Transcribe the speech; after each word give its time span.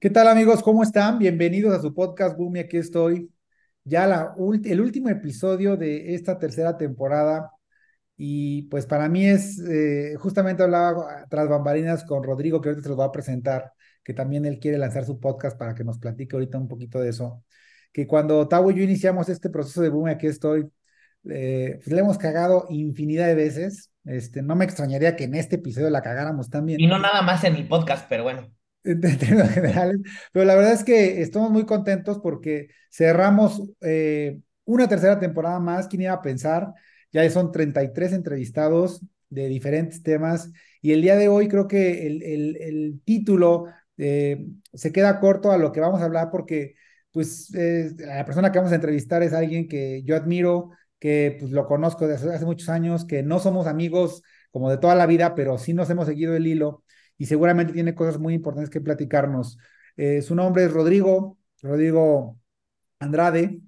¿Qué 0.00 0.08
tal 0.08 0.28
amigos? 0.28 0.62
¿Cómo 0.62 0.82
están? 0.82 1.18
Bienvenidos 1.18 1.74
a 1.74 1.82
su 1.82 1.92
podcast 1.92 2.34
Boom 2.34 2.56
y 2.56 2.60
aquí 2.60 2.78
estoy. 2.78 3.30
Ya 3.84 4.06
la 4.06 4.34
el 4.64 4.80
último 4.80 5.10
episodio 5.10 5.76
de 5.76 6.14
esta 6.14 6.38
tercera 6.38 6.78
temporada 6.78 7.50
y 8.16 8.62
pues 8.70 8.86
para 8.86 9.10
mí 9.10 9.26
es, 9.26 9.58
eh, 9.60 10.14
justamente 10.16 10.62
hablaba 10.62 11.26
tras 11.28 11.50
bambalinas 11.50 12.02
con 12.04 12.24
Rodrigo 12.24 12.62
que 12.62 12.70
ahorita 12.70 12.82
se 12.82 12.88
los 12.88 12.98
va 12.98 13.04
a 13.04 13.12
presentar, 13.12 13.74
que 14.02 14.14
también 14.14 14.46
él 14.46 14.58
quiere 14.58 14.78
lanzar 14.78 15.04
su 15.04 15.20
podcast 15.20 15.58
para 15.58 15.74
que 15.74 15.84
nos 15.84 15.98
platique 15.98 16.34
ahorita 16.34 16.56
un 16.56 16.68
poquito 16.68 16.98
de 16.98 17.10
eso, 17.10 17.44
que 17.92 18.06
cuando 18.06 18.48
Tavo 18.48 18.70
y 18.70 18.76
yo 18.76 18.82
iniciamos 18.82 19.28
este 19.28 19.50
proceso 19.50 19.82
de 19.82 19.90
Boom 19.90 20.08
y 20.08 20.12
aquí 20.12 20.28
estoy, 20.28 20.66
eh, 21.28 21.78
pues 21.84 21.92
le 21.92 22.00
hemos 22.00 22.16
cagado 22.16 22.64
infinidad 22.70 23.26
de 23.26 23.34
veces, 23.34 23.92
este, 24.06 24.40
no 24.40 24.56
me 24.56 24.64
extrañaría 24.64 25.14
que 25.14 25.24
en 25.24 25.34
este 25.34 25.56
episodio 25.56 25.90
la 25.90 26.00
cagáramos 26.00 26.48
también. 26.48 26.80
Y 26.80 26.86
no 26.86 26.98
nada 26.98 27.20
más 27.20 27.44
en 27.44 27.56
el 27.56 27.68
podcast, 27.68 28.06
pero 28.08 28.22
bueno 28.22 28.50
en 28.84 29.00
términos 29.00 29.50
generales, 29.54 29.98
pero 30.32 30.44
la 30.44 30.54
verdad 30.54 30.72
es 30.72 30.84
que 30.84 31.22
estamos 31.22 31.50
muy 31.50 31.66
contentos 31.66 32.18
porque 32.22 32.68
cerramos 32.90 33.62
eh, 33.80 34.40
una 34.64 34.88
tercera 34.88 35.18
temporada 35.20 35.58
más, 35.60 35.88
¿quién 35.88 36.02
iba 36.02 36.12
a 36.12 36.22
pensar? 36.22 36.72
Ya 37.12 37.28
son 37.30 37.52
33 37.52 38.12
entrevistados 38.12 39.00
de 39.28 39.48
diferentes 39.48 40.02
temas 40.02 40.50
y 40.82 40.92
el 40.92 41.02
día 41.02 41.16
de 41.16 41.28
hoy 41.28 41.48
creo 41.48 41.68
que 41.68 42.06
el, 42.06 42.22
el, 42.22 42.56
el 42.60 43.00
título 43.04 43.66
eh, 43.96 44.46
se 44.72 44.92
queda 44.92 45.20
corto 45.20 45.52
a 45.52 45.58
lo 45.58 45.72
que 45.72 45.80
vamos 45.80 46.00
a 46.00 46.04
hablar 46.04 46.30
porque 46.30 46.74
pues 47.12 47.50
la 47.52 48.24
persona 48.24 48.52
que 48.52 48.58
vamos 48.58 48.72
a 48.72 48.76
entrevistar 48.76 49.22
es 49.22 49.32
alguien 49.32 49.68
que 49.68 50.02
yo 50.04 50.14
admiro, 50.16 50.70
que 50.98 51.36
pues 51.40 51.50
lo 51.52 51.66
conozco 51.66 52.06
desde 52.06 52.32
hace 52.34 52.44
muchos 52.44 52.68
años, 52.68 53.04
que 53.04 53.22
no 53.22 53.40
somos 53.40 53.66
amigos 53.66 54.22
como 54.52 54.70
de 54.70 54.78
toda 54.78 54.94
la 54.94 55.06
vida, 55.06 55.34
pero 55.34 55.58
sí 55.58 55.74
nos 55.74 55.90
hemos 55.90 56.06
seguido 56.06 56.36
el 56.36 56.46
hilo 56.46 56.84
y 57.20 57.26
seguramente 57.26 57.74
tiene 57.74 57.94
cosas 57.94 58.18
muy 58.18 58.32
importantes 58.32 58.70
que 58.70 58.80
platicarnos. 58.80 59.58
Eh, 59.98 60.22
su 60.22 60.34
nombre 60.34 60.64
es 60.64 60.72
Rodrigo, 60.72 61.36
Rodrigo 61.60 62.38
Andrade, 62.98 63.60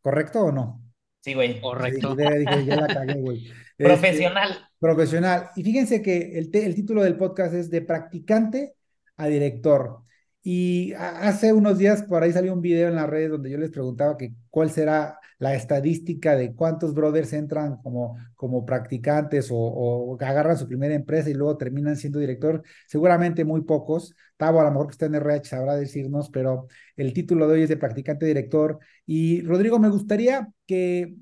¿correcto 0.00 0.46
o 0.46 0.50
no? 0.52 0.82
Sí, 1.20 1.34
güey. 1.34 1.60
Correcto. 1.60 2.16
ya 2.16 2.76
la 2.76 2.88
cagué, 2.88 3.20
güey. 3.20 3.46
Este, 3.78 3.94
profesional. 3.94 4.68
profesional. 4.78 5.50
Y 5.56 5.64
fíjense 5.64 6.02
que 6.02 6.38
el, 6.38 6.50
el 6.52 6.74
título 6.74 7.02
del 7.02 7.16
podcast 7.16 7.54
es 7.54 7.70
De 7.70 7.80
practicante 7.80 8.74
a 9.16 9.26
director. 9.26 10.02
Y 10.44 10.92
hace 10.94 11.52
unos 11.52 11.78
días 11.78 12.02
por 12.02 12.22
ahí 12.22 12.32
salió 12.32 12.52
un 12.52 12.60
video 12.60 12.88
en 12.88 12.96
las 12.96 13.08
redes 13.08 13.30
donde 13.30 13.50
yo 13.50 13.58
les 13.58 13.70
preguntaba 13.70 14.16
que 14.16 14.32
cuál 14.50 14.70
será 14.70 15.18
la 15.38 15.54
estadística 15.54 16.34
de 16.34 16.54
cuántos 16.54 16.94
brothers 16.94 17.32
entran 17.32 17.76
como, 17.76 18.16
como 18.34 18.66
practicantes 18.66 19.48
o, 19.52 20.16
agarran 20.20 20.56
su 20.56 20.66
primera 20.66 20.94
empresa 20.94 21.30
y 21.30 21.34
luego 21.34 21.56
terminan 21.56 21.96
siendo 21.96 22.18
director. 22.18 22.62
Seguramente 22.88 23.44
muy 23.44 23.62
pocos. 23.62 24.14
Tavo, 24.36 24.60
a 24.60 24.64
lo 24.64 24.70
mejor 24.72 24.88
que 24.88 24.92
está 24.92 25.06
en 25.06 25.14
RH, 25.14 25.48
sabrá 25.48 25.76
decirnos, 25.76 26.28
pero 26.30 26.66
el 26.96 27.12
título 27.12 27.46
de 27.46 27.54
hoy 27.54 27.62
es 27.62 27.68
de 27.68 27.76
practicante 27.76 28.26
director. 28.26 28.78
Y 29.06 29.42
Rodrigo, 29.42 29.78
me 29.78 29.90
gustaría 29.90 30.48
que 30.66 31.14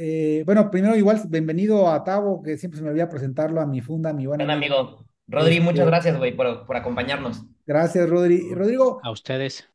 eh, 0.00 0.44
bueno, 0.46 0.70
primero 0.70 0.94
igual, 0.96 1.20
bienvenido 1.28 1.90
a 1.90 2.04
Tavo, 2.04 2.40
que 2.40 2.56
siempre 2.56 2.78
se 2.78 2.84
me 2.84 2.90
olvida 2.90 3.08
presentarlo 3.08 3.60
a 3.60 3.66
mi 3.66 3.80
funda, 3.80 4.12
mi 4.12 4.26
buen 4.26 4.40
amigo. 4.40 5.04
Rodri, 5.28 5.60
muchas 5.60 5.80
este, 5.80 5.90
gracias, 5.90 6.18
güey, 6.18 6.34
por, 6.34 6.66
por, 6.66 6.76
acompañarnos. 6.76 7.44
Gracias, 7.66 8.08
Rodri. 8.08 8.54
Rodrigo. 8.54 9.00
A 9.02 9.10
ustedes. 9.10 9.68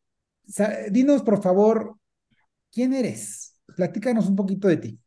Dinos, 0.90 1.22
por 1.22 1.42
favor, 1.42 1.98
¿quién 2.72 2.94
eres? 2.94 3.62
Platícanos 3.76 4.28
un 4.28 4.36
poquito 4.36 4.68
de 4.68 4.78
ti. 4.78 5.00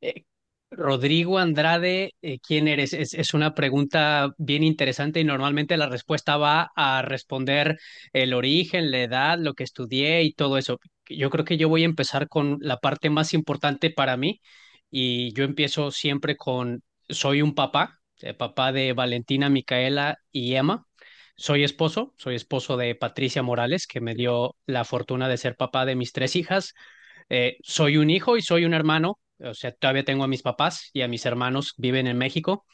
Eh, 0.00 0.24
Rodrigo 0.70 1.38
Andrade, 1.38 2.12
eh, 2.20 2.38
¿quién 2.40 2.66
eres? 2.66 2.92
Es, 2.92 3.14
es, 3.14 3.34
una 3.34 3.54
pregunta 3.54 4.34
bien 4.36 4.64
interesante 4.64 5.20
y 5.20 5.24
normalmente 5.24 5.76
la 5.76 5.88
respuesta 5.88 6.36
va 6.36 6.72
a 6.74 7.02
responder 7.02 7.78
el 8.12 8.34
origen, 8.34 8.90
la 8.90 9.02
edad, 9.02 9.38
lo 9.38 9.54
que 9.54 9.64
estudié 9.64 10.24
y 10.24 10.32
todo 10.34 10.58
eso. 10.58 10.80
Yo 11.08 11.30
creo 11.30 11.44
que 11.44 11.56
yo 11.56 11.68
voy 11.68 11.82
a 11.82 11.86
empezar 11.86 12.28
con 12.28 12.58
la 12.60 12.78
parte 12.78 13.10
más 13.10 13.32
importante 13.32 13.90
para 13.90 14.16
mí 14.16 14.40
y 14.90 15.32
yo 15.34 15.44
empiezo 15.44 15.92
siempre 15.92 16.36
con, 16.36 16.82
soy 17.08 17.42
un 17.42 17.54
papá, 17.54 17.95
eh, 18.22 18.34
papá 18.34 18.72
de 18.72 18.92
Valentina, 18.92 19.48
Micaela 19.50 20.18
y 20.32 20.54
Emma. 20.54 20.86
Soy 21.36 21.64
esposo, 21.64 22.14
soy 22.16 22.34
esposo 22.34 22.76
de 22.76 22.94
Patricia 22.94 23.42
Morales, 23.42 23.86
que 23.86 24.00
me 24.00 24.14
dio 24.14 24.56
la 24.66 24.84
fortuna 24.84 25.28
de 25.28 25.36
ser 25.36 25.56
papá 25.56 25.84
de 25.84 25.96
mis 25.96 26.12
tres 26.12 26.34
hijas. 26.36 26.72
Eh, 27.28 27.58
soy 27.62 27.98
un 27.98 28.10
hijo 28.10 28.36
y 28.36 28.42
soy 28.42 28.64
un 28.64 28.74
hermano, 28.74 29.18
o 29.38 29.54
sea, 29.54 29.72
todavía 29.72 30.04
tengo 30.04 30.24
a 30.24 30.28
mis 30.28 30.42
papás 30.42 30.90
y 30.92 31.02
a 31.02 31.08
mis 31.08 31.26
hermanos, 31.26 31.74
viven 31.76 32.06
en 32.06 32.16
México. 32.16 32.64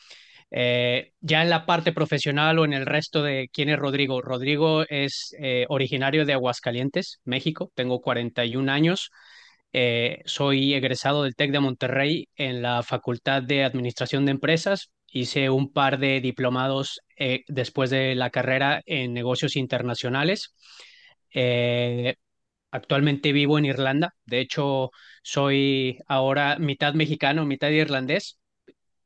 Eh, 0.51 1.13
ya 1.21 1.43
en 1.43 1.51
la 1.51 1.67
parte 1.67 1.93
profesional 1.93 2.59
o 2.59 2.65
en 2.65 2.75
el 2.75 2.87
resto 2.87 3.23
de 3.23 3.49
quién 3.53 3.69
es 3.71 3.79
Rodrigo. 3.79 4.21
Rodrigo 4.23 4.85
es 4.89 5.35
originario 5.69 6.25
de 6.27 6.35
Aguascalientes, 6.35 7.21
México, 7.25 7.73
tengo 7.75 8.01
41 8.01 8.71
años. 8.71 9.11
soy 10.27 10.75
egresado 10.75 11.25
del 11.25 11.35
TEC 11.35 11.51
de 11.53 11.61
Monterrey 11.61 12.29
en 12.37 12.63
la 12.63 12.83
Facultad 12.83 13.43
de 13.43 13.65
Administración 13.65 14.25
de 14.27 14.33
Empresas 14.33 14.91
hice 15.13 15.51
un 15.51 15.73
par 15.73 15.99
de 15.99 16.21
diplomados 16.21 17.01
eh, 17.19 17.45
después 17.49 17.91
de 17.91 18.15
la 18.17 18.31
carrera 18.31 18.83
en 18.87 19.13
negocios 19.15 19.57
internacionales. 19.57 20.55
Eh, 21.35 22.17
actualmente 22.71 23.33
vivo 23.33 23.59
en 23.59 23.67
Irlanda. 23.67 24.15
De 24.27 24.41
hecho, 24.41 24.91
soy 25.23 25.99
ahora 26.09 26.59
mitad 26.59 26.95
mexicano, 26.95 27.47
mitad 27.47 27.71
irlandés. 27.71 28.39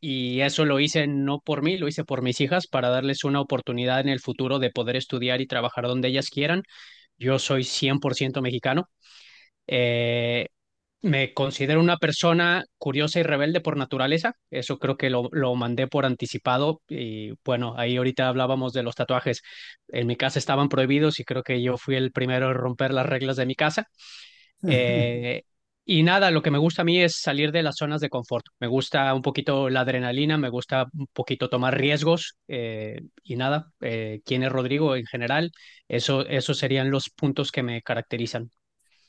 Y 0.01 0.41
eso 0.43 0.65
lo 0.65 0.81
hice 0.81 1.07
no 1.07 1.41
por 1.41 1.63
mí, 1.63 1.79
lo 1.79 1.89
hice 1.89 2.05
por 2.05 2.23
mis 2.23 2.41
hijas 2.41 2.67
para 2.69 2.91
darles 2.91 3.25
una 3.25 3.41
oportunidad 3.41 4.01
en 4.01 4.09
el 4.09 4.21
futuro 4.21 4.59
de 4.59 4.71
poder 4.71 4.97
estudiar 4.97 5.41
y 5.41 5.47
trabajar 5.47 5.87
donde 5.87 6.09
ellas 6.09 6.31
quieran. 6.31 6.63
Yo 7.19 7.39
soy 7.39 7.65
100% 7.65 8.43
mexicano. 8.43 8.89
Eh, 9.67 10.49
me 11.03 11.33
considero 11.35 11.81
una 11.81 11.99
persona 11.99 12.65
curiosa 12.79 13.21
y 13.21 13.23
rebelde 13.23 13.61
por 13.61 13.77
naturaleza. 13.77 14.35
Eso 14.51 14.79
creo 14.79 14.97
que 14.97 15.11
lo, 15.11 15.29
lo, 15.33 15.55
mandé 15.55 15.87
por 15.87 16.05
anticipado. 16.07 16.83
Y 16.89 17.33
bueno, 17.45 17.75
ahí 17.77 17.97
ahorita 17.97 18.29
hablábamos 18.29 18.73
de 18.73 18.83
los 18.83 18.95
tatuajes. 18.95 19.43
En 19.89 20.07
mi 20.07 20.17
casa 20.17 20.39
estaban 20.39 20.69
prohibidos 20.69 21.21
y 21.21 21.25
creo 21.25 21.43
que 21.43 21.63
yo 21.63 21.77
fui 21.77 21.97
el 21.97 22.13
primero 22.13 22.49
en 22.49 22.55
romper 22.55 22.93
las 22.93 23.07
reglas 23.07 23.37
de 23.37 23.47
mi 23.47 23.55
casa. 23.55 23.89
Eh, 24.67 25.45
y 25.89 26.03
nada, 26.03 26.33
lo 26.33 26.43
que 26.43 26.51
me 26.51 26.59
gusta 26.59 26.83
a 26.83 26.85
mí 26.85 27.01
es 27.01 27.21
salir 27.21 27.53
de 27.53 27.63
las 27.63 27.77
zonas 27.77 28.01
de 28.01 28.09
confort. 28.09 28.47
Me 28.59 28.67
gusta 28.67 29.15
un 29.15 29.23
poquito 29.23 29.71
la 29.71 29.83
adrenalina, 29.83 30.37
me 30.37 30.49
gusta 30.49 30.87
un 30.93 31.07
poquito 31.13 31.49
tomar 31.49 31.79
riesgos. 31.79 32.37
Eh, 32.49 33.03
y 33.23 33.37
nada, 33.37 33.71
eh, 33.81 34.21
quién 34.25 34.43
es 34.43 34.51
Rodrigo 34.51 34.97
en 34.97 35.07
general, 35.07 35.53
eso, 35.87 36.27
esos 36.27 36.59
serían 36.59 36.91
los 36.91 37.11
puntos 37.11 37.53
que 37.53 37.63
me 37.63 37.83
caracterizan. 37.83 38.51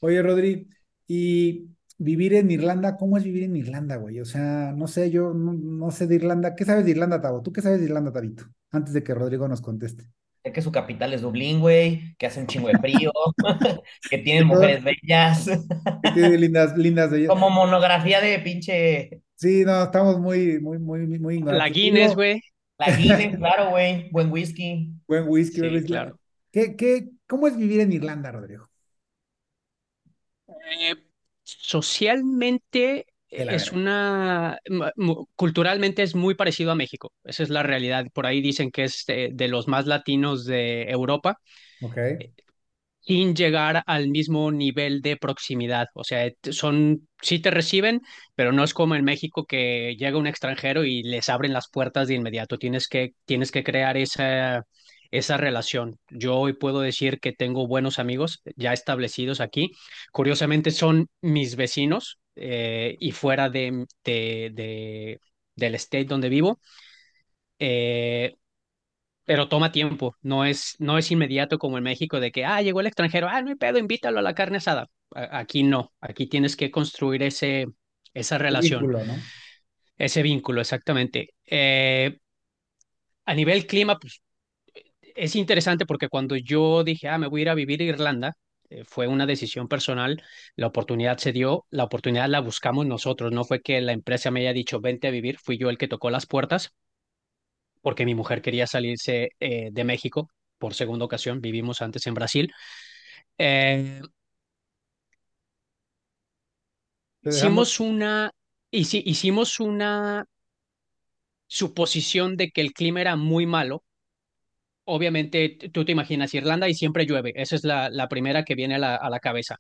Oye, 0.02 0.22
Rodrigo, 0.22 0.70
y 1.08 1.70
vivir 1.98 2.34
en 2.34 2.52
Irlanda, 2.52 2.98
¿cómo 2.98 3.18
es 3.18 3.24
vivir 3.24 3.44
en 3.44 3.56
Irlanda, 3.56 3.96
güey? 3.98 4.20
O 4.20 4.26
sea, 4.26 4.74
no 4.76 4.88
sé, 4.88 5.10
yo 5.10 5.34
no, 5.34 5.92
sé 5.92 6.08
de 6.08 6.16
Irlanda. 6.16 6.56
¿Qué 6.56 6.66
sabes 6.66 6.86
de 6.86 6.92
Irlanda, 6.92 7.22
Tavo? 7.22 7.42
¿Tú 7.42 7.52
qué 7.52 7.62
sabes 7.62 7.80
de 7.80 7.86
Irlanda, 7.86 8.12
Tabito? 8.12 8.46
Antes 8.72 8.94
de 8.94 9.04
que 9.04 9.14
Rodrigo 9.14 9.48
nos 9.48 9.62
conteste. 9.62 10.06
Sé 10.44 10.52
que 10.52 10.62
su 10.62 10.72
capital 10.72 11.14
es 11.14 11.22
Dublín, 11.22 11.60
güey, 11.60 12.16
que 12.18 12.28
hace 12.28 12.40
un 12.40 12.48
chingo 12.48 12.68
de 12.68 12.78
frío, 12.78 13.12
que 14.10 14.20
tienen 14.20 14.48
mujeres 14.48 14.84
bellas. 14.84 15.50
tiene 16.14 16.38
lindas, 16.38 16.78
lindas 16.78 17.12
bellas. 17.12 17.30
Como 17.30 17.50
monografía 17.50 18.22
de 18.22 18.40
pinche. 18.40 19.22
Sí, 19.36 19.64
no, 19.66 19.84
estamos 19.84 20.20
muy, 20.20 20.60
muy, 20.60 20.80
muy, 20.80 21.06
muy 21.08 21.40
La 21.42 21.70
Guinness, 21.70 22.16
güey. 22.16 22.42
La 22.78 22.96
Guinness, 22.96 23.38
claro, 23.38 23.72
güey. 23.72 24.10
Buen 24.12 24.32
whisky. 24.32 24.92
Buen 25.08 25.28
whisky, 25.28 25.62
sí, 25.62 25.86
claro. 25.86 26.20
¿Qué, 26.52 26.76
qué, 26.76 27.10
¿Cómo 27.28 27.48
es 27.48 27.58
vivir 27.58 27.82
en 27.82 27.92
Irlanda, 27.92 28.32
Rodrigo? 28.32 28.70
Eh, 30.48 30.96
socialmente 31.68 33.08
es 33.30 33.74
una, 33.74 34.58
culturalmente 35.36 36.02
es 36.02 36.16
muy 36.16 36.34
parecido 36.36 36.72
a 36.72 36.76
México, 36.76 37.12
esa 37.26 37.44
es 37.44 37.50
la 37.50 37.62
realidad. 37.62 38.06
Por 38.14 38.26
ahí 38.26 38.40
dicen 38.40 38.72
que 38.72 38.86
es 38.86 39.04
de, 39.06 39.48
los 39.50 39.68
más 39.68 39.86
latinos 39.86 40.46
de 40.46 40.84
Europa. 40.84 41.38
Okay. 41.82 42.34
Sin 43.02 43.36
llegar 43.36 43.84
al 43.86 44.08
mismo 44.08 44.50
nivel 44.50 45.02
de 45.02 45.18
proximidad. 45.18 45.88
O 45.94 46.06
sea, 46.06 46.32
son, 46.52 47.10
sí 47.22 47.40
te 47.40 47.52
reciben, 47.52 48.00
pero 48.36 48.54
no 48.54 48.64
es 48.64 48.74
como 48.74 48.96
en 48.96 49.04
México 49.04 49.46
que 49.46 49.96
llega 50.00 50.18
un 50.18 50.28
extranjero 50.28 50.86
y 50.86 51.04
les 51.04 51.28
abren 51.28 51.52
las 51.52 51.70
puertas 51.70 52.08
de 52.08 52.14
inmediato. 52.14 52.58
Tienes 52.58 52.88
que, 52.88 53.12
tienes 53.26 53.52
que 53.52 53.64
crear 53.66 53.98
esa, 53.98 54.64
esa 55.12 55.38
relación. 55.38 56.00
Yo 56.10 56.36
hoy 56.36 56.54
puedo 56.54 56.82
decir 56.82 57.20
que 57.20 57.32
tengo 57.34 57.68
buenos 57.68 58.00
amigos 58.00 58.42
ya 58.56 58.74
establecidos 58.74 59.42
aquí. 59.42 59.72
Curiosamente 60.12 60.72
son 60.72 61.08
mis 61.22 61.56
vecinos 61.56 62.20
eh, 62.36 62.96
y 63.00 63.12
fuera 63.12 63.50
de, 63.50 63.86
de, 64.04 65.20
del 65.56 65.76
state 65.76 66.06
donde 66.06 66.30
vivo. 66.30 66.60
Eh, 67.60 68.36
pero 69.26 69.50
toma 69.50 69.74
tiempo, 69.74 70.16
no 70.22 70.46
es, 70.46 70.76
no 70.80 70.98
es 70.98 71.12
inmediato 71.12 71.60
como 71.60 71.78
en 71.78 71.84
México 71.84 72.22
de 72.22 72.32
que, 72.32 72.46
ah, 72.46 72.62
llegó 72.62 72.80
el 72.80 72.88
extranjero, 72.88 73.28
ah, 73.30 73.42
no 73.42 73.50
hay 73.50 73.56
pedo, 73.56 73.78
invítalo 73.78 74.20
a 74.20 74.22
la 74.22 74.34
carne 74.34 74.58
asada. 74.58 74.88
Aquí 75.12 75.64
no, 75.64 75.92
aquí 76.00 76.28
tienes 76.28 76.56
que 76.56 76.72
construir 76.72 77.24
ese, 77.24 77.68
esa 78.14 78.38
relación. 78.38 78.82
Vínculo, 78.84 79.06
¿no? 79.06 79.16
Ese 79.98 80.22
vínculo, 80.22 80.62
exactamente. 80.62 81.34
Eh, 81.46 82.20
a 83.26 83.34
nivel 83.34 83.68
clima, 83.68 84.00
pues 84.00 84.22
es 85.18 85.36
interesante 85.36 85.86
porque 85.86 86.10
cuando 86.10 86.36
yo 86.36 86.84
dije, 86.84 87.10
ah, 87.10 87.18
me 87.18 87.28
voy 87.28 87.42
a 87.42 87.44
ir 87.44 87.50
a 87.50 87.56
vivir 87.56 87.82
a 87.82 87.86
Irlanda, 87.86 88.34
eh, 88.70 88.84
fue 88.86 89.08
una 89.08 89.26
decisión 89.26 89.68
personal, 89.68 90.22
la 90.56 90.68
oportunidad 90.68 91.18
se 91.18 91.32
dio, 91.32 91.66
la 91.70 91.84
oportunidad 91.86 92.30
la 92.30 92.40
buscamos 92.42 92.86
nosotros, 92.86 93.32
no 93.32 93.44
fue 93.44 93.62
que 93.62 93.82
la 93.82 93.94
empresa 93.94 94.32
me 94.32 94.42
haya 94.42 94.54
dicho, 94.54 94.80
vente 94.80 95.08
a 95.08 95.12
vivir, 95.12 95.38
fui 95.40 95.58
yo 95.58 95.70
el 95.70 95.78
que 95.78 95.88
tocó 95.88 96.10
las 96.12 96.26
puertas, 96.28 96.74
porque 97.82 98.06
mi 98.06 98.16
mujer 98.16 98.42
quería 98.42 98.68
salirse 98.68 99.30
eh, 99.40 99.70
de 99.72 99.84
México 99.84 100.30
por 100.58 100.74
segunda 100.74 101.06
ocasión, 101.06 101.42
vivimos 101.42 101.82
antes 101.82 102.06
en 102.08 102.14
Brasil. 102.14 102.52
Eh, 103.38 104.02
hicimos 107.24 107.80
una, 107.80 108.32
hicimos 108.72 109.60
una 109.60 110.26
suposición 111.48 112.36
de 112.38 112.52
que 112.52 112.62
el 112.62 112.74
clima 112.74 113.02
era 113.02 113.16
muy 113.16 113.46
malo 113.46 113.84
obviamente 114.88 115.58
tú 115.72 115.86
te 115.86 115.92
imaginas 115.92 116.34
Irlanda 116.34 116.68
y 116.70 116.74
siempre 116.74 117.06
llueve, 117.06 117.34
esa 117.36 117.56
es 117.56 117.64
la, 117.64 118.08
primera 118.10 118.44
que 118.44 118.56
viene 118.56 118.76
a 118.76 119.10
la, 119.10 119.20
cabeza. 119.20 119.58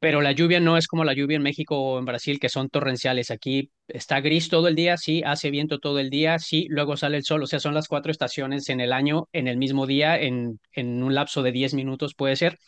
Pero 0.00 0.22
la 0.22 0.32
lluvia 0.32 0.60
no 0.60 0.78
es 0.78 0.88
como 0.88 1.04
la 1.04 1.14
lluvia 1.14 1.36
en 1.36 1.42
México 1.42 1.78
o 1.78 1.98
en 1.98 2.06
Brasil, 2.06 2.40
que 2.40 2.48
son 2.48 2.70
torrenciales. 2.70 3.30
Aquí 3.30 3.70
está 3.86 4.20
gris 4.20 4.48
todo 4.48 4.66
el 4.68 4.74
día, 4.74 4.96
sí, 4.96 5.22
hace 5.26 5.50
viento 5.50 5.78
todo 5.78 5.98
el 5.98 6.08
día, 6.10 6.38
sí, 6.38 6.66
luego 6.70 6.96
sale 6.96 7.18
el 7.18 7.24
sol. 7.24 7.42
O 7.42 7.46
sea, 7.46 7.60
son 7.60 7.74
las 7.74 7.86
cuatro 7.88 8.10
estaciones 8.10 8.70
en 8.70 8.80
el 8.80 8.92
año, 8.94 9.28
en 9.32 9.46
el 9.46 9.58
mismo 9.58 9.86
día, 9.86 10.18
en, 10.18 10.58
en 10.72 11.02
un 11.02 11.14
lapso 11.14 11.42
de 11.42 11.52
10 11.52 11.74
minutos 11.74 12.14
puede 12.14 12.36
ser. 12.36 12.58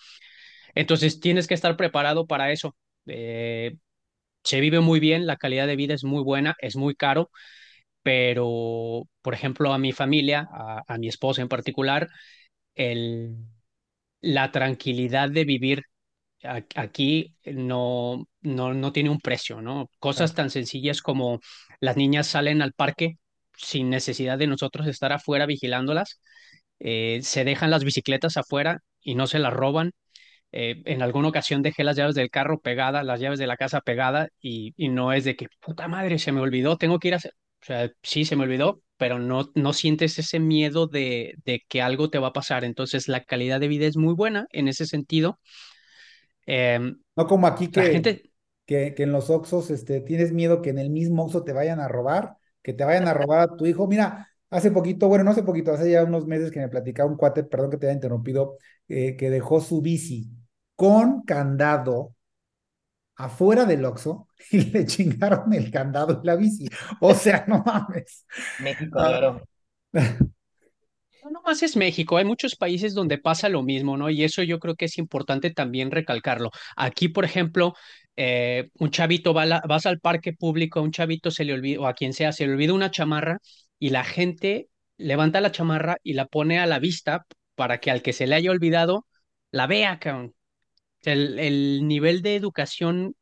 Entonces 0.75 1.21
tienes 1.21 1.47
que 1.47 1.55
estar 1.55 1.77
preparado 1.77 2.27
para 2.27 2.53
eso. 2.53 2.77
Eh, 3.07 3.77
se 4.45 4.61
vive 4.61 4.81
muy 4.81 5.01
bien, 5.01 5.27
la 5.27 5.37
calidad 5.37 5.67
de 5.67 5.77
vida 5.77 5.95
es 5.95 6.05
muy 6.05 6.23
buena, 6.23 6.57
es 6.61 6.77
muy 6.77 6.95
caro, 6.95 7.31
pero, 8.03 9.05
por 9.23 9.35
ejemplo, 9.35 9.73
a 9.73 9.79
mi 9.79 9.93
familia, 9.93 10.49
a, 10.51 10.99
mi 10.99 11.09
esposa 11.09 11.43
en 11.43 11.49
particular, 11.49 12.09
el, 12.75 13.37
la 14.21 14.53
tranquilidad 14.53 15.31
de 15.31 15.45
vivir 15.45 15.85
aquí 16.77 17.35
no, 17.45 18.27
no, 18.41 18.75
no 18.75 18.93
tiene 18.93 19.11
un 19.11 19.21
precio, 19.21 19.61
¿no? 19.63 19.89
Cosas 19.99 20.35
tan 20.35 20.51
sencillas 20.51 21.03
como 21.03 21.41
las 21.81 21.97
niñas 21.97 22.27
salen 22.27 22.63
al 22.63 22.73
parque 22.73 23.19
sin 23.57 23.91
necesidad 23.91 24.39
de 24.39 24.47
nosotros 24.49 24.87
estar 24.89 25.13
afuera 25.13 25.47
vigilándolas, 25.47 26.21
eh, 26.81 27.21
se 27.23 27.45
dejan 27.45 27.71
las 27.71 27.85
bicicletas 27.85 28.37
afuera 28.37 28.81
y 29.01 29.15
no 29.15 29.27
se 29.27 29.39
las 29.39 29.53
roban. 29.53 29.93
Eh, 30.53 30.83
en 30.87 31.03
alguna 31.03 31.29
ocasión 31.29 31.63
dejé 31.63 31.85
las 31.85 31.97
llaves 31.97 32.15
del 32.17 32.31
carro 32.31 32.61
pegadas, 32.61 33.05
las 33.07 33.21
llaves 33.21 33.39
de 33.39 33.47
la 33.49 33.57
casa 33.57 33.81
pegadas 33.81 34.29
y, 34.41 34.75
y 34.77 34.89
no 34.91 35.13
es 35.13 35.25
de 35.25 35.37
que, 35.37 35.49
puta 35.61 35.89
madre, 35.89 36.19
se 36.19 36.33
me 36.33 36.41
olvidó, 36.41 36.77
tengo 36.79 36.99
que 36.99 37.09
ir 37.09 37.15
a 37.15 37.19
hacer. 37.19 37.33
O 37.63 37.65
sea, 37.65 37.93
sí, 38.03 38.25
se 38.25 38.35
me 38.35 38.43
olvidó, 38.43 38.83
pero 38.97 39.21
no, 39.21 39.51
no 39.55 39.73
sientes 39.73 40.19
ese 40.19 40.41
miedo 40.41 40.89
de, 40.89 41.37
de 41.45 41.63
que 41.69 41.81
algo 41.81 42.11
te 42.11 42.19
va 42.19 42.29
a 42.29 42.33
pasar. 42.33 42.65
Entonces, 42.65 43.07
la 43.07 43.23
calidad 43.23 43.61
de 43.61 43.69
vida 43.69 43.87
es 43.87 43.97
muy 43.97 44.15
buena 44.15 44.49
en 44.51 44.67
ese 44.67 44.85
sentido. 44.85 45.39
Em, 46.45 46.99
no 47.15 47.27
como 47.29 47.47
aquí 47.47 47.69
que, 47.69 48.03
que, 48.67 48.95
que, 48.95 49.03
en 49.05 49.13
los 49.13 49.31
Oxos 49.31 49.71
este, 49.71 50.01
tienes 50.01 50.33
miedo 50.33 50.61
que 50.61 50.71
en 50.71 50.79
el 50.79 50.91
mismo 50.91 51.25
Oxo 51.25 51.45
te 51.45 51.53
vayan 51.53 51.79
a 51.79 51.87
robar, 51.87 52.37
que 52.63 52.73
te 52.73 52.85
vayan 52.85 53.07
a 53.07 53.15
robar 53.15 53.41
a 53.41 53.57
tu 53.57 53.65
hijo. 53.67 53.87
Mira, 53.87 54.29
hace 54.51 54.73
poquito, 54.73 55.07
bueno, 55.07 55.23
no 55.23 55.31
hace 55.31 55.45
poquito, 55.45 55.73
hace 55.73 55.93
ya 55.93 56.03
unos 56.03 56.27
meses 56.27 56.51
que 56.51 56.59
me 56.59 56.69
platicaba 56.69 57.09
un 57.09 57.17
cuate, 57.17 57.45
perdón 57.45 57.71
que 57.71 57.77
te 57.77 57.87
haya 57.87 57.95
interrumpido, 57.95 58.57
eh, 58.89 59.17
que 59.17 59.31
dejó 59.31 59.61
su 59.61 59.81
bici 59.81 60.31
con 60.75 61.23
candado 61.23 62.17
afuera 63.25 63.65
del 63.65 63.85
Oxxo 63.85 64.29
y 64.51 64.61
le 64.71 64.87
chingaron 64.87 65.53
el 65.53 65.71
candado 65.71 66.21
y 66.23 66.27
la 66.27 66.37
bici. 66.37 66.69
O 67.01 67.15
sea, 67.15 67.45
no 67.47 67.63
mames. 67.65 68.27
México, 68.61 68.99
ah. 68.99 69.09
claro. 69.09 69.43
No 71.25 71.31
nomás 71.31 71.63
es 71.63 71.77
México, 71.77 72.17
hay 72.17 72.25
muchos 72.25 72.57
países 72.57 72.95
donde 72.95 73.17
pasa 73.17 73.49
lo 73.49 73.63
mismo, 73.63 73.97
¿no? 73.97 74.11
Y 74.11 74.25
eso 74.25 74.43
yo 74.43 74.59
creo 74.59 74.75
que 74.75 74.87
es 74.87 74.99
importante 74.99 75.51
también 75.51 75.93
recalcarlo. 75.93 76.51
Aquí, 76.77 77.09
por 77.09 77.25
ejemplo, 77.25 77.75
eh, 78.17 78.71
un 78.79 78.91
chavito 78.91 79.33
va 79.33 79.61
vas 79.69 79.87
al 79.87 80.01
parque 80.01 80.33
público, 80.33 80.81
a 80.81 80.83
un 80.83 80.91
chavito 80.91 81.31
se 81.31 81.45
le 81.45 81.55
olvida, 81.55 81.81
o 81.81 81.87
a 81.87 81.95
quien 81.95 82.13
sea, 82.13 82.33
se 82.33 82.47
le 82.47 82.55
olvida 82.55 82.75
una 82.75 82.91
chamarra 82.91 83.39
y 83.79 83.91
la 83.91 84.03
gente 84.05 84.69
levanta 84.97 85.41
la 85.41 85.53
chamarra 85.53 85.99
y 86.03 86.15
la 86.15 86.27
pone 86.27 86.59
a 86.59 86.67
la 86.67 86.81
vista 86.81 87.25
para 87.55 87.79
que 87.79 87.91
al 87.91 88.03
que 88.03 88.13
se 88.13 88.27
le 88.27 88.35
haya 88.35 88.51
olvidado 88.51 89.07
la 89.53 89.67
vea, 89.67 89.99
cabrón 90.01 90.35
el, 91.05 91.39
el 91.39 91.87
nivel 91.89 92.23
de 92.23 92.37
educación 92.37 93.15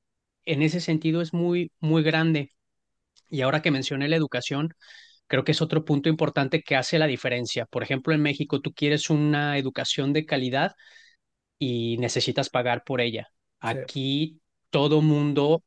en 0.44 0.62
ese 0.62 0.80
sentido 0.80 1.20
es 1.22 1.32
muy, 1.34 1.72
muy 1.80 2.02
grande. 2.02 2.50
Y 3.30 3.42
ahora 3.42 3.62
que 3.62 3.70
mencioné 3.70 4.08
la 4.08 4.16
educación, 4.16 4.70
creo 5.28 5.44
que 5.44 5.52
es 5.52 5.62
otro 5.62 5.84
punto 5.84 6.08
importante 6.08 6.62
que 6.62 6.76
hace 6.76 6.98
la 6.98 7.06
diferencia. 7.06 7.66
Por 7.66 7.82
ejemplo, 7.82 8.14
en 8.14 8.22
México 8.22 8.60
tú 8.60 8.72
quieres 8.74 9.10
una 9.10 9.58
educación 9.58 10.12
de 10.12 10.26
calidad 10.26 10.72
y 11.58 11.98
necesitas 11.98 12.50
pagar 12.50 12.82
por 12.84 13.00
ella. 13.00 13.28
Aquí 13.60 14.40
todo 14.70 15.02
mundo 15.02 15.62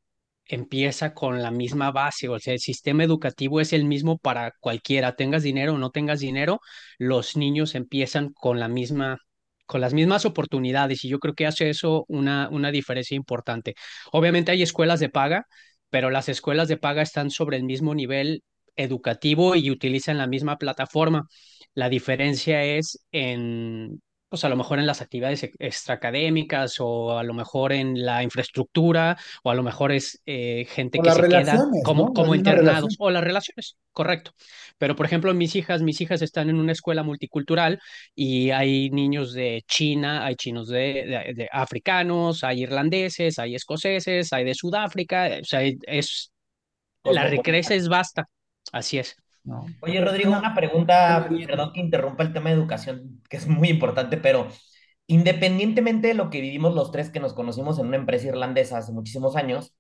empieza 0.46 1.14
con 1.14 1.42
la 1.42 1.52
misma 1.52 1.92
base, 1.92 2.28
o 2.30 2.40
sea, 2.40 2.54
el 2.54 2.60
sistema 2.60 3.04
educativo 3.04 3.62
es 3.62 3.74
el 3.74 3.86
mismo 3.86 4.18
para 4.18 4.52
cualquiera, 4.60 5.16
tengas 5.16 5.44
dinero 5.44 5.76
o 5.76 5.78
no 5.78 5.90
tengas 5.92 6.20
dinero, 6.20 6.60
los 6.98 7.38
niños 7.38 7.76
empiezan 7.76 8.34
con 8.34 8.60
la 8.60 8.68
misma 8.68 9.18
con 9.66 9.82
las 9.82 9.94
mismas 9.94 10.26
oportunidades 10.26 11.04
y 11.04 11.10
yo 11.10 11.20
creo 11.20 11.34
que 11.36 11.48
hace 11.48 11.70
eso 11.70 12.06
una, 12.08 12.50
una 12.50 12.72
diferencia 12.72 13.16
importante. 13.16 13.76
Obviamente 14.12 14.52
hay 14.52 14.62
escuelas 14.64 15.00
de 15.00 15.10
paga, 15.10 15.46
pero 15.90 16.10
las 16.10 16.30
escuelas 16.30 16.68
de 16.68 16.78
paga 16.78 17.02
están 17.02 17.30
sobre 17.32 17.58
el 17.58 17.64
mismo 17.64 17.96
nivel 17.96 18.44
educativo 18.76 19.56
y 19.56 19.70
utilizan 19.72 20.18
la 20.18 20.28
misma 20.28 20.58
plataforma. 20.58 21.28
La 21.74 21.90
diferencia 21.90 22.64
es 22.64 23.00
en 23.12 24.02
pues 24.34 24.46
a 24.46 24.50
lo 24.50 24.56
mejor 24.56 24.80
en 24.80 24.88
las 24.88 25.00
actividades 25.00 25.44
extraacadémicas 25.60 26.78
o 26.80 27.20
a 27.20 27.22
lo 27.22 27.36
mejor 27.36 27.72
en 27.72 28.04
la 28.04 28.24
infraestructura 28.24 29.16
o 29.44 29.52
a 29.52 29.54
lo 29.54 29.62
mejor 29.62 29.92
es 29.92 30.24
eh, 30.26 30.66
gente 30.72 30.98
que 30.98 31.12
se 31.12 31.22
queda 31.28 31.64
como, 31.86 32.14
como 32.14 32.34
internados 32.34 32.96
o 32.98 33.12
las 33.12 33.24
relaciones, 33.24 33.78
correcto. 33.92 34.32
Pero 34.80 34.96
por 34.96 35.06
ejemplo, 35.06 35.32
mis 35.36 35.56
hijas, 35.56 35.84
mis 35.84 36.02
hijas 36.02 36.24
están 36.24 36.50
en 36.50 36.56
una 36.56 36.72
escuela 36.72 37.04
multicultural 37.04 37.80
y 38.16 38.50
hay 38.50 38.90
niños 38.90 39.34
de 39.34 39.62
China, 39.68 40.26
hay 40.26 40.34
chinos 40.34 40.68
de, 40.68 41.32
de, 41.36 41.48
africanos, 41.52 42.44
hay 42.44 42.64
irlandeses, 42.64 43.38
hay 43.38 43.54
escoceses, 43.54 44.34
hay 44.34 44.46
de 44.46 44.56
Sudáfrica, 44.56 45.30
o 45.44 45.46
sea, 45.46 45.62
es 45.62 46.32
la 47.04 47.28
riqueza 47.28 47.76
es 47.76 47.88
vasta, 47.88 48.28
así 48.72 48.98
es. 48.98 49.16
Oye, 49.80 50.00
Rodrigo, 50.02 50.32
una 50.32 50.56
pregunta, 50.56 51.28
perdón 51.46 51.74
que 51.74 51.82
interrumpa 51.82 52.24
el 52.24 52.32
tema 52.34 52.50
de 52.50 52.56
educación, 52.56 53.22
que 53.30 53.38
es 53.38 53.48
muy 53.48 53.70
importante, 53.70 54.18
pero 54.18 54.48
independientemente 55.08 56.08
de 56.08 56.14
lo 56.14 56.30
que 56.30 56.40
vivimos 56.42 56.74
los 56.74 56.92
tres 56.92 57.10
que 57.10 57.20
nos 57.20 57.34
conocimos 57.34 57.78
en 57.80 57.88
una 57.88 57.98
empresa 57.98 58.28
irlandesa 58.28 58.78
hace 58.78 58.94
muchísimos 58.94 59.36
años, 59.36 59.76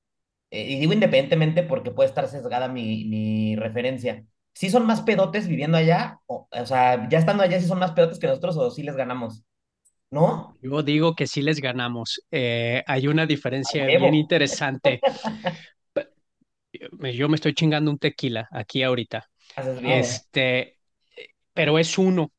eh, 0.51 0.63
y 0.71 0.79
digo 0.79 0.93
independientemente 0.93 1.63
porque 1.63 1.91
puede 1.91 2.09
estar 2.09 2.27
sesgada 2.27 2.67
mi, 2.67 3.05
mi 3.05 3.55
referencia, 3.55 4.25
¿sí 4.53 4.69
son 4.69 4.85
más 4.85 5.01
pedotes 5.03 5.47
viviendo 5.47 5.77
allá? 5.77 6.19
O, 6.27 6.47
o 6.51 6.65
sea, 6.65 7.07
ya 7.09 7.19
estando 7.19 7.43
allá, 7.43 7.59
¿sí 7.59 7.67
son 7.67 7.79
más 7.79 7.93
pedotes 7.93 8.19
que 8.19 8.27
nosotros 8.27 8.57
o 8.57 8.71
sí 8.71 8.83
les 8.83 8.95
ganamos? 8.97 9.43
¿No? 10.11 10.55
Yo 10.61 10.81
digo 10.83 11.15
que 11.15 11.27
sí 11.27 11.41
les 11.41 11.59
ganamos. 11.59 12.21
Eh, 12.31 12.83
hay 12.87 13.07
una 13.07 13.25
diferencia 13.25 13.91
bien 13.91 14.13
interesante. 14.15 15.01
Yo 17.13 17.29
me 17.29 17.35
estoy 17.35 17.53
chingando 17.53 17.91
un 17.91 17.99
tequila 17.99 18.47
aquí 18.51 18.83
ahorita. 18.83 19.29
Este, 19.83 20.77
pero 21.53 21.79
es 21.79 21.97
uno. 21.97 22.31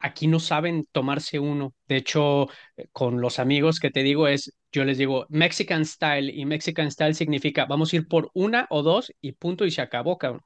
Aquí 0.00 0.28
no 0.28 0.38
saben 0.38 0.86
tomarse 0.92 1.40
uno. 1.40 1.74
De 1.88 1.96
hecho, 1.96 2.46
con 2.92 3.20
los 3.20 3.38
amigos 3.40 3.80
que 3.80 3.90
te 3.90 4.02
digo 4.04 4.28
es, 4.28 4.52
yo 4.70 4.84
les 4.84 4.98
digo 4.98 5.26
Mexican 5.28 5.84
style 5.84 6.30
y 6.30 6.46
Mexican 6.46 6.90
style 6.90 7.14
significa 7.14 7.64
vamos 7.66 7.92
a 7.92 7.96
ir 7.96 8.06
por 8.08 8.30
una 8.34 8.66
o 8.70 8.82
dos 8.82 9.12
y 9.20 9.32
punto 9.32 9.64
y 9.66 9.70
se 9.72 9.82
acabó, 9.82 10.16
cabrón. 10.18 10.42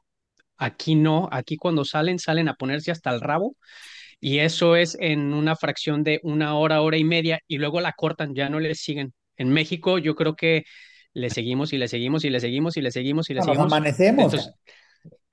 Aquí 0.57 0.95
no, 0.95 1.29
aquí 1.33 1.57
cuando 1.57 1.85
salen, 1.85 2.19
salen 2.19 2.49
a 2.49 2.55
ponerse 2.55 2.93
hasta 2.93 3.11
el 3.11 3.21
rabo 3.21 3.57
y 4.21 4.39
eso 4.39 4.77
es 4.77 4.97
en 5.01 5.35
una 5.35 5.57
fracción 5.57 6.05
de 6.05 6.21
una 6.23 6.57
hora, 6.57 6.83
hora 6.83 6.97
y 6.97 7.05
media 7.05 7.41
y 7.49 7.59
luego 7.59 7.81
la 7.81 7.93
cortan, 7.93 8.35
ya 8.35 8.49
no 8.49 8.61
les 8.61 8.81
siguen. 8.81 9.13
En 9.37 9.51
México 9.51 9.99
yo 9.99 10.15
creo 10.15 10.37
que 10.37 10.65
le 11.15 11.31
seguimos 11.31 11.73
y 11.73 11.79
le 11.79 11.89
seguimos 11.89 12.25
y 12.25 12.31
le 12.31 12.41
seguimos 12.41 12.77
y 12.77 12.83
le 12.83 12.91
seguimos 12.91 13.31
y 13.31 13.35
le 13.35 13.43
seguimos. 13.43 13.67
amanecemos 13.67 14.35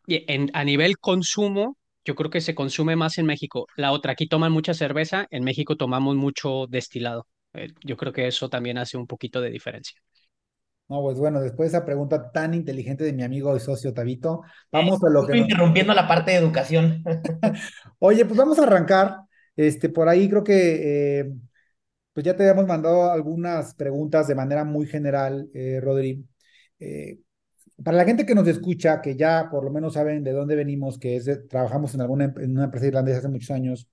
en, 0.10 0.50
a 0.54 0.64
nivel 0.64 0.98
consumo, 0.98 1.78
yo 2.06 2.16
creo 2.16 2.30
que 2.30 2.42
se 2.42 2.56
consume 2.56 2.96
más 2.96 3.18
en 3.18 3.26
México. 3.26 3.68
La 3.76 3.92
otra, 3.92 4.14
aquí 4.14 4.28
toman 4.28 4.52
mucha 4.52 4.74
cerveza, 4.74 5.28
en 5.30 5.44
México 5.44 5.76
tomamos 5.76 6.16
mucho 6.16 6.66
destilado. 6.68 7.28
Eh, 7.54 7.70
yo 7.84 7.98
creo 7.98 8.14
que 8.14 8.28
eso 8.28 8.50
también 8.50 8.78
hace 8.78 8.98
un 8.98 9.08
poquito 9.08 9.42
de 9.42 9.50
diferencia. 9.50 10.00
No, 10.88 11.02
pues 11.04 11.20
bueno, 11.20 11.40
después 11.40 11.72
de 11.72 11.78
esa 11.78 11.86
pregunta 11.86 12.32
tan 12.32 12.56
inteligente 12.56 13.04
de 13.04 13.14
mi 13.14 13.22
amigo 13.22 13.56
y 13.56 13.60
socio 13.60 13.94
Tabito, 13.94 14.42
vamos 14.72 15.04
a 15.04 15.10
lo 15.10 15.26
que. 15.26 15.34
Estoy 15.34 15.42
interrumpiendo 15.42 15.94
la 15.94 16.08
parte 16.08 16.32
de 16.32 16.38
educación. 16.38 17.04
Oye, 18.00 18.26
pues 18.26 18.38
vamos 18.38 18.58
a 18.58 18.64
arrancar. 18.64 19.18
Este, 19.56 19.90
por 19.90 20.10
ahí 20.10 20.28
creo 20.28 20.44
que 20.44 21.20
eh, 21.20 21.32
pues 22.14 22.26
ya 22.26 22.36
te 22.36 22.44
habíamos 22.44 22.66
mandado 22.66 23.12
algunas 23.12 23.76
preguntas 23.76 24.28
de 24.28 24.36
manera 24.36 24.64
muy 24.64 24.88
general, 24.88 25.48
eh, 25.54 25.80
Rodri. 25.80 26.26
Para 27.84 27.98
la 27.98 28.06
gente 28.06 28.26
que 28.26 28.36
nos 28.36 28.48
escucha, 28.48 29.02
que 29.02 29.16
ya 29.16 29.48
por 29.50 29.64
lo 29.64 29.72
menos 29.72 29.94
saben 29.94 30.24
de 30.24 30.32
dónde 30.34 30.56
venimos, 30.56 31.00
que 31.00 31.16
es 31.16 31.30
trabajamos 31.48 31.94
en 31.96 32.02
alguna 32.02 32.34
una 32.44 32.66
empresa 32.66 32.88
irlandesa 32.88 33.20
hace 33.20 33.30
muchos 33.30 33.52
años, 33.52 33.88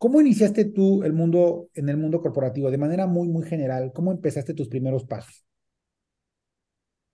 ¿Cómo 0.00 0.18
iniciaste 0.22 0.64
tú 0.64 1.02
el 1.02 1.12
mundo 1.12 1.68
en 1.74 1.90
el 1.90 1.98
mundo 1.98 2.22
corporativo 2.22 2.70
de 2.70 2.78
manera 2.78 3.06
muy, 3.06 3.28
muy 3.28 3.44
general? 3.44 3.92
¿Cómo 3.94 4.12
empezaste 4.12 4.54
tus 4.54 4.66
primeros 4.68 5.04
pasos? 5.04 5.44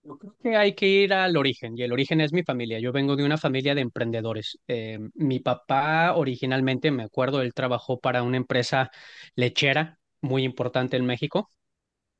Yo 0.03 0.17
creo 0.17 0.35
que 0.41 0.55
hay 0.55 0.73
que 0.73 0.87
ir 0.87 1.11
al 1.13 1.35
origen 1.35 1.77
y 1.77 1.83
el 1.83 1.91
origen 1.91 2.21
es 2.21 2.31
mi 2.31 2.43
familia. 2.43 2.79
Yo 2.79 2.93
vengo 2.93 3.17
de 3.17 3.25
una 3.25 3.37
familia 3.37 3.75
de 3.75 3.81
emprendedores. 3.81 4.57
Eh, 4.69 4.99
mi 5.15 5.41
papá 5.41 6.13
originalmente, 6.15 6.89
me 6.91 7.03
acuerdo, 7.03 7.41
él 7.41 7.53
trabajó 7.53 7.99
para 7.99 8.23
una 8.23 8.37
empresa 8.37 8.89
lechera 9.35 9.99
muy 10.21 10.43
importante 10.45 10.95
en 10.95 11.05
México. 11.05 11.49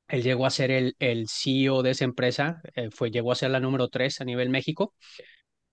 Él 0.08 0.24
llegó 0.24 0.46
a 0.46 0.50
ser 0.50 0.72
el, 0.72 0.96
el 1.00 1.28
CEO 1.30 1.84
de 1.84 1.92
esa 1.92 2.06
empresa, 2.06 2.62
eh, 2.76 2.90
fue, 2.92 3.12
llegó 3.12 3.32
a 3.32 3.36
ser 3.36 3.52
la 3.52 3.60
número 3.60 3.90
tres 3.90 4.22
a 4.22 4.26
nivel 4.26 4.50
México. 4.50 4.94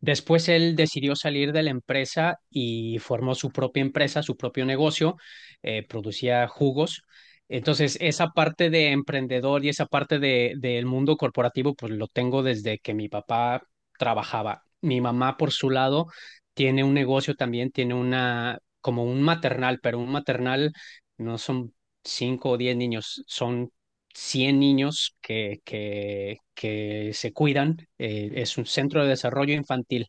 Después 0.00 0.48
él 0.50 0.76
decidió 0.76 1.16
salir 1.16 1.52
de 1.52 1.62
la 1.62 1.70
empresa 1.70 2.38
y 2.50 2.98
formó 2.98 3.34
su 3.34 3.50
propia 3.50 3.80
empresa, 3.82 4.22
su 4.22 4.36
propio 4.36 4.66
negocio, 4.66 5.16
eh, 5.62 5.86
producía 5.88 6.46
jugos. 6.48 7.02
Entonces, 7.48 7.96
esa 8.00 8.28
parte 8.30 8.68
de 8.70 8.90
emprendedor 8.92 9.64
y 9.64 9.70
esa 9.70 9.86
parte 9.86 10.18
de, 10.18 10.54
del 10.58 10.84
mundo 10.86 11.16
corporativo, 11.16 11.74
pues 11.74 11.92
lo 11.92 12.08
tengo 12.08 12.42
desde 12.42 12.78
que 12.78 12.94
mi 12.94 13.08
papá 13.08 13.62
trabajaba. 13.98 14.62
Mi 14.82 15.00
mamá, 15.00 15.36
por 15.38 15.52
su 15.52 15.70
lado, 15.70 16.06
tiene 16.54 16.84
un 16.84 16.94
negocio 16.94 17.34
también, 17.34 17.70
tiene 17.70 17.94
una, 17.94 18.58
como 18.80 19.04
un 19.04 19.22
maternal, 19.22 19.80
pero 19.82 19.98
un 19.98 20.10
maternal 20.10 20.72
no 21.16 21.38
son 21.38 21.74
cinco 22.02 22.50
o 22.50 22.56
diez 22.58 22.76
niños, 22.76 23.22
son 23.26 23.70
100 24.14 24.58
niños 24.58 25.16
que, 25.20 25.60
que, 25.64 26.38
que 26.54 27.10
se 27.12 27.32
cuidan. 27.32 27.76
Eh, 27.98 28.30
es 28.36 28.56
un 28.56 28.66
centro 28.66 29.02
de 29.02 29.08
desarrollo 29.08 29.54
infantil. 29.54 30.08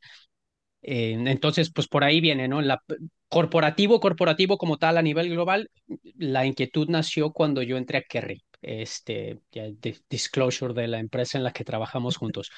Eh, 0.82 1.14
entonces, 1.26 1.72
pues 1.72 1.88
por 1.88 2.04
ahí 2.04 2.22
viene, 2.22 2.48
¿no? 2.48 2.62
La, 2.62 2.82
corporativo, 3.28 4.00
corporativo 4.00 4.58
como 4.58 4.78
tal 4.78 4.98
a 4.98 5.02
nivel 5.02 5.30
global, 5.30 5.70
la 6.18 6.46
inquietud 6.46 6.88
nació 6.90 7.32
cuando 7.32 7.64
yo 7.64 7.78
entré 7.78 7.98
a 7.98 8.04
Kerry, 8.04 8.44
este, 8.62 9.40
ya, 9.52 9.66
disclosure 10.10 10.74
de 10.74 10.88
la 10.88 11.00
empresa 11.00 11.38
en 11.38 11.44
la 11.44 11.52
que 11.52 11.64
trabajamos 11.64 12.18
juntos. 12.18 12.52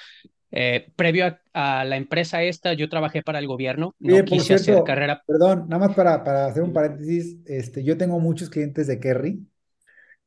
Eh, 0.51 0.91
previo 0.95 1.25
a, 1.53 1.81
a, 1.81 1.85
la 1.85 1.97
empresa 1.97 2.43
esta, 2.43 2.73
yo 2.73 2.89
trabajé 2.89 3.21
para 3.21 3.39
el 3.39 3.47
gobierno, 3.47 3.95
no 3.99 4.13
Oye, 4.13 4.25
quise 4.25 4.57
cierto, 4.57 4.71
hacer 4.71 4.83
carrera. 4.83 5.21
Perdón, 5.25 5.65
nada 5.69 5.87
más 5.87 5.95
para, 5.95 6.23
para 6.23 6.47
hacer 6.47 6.63
un 6.63 6.73
paréntesis, 6.73 7.37
este, 7.45 7.83
yo 7.83 7.97
tengo 7.97 8.19
muchos 8.19 8.49
clientes 8.49 8.87
de 8.87 8.99
Kerry 8.99 9.47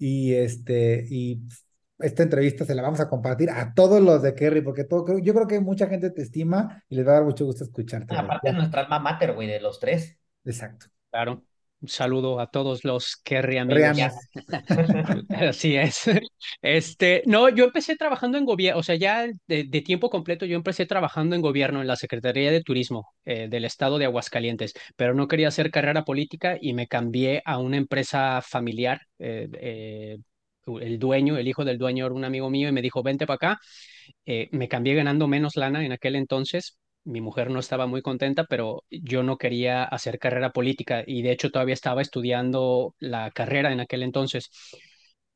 y 0.00 0.33
este, 0.33 1.04
y 1.11 1.42
esta 1.99 2.23
entrevista 2.23 2.64
se 2.64 2.75
la 2.75 2.80
vamos 2.80 3.00
a 3.00 3.09
compartir 3.09 3.50
a 3.50 3.75
todos 3.75 4.00
los 4.00 4.23
de 4.23 4.35
Kerry, 4.35 4.62
porque 4.62 4.85
todo, 4.85 5.19
yo 5.19 5.35
creo 5.35 5.47
que 5.47 5.61
mucha 5.61 5.87
gente 5.88 6.11
te 6.11 6.23
estima 6.23 6.83
y 6.88 6.97
les 6.97 7.07
va 7.07 7.11
a 7.11 7.14
dar 7.16 7.25
mucho 7.25 7.45
gusto 7.45 7.64
escucharte. 7.64 8.16
Aparte 8.16 8.49
de 8.49 8.54
nuestra 8.54 8.80
alma 8.80 8.99
mater, 8.99 9.35
güey, 9.35 9.47
de 9.47 9.61
los 9.61 9.78
tres. 9.78 10.19
Exacto. 10.42 10.87
Claro. 11.11 11.45
Un 11.82 11.88
saludo 11.88 12.40
a 12.40 12.46
todos 12.46 12.84
los 12.84 13.16
Kerry 13.16 13.56
amigos. 13.56 14.12
Así 15.30 15.76
es. 15.76 16.10
Este, 16.60 17.22
no, 17.25 17.49
yo 17.49 17.64
empecé 17.64 17.96
trabajando 17.96 18.37
en 18.37 18.44
gobierno, 18.44 18.80
o 18.80 18.82
sea, 18.82 18.96
ya 18.96 19.26
de, 19.46 19.64
de, 19.64 19.80
tiempo 19.80 20.10
completo 20.10 20.44
yo 20.44 20.56
empecé 20.56 20.84
trabajando 20.84 21.37
en 21.37 21.40
gobierno 21.40 21.80
en 21.80 21.87
la 21.87 21.96
Secretaría 21.96 22.50
de 22.50 22.62
Turismo 22.62 23.14
eh, 23.25 23.49
del 23.49 23.64
estado 23.64 23.96
de 23.96 24.04
Aguascalientes, 24.04 24.75
pero 24.94 25.14
no 25.14 25.26
quería 25.26 25.49
hacer 25.49 25.70
carrera 25.70 26.04
política 26.04 26.58
y 26.60 26.75
me 26.75 26.87
cambié 26.87 27.42
a 27.46 27.56
una 27.56 27.78
empresa 27.78 28.42
familiar. 28.42 29.00
Eh, 29.18 29.49
eh, 29.54 30.16
el 30.80 30.99
dueño, 30.99 31.38
el 31.38 31.49
hijo 31.49 31.64
del 31.64 31.78
dueño 31.78 32.04
era 32.04 32.14
un 32.14 32.25
amigo 32.25 32.50
mío 32.50 32.68
y 32.68 32.72
me 32.72 32.82
dijo, 32.82 33.02
vente 33.02 33.26
para 33.26 33.37
acá. 33.37 33.58
Me 34.52 34.68
cambié 34.68 34.94
ganando 34.94 35.26
menos 35.28 35.56
lana 35.56 35.84
en 35.84 35.92
aquel 35.92 36.16
entonces, 36.16 36.78
mi 37.04 37.21
mujer 37.21 37.50
no 37.50 37.61
estaba 37.61 37.87
muy 37.87 38.02
contenta, 38.02 38.45
pero 38.45 38.85
yo 38.90 39.23
no 39.23 39.37
quería 39.38 39.85
hacer 39.85 40.19
carrera 40.19 40.50
política 40.52 41.02
y 41.07 41.23
de 41.23 41.33
hecho 41.33 41.50
todavía 41.50 41.75
estaba 41.75 42.02
estudiando 42.02 42.95
la 42.99 43.30
carrera 43.30 43.73
en 43.73 43.80
aquel 43.80 44.02
entonces. 44.02 44.50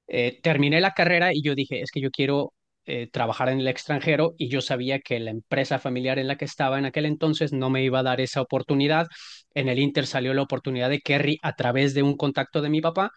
Eh, 0.06 0.40
terminé 0.42 0.80
la 0.80 0.92
carrera 0.92 1.32
y 1.32 1.42
yo 1.42 1.54
dije, 1.54 1.80
es 1.80 1.90
que 1.90 2.00
yo 2.00 2.10
quiero 2.10 2.52
eh, 2.86 3.08
trabajar 3.10 3.48
en 3.48 3.60
el 3.60 3.68
extranjero 3.68 4.34
y 4.36 4.48
yo 4.48 4.60
sabía 4.60 5.00
que 5.00 5.18
la 5.18 5.30
empresa 5.30 5.78
familiar 5.78 6.18
en 6.18 6.28
la 6.28 6.36
que 6.36 6.44
estaba 6.44 6.78
en 6.78 6.84
aquel 6.84 7.06
entonces 7.06 7.52
no 7.52 7.70
me 7.70 7.82
iba 7.82 8.00
a 8.00 8.02
dar 8.02 8.20
esa 8.20 8.42
oportunidad. 8.42 9.06
En 9.54 9.68
el 9.68 9.78
Inter 9.78 10.06
salió 10.06 10.34
la 10.34 10.42
oportunidad 10.42 10.90
de 10.90 11.00
Kerry 11.00 11.38
a 11.42 11.54
través 11.54 11.94
de 11.94 12.02
un 12.02 12.16
contacto 12.16 12.60
de 12.60 12.68
mi 12.68 12.80
papá 12.82 13.10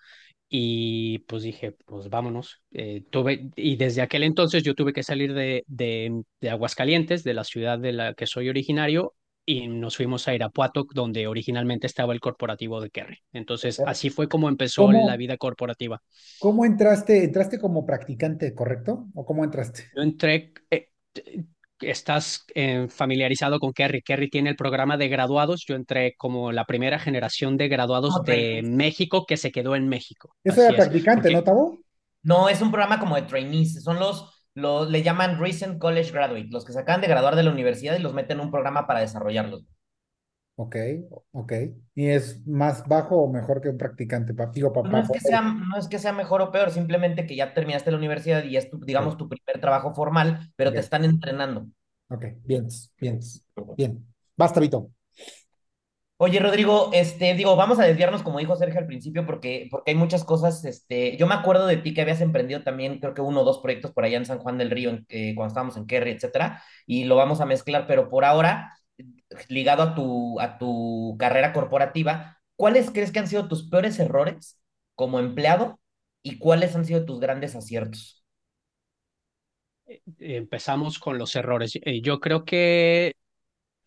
y 0.50 1.20
pues 1.20 1.44
dije, 1.44 1.74
pues 1.86 2.10
vámonos. 2.10 2.62
Eh, 2.72 3.04
tuve, 3.10 3.50
y 3.56 3.76
desde 3.76 4.02
aquel 4.02 4.24
entonces 4.24 4.64
yo 4.64 4.76
tuve 4.76 4.94
que 4.94 5.04
salir 5.04 5.34
de, 5.34 5.64
de, 5.68 6.24
de, 6.42 6.50
Aguascalientes, 6.50 7.24
de 7.24 7.34
la 7.34 7.44
ciudad 7.44 7.80
de 7.80 7.94
la 7.94 8.14
que 8.14 8.28
soy 8.28 8.50
originario, 8.50 9.14
y 9.50 9.68
nos 9.68 9.96
fuimos 9.96 10.28
a 10.28 10.36
Irapuato, 10.36 10.86
donde 10.94 11.26
originalmente 11.26 11.88
estaba 11.88 12.14
el 12.14 12.20
corporativo 12.20 12.82
de 12.82 12.90
Kerry. 12.90 13.20
Entonces, 13.32 13.80
así 13.80 14.10
fue 14.10 14.28
como 14.28 14.50
empezó 14.50 14.84
¿Cómo, 14.84 15.08
la 15.08 15.16
vida 15.16 15.38
corporativa. 15.38 16.02
¿Cómo 16.40 16.66
entraste? 16.66 17.24
¿Entraste 17.24 17.58
como 17.58 17.86
practicante, 17.86 18.54
correcto? 18.54 19.08
¿O 19.14 19.26
cómo 19.26 19.46
entraste? 19.46 19.86
Yo 19.96 20.02
entré, 20.02 20.54
eh, 20.70 20.90
estás 21.82 22.46
eh, 22.56 22.88
familiarizado 22.90 23.60
con 23.60 23.74
Kerry. 23.74 24.02
Kerry 24.02 24.30
tiene 24.30 24.50
el 24.50 24.56
programa 24.56 24.98
de 24.98 25.08
graduados. 25.08 25.66
Yo 25.66 25.76
entré 25.76 26.16
como 26.18 26.52
la 26.52 26.66
primera 26.66 27.00
generación 27.00 27.58
de 27.58 27.68
graduados 27.68 28.16
okay. 28.16 28.56
de 28.56 28.62
México 28.64 29.26
que 29.26 29.38
se 29.38 29.52
quedó 29.52 29.76
en 29.76 29.88
México. 29.88 30.36
Eso 30.44 30.62
era 30.62 30.76
practicante, 30.76 31.32
¿no, 31.32 31.44
Tabo? 31.44 31.80
No, 32.24 32.50
es 32.50 32.62
un 32.62 32.72
programa 32.72 33.00
como 33.00 33.16
de 33.16 33.24
trainees. 33.24 33.84
Son 33.84 34.00
los, 34.00 34.30
los, 34.54 34.90
le 34.90 35.04
llaman 35.04 35.40
Recent 35.40 35.80
College 35.80 36.12
Graduate, 36.12 36.48
los 36.50 36.66
que 36.66 36.74
se 36.74 36.80
acaban 36.80 37.02
de 37.02 37.08
graduar 37.08 37.36
de 37.36 37.44
la 37.44 37.52
universidad 37.52 37.98
y 37.98 38.02
los 38.02 38.14
meten 38.14 38.40
en 38.40 38.46
un 38.46 38.52
programa 38.52 38.88
para 38.88 39.02
desarrollarlos. 39.02 39.64
Ok, 40.60 40.76
ok. 41.34 41.54
¿Y 41.94 42.08
es 42.08 42.46
más 42.48 42.88
bajo 42.88 43.16
o 43.18 43.32
mejor 43.32 43.62
que 43.62 43.70
un 43.70 43.78
practicante? 43.78 44.34
Digo, 44.54 44.74
papá, 44.74 44.90
no, 44.90 44.98
es 44.98 45.10
que 45.10 45.20
sea, 45.20 45.42
no 45.42 45.78
es 45.78 45.88
que 45.88 46.00
sea 46.00 46.14
mejor 46.14 46.42
o 46.42 46.52
peor, 46.52 46.72
simplemente 46.72 47.28
que 47.28 47.36
ya 47.36 47.54
terminaste 47.54 47.92
la 47.92 47.98
universidad 47.98 48.44
y 48.44 48.58
es, 48.58 48.68
tu, 48.68 48.80
digamos, 48.80 49.18
tu 49.18 49.30
primer 49.30 49.62
trabajo 49.62 49.94
formal, 49.94 50.52
pero 50.56 50.72
okay. 50.72 50.80
te 50.80 50.84
están 50.84 51.06
entrenando. 51.06 51.68
Ok, 52.10 52.26
bien, 52.44 52.68
bien, 53.00 53.20
bien. 53.78 54.04
Basta, 54.36 54.60
Vito. 54.60 54.90
Oye, 56.20 56.40
Rodrigo, 56.40 56.90
este, 56.92 57.36
digo, 57.36 57.56
vamos 57.56 57.78
a 57.78 57.84
desviarnos, 57.84 58.24
como 58.24 58.40
dijo 58.40 58.56
Sergio 58.56 58.80
al 58.80 58.88
principio, 58.88 59.28
porque, 59.28 59.68
porque 59.70 59.92
hay 59.92 59.96
muchas 59.96 60.24
cosas, 60.24 60.66
este, 60.66 61.16
yo 61.18 61.28
me 61.28 61.36
acuerdo 61.36 61.68
de 61.68 61.78
ti 61.78 61.94
que 61.94 62.02
habías 62.02 62.22
emprendido 62.22 62.64
también, 62.64 63.00
creo 63.00 63.14
que 63.14 63.22
uno 63.22 63.42
o 63.42 63.44
dos 63.44 63.60
proyectos 63.60 63.92
por 63.92 64.04
allá 64.04 64.18
en 64.18 64.26
San 64.26 64.40
Juan 64.40 64.58
del 64.58 64.72
Río, 64.72 64.90
en, 64.90 65.06
eh, 65.10 65.36
cuando 65.36 65.50
estábamos 65.50 65.78
en 65.78 65.86
Kerry, 65.86 66.10
etcétera, 66.10 66.64
y 66.88 67.04
lo 67.04 67.16
vamos 67.18 67.40
a 67.42 67.46
mezclar, 67.46 67.86
pero 67.86 68.10
por 68.10 68.26
ahora, 68.26 68.74
ligado 69.50 69.84
a 69.84 69.96
tu, 69.96 70.40
a 70.40 70.58
tu 70.58 71.16
carrera 71.20 71.54
corporativa, 71.54 72.40
¿cuáles 72.56 72.92
crees 72.92 73.12
que 73.12 73.20
han 73.20 73.28
sido 73.28 73.48
tus 73.48 73.70
peores 73.70 74.00
errores 74.00 74.60
como 74.96 75.20
empleado 75.20 75.80
y 76.24 76.40
cuáles 76.40 76.76
han 76.76 76.86
sido 76.86 77.06
tus 77.06 77.20
grandes 77.20 77.56
aciertos? 77.56 78.26
Empezamos 80.20 81.00
con 81.00 81.18
los 81.18 81.36
errores. 81.36 81.78
Eh, 81.82 82.02
yo 82.02 82.20
creo 82.20 82.44
que, 82.46 83.14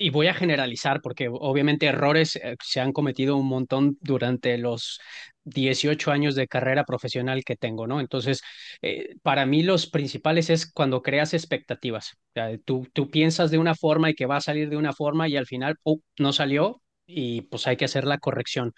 y 0.00 0.10
voy 0.10 0.28
a 0.28 0.34
generalizar, 0.34 1.00
porque 1.02 1.28
obviamente 1.30 1.86
errores 1.86 2.36
eh, 2.36 2.56
se 2.64 2.80
han 2.80 2.92
cometido 2.92 3.36
un 3.36 3.46
montón 3.48 3.98
durante 4.00 4.56
los 4.58 4.98
18 5.44 6.10
años 6.10 6.34
de 6.34 6.48
carrera 6.48 6.84
profesional 6.84 7.44
que 7.44 7.56
tengo, 7.56 7.86
¿no? 7.86 8.00
Entonces, 8.00 8.40
eh, 8.82 9.16
para 9.22 9.44
mí 9.46 9.62
los 9.62 9.86
principales 9.88 10.48
es 10.50 10.70
cuando 10.72 11.02
creas 11.02 11.34
expectativas. 11.34 12.16
Tú, 12.64 12.86
tú 12.94 13.10
piensas 13.10 13.50
de 13.50 13.58
una 13.58 13.74
forma 13.74 14.10
y 14.10 14.14
que 14.14 14.26
va 14.26 14.36
a 14.36 14.40
salir 14.40 14.70
de 14.70 14.76
una 14.78 14.92
forma 14.94 15.28
y 15.28 15.36
al 15.36 15.46
final 15.46 15.76
no 16.18 16.32
salió 16.32 16.82
y 17.06 17.42
pues 17.42 17.66
hay 17.66 17.76
que 17.76 17.84
hacer 17.84 18.04
la 18.04 18.18
corrección. 18.18 18.72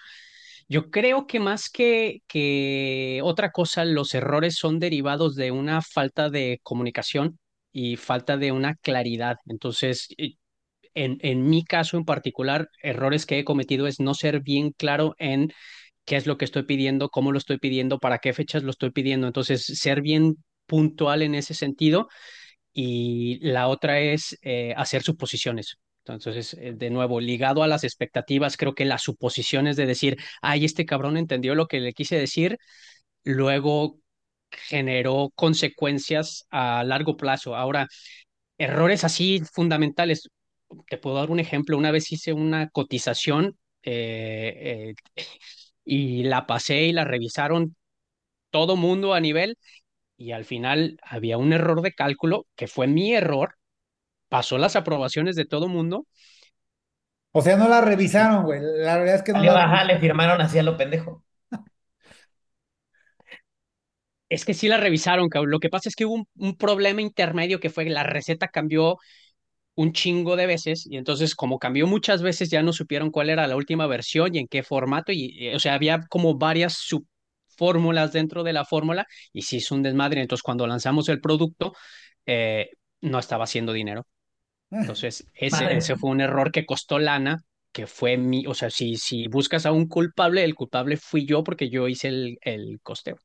Yo 0.69 0.91
creo 0.91 1.27
que 1.27 1.41
más 1.41 1.69
que, 1.71 2.23
que 2.29 3.21
otra 3.25 3.51
cosa, 3.53 3.85
los 3.85 4.15
errores 4.15 4.57
son 4.57 4.79
derivados 4.79 5.35
de 5.37 5.51
una 5.51 5.83
falta 5.83 6.31
de 6.31 6.61
comunicación 6.63 7.39
y 7.73 7.97
falta 7.97 8.37
de 8.37 8.53
una 8.53 8.75
claridad. 8.77 9.37
Entonces, 9.47 10.09
en, 10.95 11.19
en 11.23 11.49
mi 11.49 11.65
caso 11.65 11.97
en 11.97 12.05
particular, 12.05 12.69
errores 12.83 13.27
que 13.27 13.39
he 13.39 13.45
cometido 13.45 13.87
es 13.87 14.01
no 14.01 14.15
ser 14.15 14.41
bien 14.41 14.73
claro 14.73 15.15
en 15.19 15.53
qué 16.05 16.17
es 16.17 16.27
lo 16.27 16.39
que 16.39 16.45
estoy 16.47 16.65
pidiendo, 16.65 17.11
cómo 17.11 17.33
lo 17.33 17.39
estoy 17.39 17.59
pidiendo, 17.59 17.99
para 18.01 18.19
qué 18.19 18.33
fechas 18.33 18.63
lo 18.65 18.71
estoy 18.71 18.91
pidiendo. 18.91 19.27
Entonces, 19.27 19.65
ser 19.67 20.03
bien 20.03 20.37
puntual 20.67 21.23
en 21.23 21.35
ese 21.35 21.55
sentido. 21.55 22.09
Y 22.73 23.39
la 23.41 23.69
otra 23.69 24.01
es 24.01 24.39
eh, 24.43 24.75
hacer 24.77 25.03
suposiciones. 25.03 25.79
Entonces, 26.07 26.55
eh, 26.55 26.73
de 26.75 26.91
nuevo, 26.91 27.21
ligado 27.21 27.63
a 27.63 27.67
las 27.69 27.85
expectativas, 27.85 28.57
creo 28.57 28.75
que 28.75 28.85
las 28.85 29.03
suposiciones 29.03 29.77
de 29.77 29.87
decir, 29.87 30.17
ay, 30.41 30.65
este 30.65 30.87
cabrón 30.87 31.17
entendió 31.17 31.55
lo 31.55 31.67
que 31.69 31.81
le 31.81 31.93
quise 31.93 32.17
decir, 32.17 32.59
luego 33.25 33.99
generó 34.51 35.33
consecuencias 35.35 36.47
a 36.51 36.85
largo 36.85 37.17
plazo. 37.17 37.57
Ahora, 37.57 37.89
errores 38.59 39.05
así 39.05 39.43
fundamentales. 39.53 40.29
Te 40.89 40.99
puedo 40.99 41.17
dar 41.17 41.31
un 41.31 41.41
ejemplo. 41.41 41.77
Una 41.79 41.91
vez 41.91 42.11
hice 42.13 42.33
una 42.33 42.69
cotización 42.71 43.57
eh, 43.83 44.95
eh, 45.17 45.25
y 45.85 46.25
la 46.25 46.47
pasé 46.47 46.83
y 46.83 46.93
la 46.93 47.05
revisaron 47.05 47.77
todo 48.51 48.77
mundo 48.77 49.15
a 49.15 49.21
nivel 49.21 49.57
y 50.17 50.33
al 50.33 50.45
final 50.45 50.99
había 51.03 51.39
un 51.39 51.53
error 51.53 51.83
de 51.83 51.93
cálculo 51.93 52.47
que 52.55 52.69
fue 52.69 52.87
mi 52.87 53.15
error 53.15 53.57
pasó 54.29 54.59
las 54.59 54.77
aprobaciones 54.77 55.37
de 55.37 55.47
todo 55.47 55.69
mundo 55.69 56.07
O 57.33 57.41
sea, 57.41 57.57
no 57.57 57.69
la 57.69 57.81
revisaron, 57.81 58.45
güey. 58.45 58.61
La 58.61 58.97
realidad 58.97 59.17
es 59.17 59.23
que 59.23 59.33
no 59.33 59.43
la 59.43 59.65
Ajá, 59.65 59.85
le 59.85 59.99
firmaron 59.99 60.41
así 60.41 60.59
a 60.59 60.63
lo 60.63 60.77
pendejo. 60.77 61.25
Es 64.29 64.47
que 64.47 64.55
sí 64.55 64.69
la 64.69 64.79
revisaron, 64.79 65.29
cabrón. 65.29 65.51
Lo 65.51 65.61
que 65.61 65.69
pasa 65.69 65.89
es 65.89 65.95
que 65.95 66.07
hubo 66.07 66.27
un, 66.37 66.57
problema 66.57 67.03
intermedio 67.03 67.61
que 67.61 67.69
fue 67.69 67.85
la 67.87 68.03
receta 68.03 68.49
cambió 68.49 68.97
un 69.75 69.93
chingo 69.93 70.37
de 70.37 70.47
veces 70.47 70.87
y 70.87 70.97
entonces 70.97 71.35
como 71.35 71.59
cambió 71.59 71.87
muchas 71.87 72.23
veces 72.23 72.51
ya 72.51 72.63
no 72.63 72.73
supieron 72.73 73.11
cuál 73.11 73.31
era 73.31 73.47
la 73.47 73.57
última 73.57 73.87
versión 73.87 74.35
y 74.35 74.39
en 74.39 74.49
qué 74.49 74.63
formato 74.63 75.13
y, 75.13 75.49
o 75.55 75.59
sea, 75.61 75.75
había 75.75 76.01
como 76.09 76.37
varias 76.37 76.75
subfórmulas 76.75 78.13
dentro 78.13 78.43
de 78.45 78.53
la 78.53 78.65
fórmula 78.65 79.07
y 79.33 79.43
sí 79.43 79.59
es 79.59 79.71
un 79.71 79.83
desmadre. 79.83 80.21
Entonces 80.21 80.43
cuando 80.43 80.67
lanzamos 80.67 81.09
el 81.09 81.21
producto 81.21 81.73
eh, 82.27 82.71
no 83.01 83.19
estaba 83.19 83.45
haciendo 83.45 83.73
dinero. 83.73 84.07
Entonces 84.81 85.29
ese, 85.35 85.77
ese 85.77 85.97
fue 85.97 86.11
un 86.11 86.21
error 86.21 86.53
que 86.53 86.67
costó 86.67 86.99
lana 86.99 87.43
que 87.73 87.87
fue 87.87 88.19
mi, 88.19 88.47
o 88.47 88.55
sea, 88.55 88.69
si, 88.71 88.97
si 88.97 89.29
buscas 89.29 89.65
a 89.67 89.73
un 89.73 89.89
culpable, 89.89 90.45
el 90.45 90.55
culpable 90.55 90.97
fui 90.99 91.25
yo 91.27 91.43
porque 91.43 91.71
yo 91.71 91.89
hice 91.89 92.09
el, 92.09 92.39
el 92.43 92.81
costeo. 92.83 93.17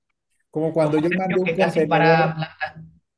Como 0.51 0.73
cuando 0.73 0.97
yo 0.97 1.09
mandé 1.11 1.39
un 1.39 1.51
contenedor, 1.55 2.35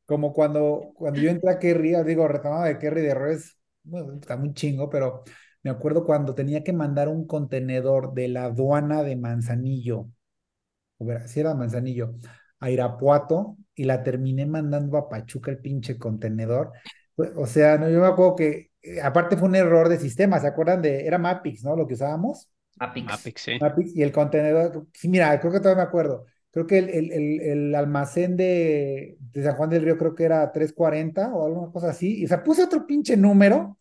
como 0.10 0.34
cuando, 0.34 0.92
cuando 0.96 1.22
yo 1.22 1.30
entré 1.30 1.52
a 1.52 1.60
Kerry, 1.60 1.94
digo, 2.04 2.28
retomado 2.28 2.64
de 2.64 2.80
Kerry 2.80 3.02
de 3.04 3.10
errores, 3.10 3.60
bueno, 3.84 4.14
está 4.14 4.38
muy 4.38 4.56
chingo, 4.56 4.90
pero 4.90 5.24
me 5.62 5.70
acuerdo 5.70 6.04
cuando 6.04 6.34
tenía 6.34 6.64
que 6.64 6.74
mandar 6.74 7.10
un 7.10 7.28
contenedor 7.28 8.16
de 8.16 8.28
la 8.28 8.46
aduana 8.46 9.04
de 9.04 9.16
Manzanillo, 9.16 10.10
o 10.98 11.06
si 11.28 11.40
era 11.40 11.54
Manzanillo, 11.54 12.16
a 12.60 12.72
Irapuato, 12.72 13.58
y 13.76 13.84
la 13.84 14.02
terminé 14.02 14.48
mandando 14.48 14.98
a 14.98 15.08
Pachuca 15.08 15.52
el 15.52 15.60
pinche 15.60 16.00
contenedor. 16.00 16.72
O 17.36 17.46
sea, 17.46 17.78
no, 17.78 17.88
yo 17.88 18.02
me 18.02 18.08
acuerdo 18.08 18.36
que, 18.36 18.72
eh, 18.82 19.02
aparte 19.04 19.38
fue 19.38 19.48
un 19.48 19.56
error 19.56 19.90
de 19.90 20.00
sistema, 20.00 20.40
¿se 20.40 20.48
acuerdan 20.48 20.82
de, 20.82 21.06
era 21.06 21.20
Mapix, 21.20 21.64
¿no? 21.64 21.76
Lo 21.76 21.86
que 21.86 21.94
usábamos. 21.94 22.50
Mapix. 22.80 23.06
Mapix, 23.06 23.42
sí. 23.44 23.60
Mapix, 23.62 23.96
y 23.96 24.02
el 24.02 24.12
contenedor, 24.12 24.88
sí, 24.92 25.08
mira, 25.08 25.40
creo 25.40 25.52
que 25.52 25.60
todavía 25.60 25.84
me 25.84 25.88
acuerdo 25.88 26.26
creo 26.66 26.68
que 26.68 26.78
el, 26.80 27.12
el, 27.12 27.42
el, 27.42 27.76
almacén 27.76 28.38
de, 28.38 29.18
de, 29.20 29.44
San 29.44 29.56
Juan 29.56 29.70
del 29.70 29.84
Río 29.84 29.98
creo 29.98 30.16
que 30.16 30.24
era 30.24 30.52
340 30.52 31.34
o 31.34 31.46
alguna 31.46 31.72
cosa 31.72 31.90
así, 31.90 32.20
y 32.22 32.26
o 32.26 32.28
sea, 32.28 32.44
puse 32.44 32.64
otro 32.64 32.86
pinche 32.88 33.18
número, 33.18 33.78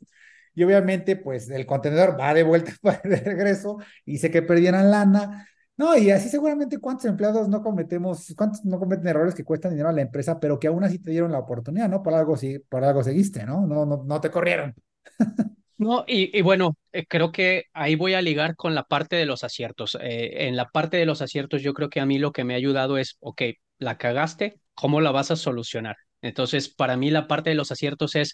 y 0.55 0.65
obviamente, 0.65 1.17
pues, 1.17 1.51
el 1.51 1.67
contenedor 1.67 2.19
va 2.19 2.35
de 2.35 2.43
vuelta 2.43 2.73
de 3.05 3.17
regreso, 3.17 3.79
y 4.05 4.19
sé 4.19 4.31
que 4.31 4.43
perdieran 4.43 4.91
lana, 4.91 5.49
no, 5.77 5.97
y 5.97 6.11
así 6.11 6.29
seguramente 6.29 6.79
cuántos 6.79 7.05
empleados 7.07 7.49
no 7.49 7.63
cometemos, 7.63 8.35
cuántos 8.37 8.65
no 8.65 8.81
cometen 8.81 9.07
errores 9.07 9.35
que 9.35 9.45
cuestan 9.45 9.71
dinero 9.71 9.89
a 9.89 9.93
la 9.93 10.03
empresa, 10.03 10.41
pero 10.41 10.59
que 10.59 10.67
aún 10.67 10.83
así 10.83 10.99
te 10.99 11.13
dieron 11.13 11.31
la 11.31 11.39
oportunidad, 11.39 11.89
¿no? 11.89 12.03
Por 12.03 12.15
algo, 12.15 12.37
sí, 12.37 12.59
por 12.69 12.83
algo 12.83 13.05
seguiste, 13.05 13.47
¿no? 13.47 13.65
No, 13.67 13.87
no, 13.87 14.03
no 14.05 14.21
te 14.21 14.31
corrieron. 14.31 14.75
No, 15.79 16.05
y, 16.09 16.43
bueno, 16.43 16.77
eh, 16.93 17.07
creo 17.07 17.31
que 17.31 17.65
ahí 17.73 17.95
voy 17.95 18.15
a 18.15 18.23
ligar 18.23 18.57
con 18.57 18.75
la 18.75 18.83
parte 18.85 19.15
de 19.15 19.27
los 19.27 19.45
aciertos. 19.45 19.97
Eh, 20.01 20.49
en 20.49 20.57
la 20.57 20.67
parte 20.71 20.97
de 20.97 21.07
los 21.07 21.23
aciertos, 21.23 21.63
yo 21.63 21.73
creo 21.73 21.89
que 21.89 22.01
a 22.01 22.07
mí 22.07 22.19
lo 22.19 22.33
que 22.33 22.43
me 22.43 22.55
ha 22.55 22.57
ayudado 22.57 22.99
es, 22.99 23.17
ok, 23.21 23.43
la 23.79 23.97
cagaste, 23.97 24.61
¿cómo 24.75 25.01
la 25.01 25.13
vas 25.13 25.31
a 25.31 25.37
solucionar? 25.37 25.95
Entonces, 26.21 26.69
para 26.69 26.97
mí 26.97 27.11
la 27.13 27.29
parte 27.29 27.51
de 27.51 27.57
los 27.57 27.71
aciertos 27.71 28.17
es 28.17 28.33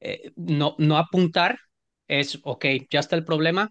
eh, 0.00 0.32
no, 0.36 0.74
no 0.78 0.96
apuntar, 0.96 1.58
es, 2.08 2.38
ok, 2.44 2.64
ya 2.90 3.00
está 3.00 3.14
el 3.16 3.24
problema, 3.26 3.70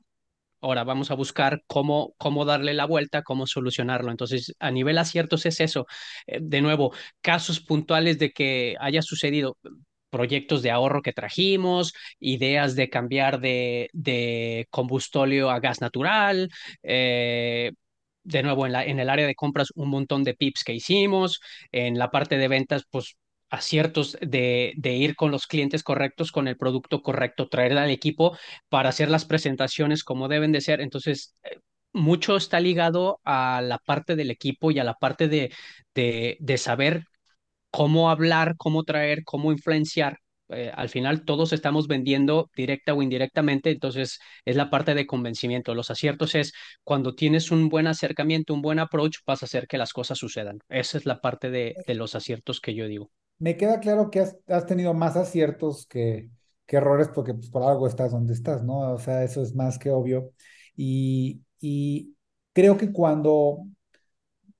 ahora 0.61 0.83
vamos 0.83 1.11
a 1.11 1.15
buscar 1.15 1.61
cómo, 1.67 2.13
cómo 2.17 2.45
darle 2.45 2.73
la 2.75 2.85
vuelta, 2.85 3.23
cómo 3.23 3.47
solucionarlo. 3.47 4.11
Entonces, 4.11 4.53
a 4.59 4.71
nivel 4.71 4.97
aciertos 4.99 5.45
es 5.47 5.59
eso. 5.61 5.87
de 6.27 6.61
nuevo, 6.61 6.93
casos 7.21 7.59
puntuales 7.61 8.19
de 8.19 8.31
que 8.31 8.75
haya 8.79 9.01
sucedido 9.01 9.57
proyectos 10.09 10.61
de 10.61 10.71
ahorro 10.71 11.01
que 11.01 11.13
trajimos, 11.13 11.93
ideas 12.19 12.75
de 12.75 12.89
cambiar 12.89 13.39
de, 13.39 13.89
de 13.93 14.67
combustóleo 14.69 15.49
a 15.49 15.59
gas 15.59 15.81
natural, 15.81 16.49
eh, 16.83 17.71
de 18.23 18.43
nuevo 18.43 18.65
en, 18.65 18.73
la, 18.73 18.85
en 18.85 18.99
el 18.99 19.09
área 19.09 19.25
de 19.27 19.35
compras 19.35 19.69
un 19.75 19.89
montón 19.89 20.23
de 20.23 20.33
pips 20.35 20.63
que 20.63 20.73
hicimos, 20.73 21.39
en 21.71 21.97
la 21.97 22.11
parte 22.11 22.37
de 22.37 22.47
ventas 22.47 22.83
pues 22.89 23.15
aciertos 23.49 24.17
de, 24.21 24.73
de 24.77 24.93
ir 24.95 25.15
con 25.15 25.31
los 25.31 25.47
clientes 25.47 25.81
correctos, 25.83 26.31
con 26.31 26.47
el 26.47 26.57
producto 26.57 27.01
correcto, 27.01 27.47
traer 27.49 27.77
al 27.77 27.89
equipo 27.89 28.37
para 28.69 28.89
hacer 28.89 29.09
las 29.09 29.25
presentaciones 29.25 30.03
como 30.03 30.27
deben 30.27 30.51
de 30.51 30.61
ser. 30.61 30.81
Entonces, 30.81 31.35
eh, 31.43 31.57
mucho 31.93 32.37
está 32.37 32.59
ligado 32.59 33.19
a 33.23 33.61
la 33.63 33.79
parte 33.79 34.15
del 34.15 34.29
equipo 34.31 34.69
y 34.71 34.77
a 34.79 34.83
la 34.83 34.93
parte 34.93 35.27
de, 35.27 35.51
de, 35.95 36.37
de 36.39 36.57
saber 36.59 37.05
cómo 37.71 38.09
hablar, 38.09 38.55
cómo 38.57 38.83
traer, 38.83 39.23
cómo 39.23 39.51
influenciar. 39.51 40.19
Eh, 40.49 40.71
al 40.73 40.89
final 40.89 41.25
todos 41.25 41.53
estamos 41.53 41.87
vendiendo 41.87 42.49
directa 42.55 42.93
o 42.95 43.03
indirectamente, 43.03 43.69
entonces 43.69 44.19
es 44.45 44.55
la 44.55 44.69
parte 44.69 44.95
de 44.95 45.05
convencimiento. 45.05 45.75
Los 45.75 45.91
aciertos 45.91 46.33
es 46.33 46.53
cuando 46.83 47.13
tienes 47.13 47.51
un 47.51 47.69
buen 47.69 47.85
acercamiento, 47.85 48.53
un 48.53 48.61
buen 48.61 48.79
approach, 48.79 49.17
vas 49.27 49.43
a 49.43 49.45
hacer 49.45 49.67
que 49.67 49.77
las 49.77 49.93
cosas 49.93 50.17
sucedan. 50.17 50.59
Esa 50.67 50.97
es 50.97 51.05
la 51.05 51.21
parte 51.21 51.51
de, 51.51 51.75
los 51.87 52.15
aciertos 52.15 52.59
que 52.59 52.73
yo 52.73 52.87
digo. 52.87 53.11
Me 53.37 53.57
queda 53.57 53.79
claro 53.79 54.09
que 54.09 54.19
has, 54.19 54.65
tenido 54.65 54.93
más 54.93 55.15
aciertos 55.15 55.85
que, 55.85 56.29
que 56.65 56.77
errores 56.77 57.09
porque 57.13 57.33
pues, 57.33 57.49
por 57.49 57.63
algo 57.63 57.87
estás 57.87 58.11
donde 58.11 58.33
estás, 58.33 58.63
¿no? 58.63 58.93
O 58.93 58.99
sea, 58.99 59.23
eso 59.23 59.43
es 59.43 59.53
más 59.53 59.77
que 59.77 59.91
obvio. 59.91 60.31
Y 60.75 61.41
creo 62.53 62.77
que 62.77 62.91
cuando 62.91 63.65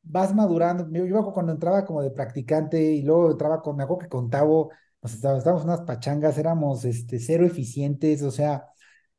vas 0.10 0.34
madurando. 0.36 0.88
Yo, 0.92 1.06
yo 1.06 1.32
cuando 1.34 1.52
entraba 1.54 1.86
como 1.86 2.02
de 2.02 2.12
practicante 2.12 2.82
y 2.82 3.02
luego 3.04 3.32
entraba 3.32 3.62
con, 3.62 3.78
me 3.78 3.84
acuerdo 3.84 4.00
que 4.04 4.10
con 4.10 4.30
Tavo, 4.30 4.72
nos 5.02 5.14
estábamos 5.14 5.64
unas 5.64 5.82
pachangas, 5.82 6.38
éramos 6.38 6.84
este, 6.86 7.20
cero 7.20 7.46
eficientes, 7.46 8.22
o 8.24 8.32
sea, 8.32 8.66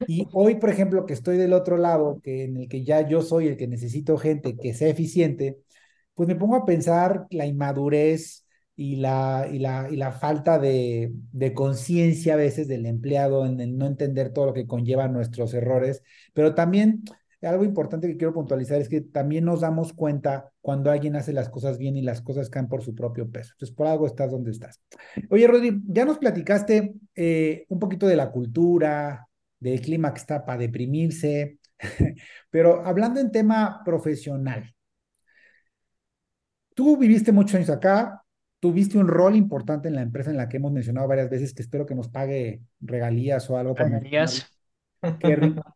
y 0.06 0.26
hoy, 0.32 0.56
por 0.56 0.70
ejemplo, 0.70 1.06
que 1.06 1.12
estoy 1.14 1.36
del 1.36 1.52
otro 1.52 1.76
lado, 1.76 2.20
que 2.22 2.44
en 2.44 2.56
el 2.56 2.68
que 2.68 2.84
ya 2.84 3.06
yo 3.08 3.22
soy 3.22 3.48
el 3.48 3.56
que 3.56 3.68
necesito 3.68 4.18
gente 4.18 4.56
que 4.56 4.74
sea 4.74 4.88
eficiente, 4.88 5.58
pues 6.14 6.28
me 6.28 6.36
pongo 6.36 6.56
a 6.56 6.66
pensar 6.66 7.26
la 7.30 7.46
inmadurez 7.46 8.46
y 8.76 8.96
la, 8.96 9.48
y 9.50 9.58
la, 9.58 9.88
y 9.90 9.96
la 9.96 10.12
falta 10.12 10.58
de, 10.58 11.12
de 11.32 11.54
conciencia 11.54 12.34
a 12.34 12.36
veces 12.36 12.66
del 12.68 12.86
empleado 12.86 13.46
en, 13.46 13.60
en 13.60 13.76
no 13.78 13.86
entender 13.86 14.32
todo 14.32 14.46
lo 14.46 14.54
que 14.54 14.66
conlleva 14.66 15.08
nuestros 15.08 15.54
errores, 15.54 16.02
pero 16.32 16.54
también 16.54 17.02
algo 17.42 17.64
importante 17.64 18.06
que 18.06 18.16
quiero 18.16 18.34
puntualizar 18.34 18.80
es 18.80 18.88
que 18.88 19.00
también 19.00 19.44
nos 19.44 19.60
damos 19.60 19.92
cuenta 19.92 20.52
cuando 20.60 20.90
alguien 20.90 21.16
hace 21.16 21.32
las 21.32 21.48
cosas 21.48 21.78
bien 21.78 21.96
y 21.96 22.02
las 22.02 22.20
cosas 22.20 22.50
caen 22.50 22.68
por 22.68 22.82
su 22.82 22.94
propio 22.94 23.30
peso. 23.30 23.52
Entonces, 23.54 23.74
por 23.74 23.86
algo 23.86 24.06
estás 24.06 24.30
donde 24.30 24.50
estás. 24.50 24.80
Oye, 25.30 25.46
Rodri, 25.46 25.80
ya 25.86 26.04
nos 26.04 26.18
platicaste 26.18 26.94
eh, 27.14 27.64
un 27.68 27.78
poquito 27.78 28.06
de 28.06 28.16
la 28.16 28.30
cultura, 28.30 29.26
del 29.58 29.80
clima 29.80 30.12
que 30.12 30.20
está 30.20 30.44
para 30.44 30.58
deprimirse, 30.58 31.58
pero 32.50 32.84
hablando 32.84 33.20
en 33.20 33.30
tema 33.30 33.82
profesional, 33.84 34.74
tú 36.74 36.96
viviste 36.96 37.32
muchos 37.32 37.56
años 37.56 37.70
acá, 37.70 38.22
tuviste 38.58 38.98
un 38.98 39.08
rol 39.08 39.36
importante 39.36 39.88
en 39.88 39.94
la 39.94 40.02
empresa 40.02 40.30
en 40.30 40.36
la 40.36 40.48
que 40.48 40.58
hemos 40.58 40.72
mencionado 40.72 41.08
varias 41.08 41.30
veces, 41.30 41.54
que 41.54 41.62
espero 41.62 41.86
que 41.86 41.94
nos 41.94 42.08
pague 42.08 42.60
regalías 42.80 43.48
o 43.48 43.56
algo. 43.56 43.74
Regalías. 43.74 44.59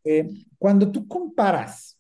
Eh, 0.04 0.28
cuando 0.58 0.90
tú 0.92 1.06
comparas 1.08 1.98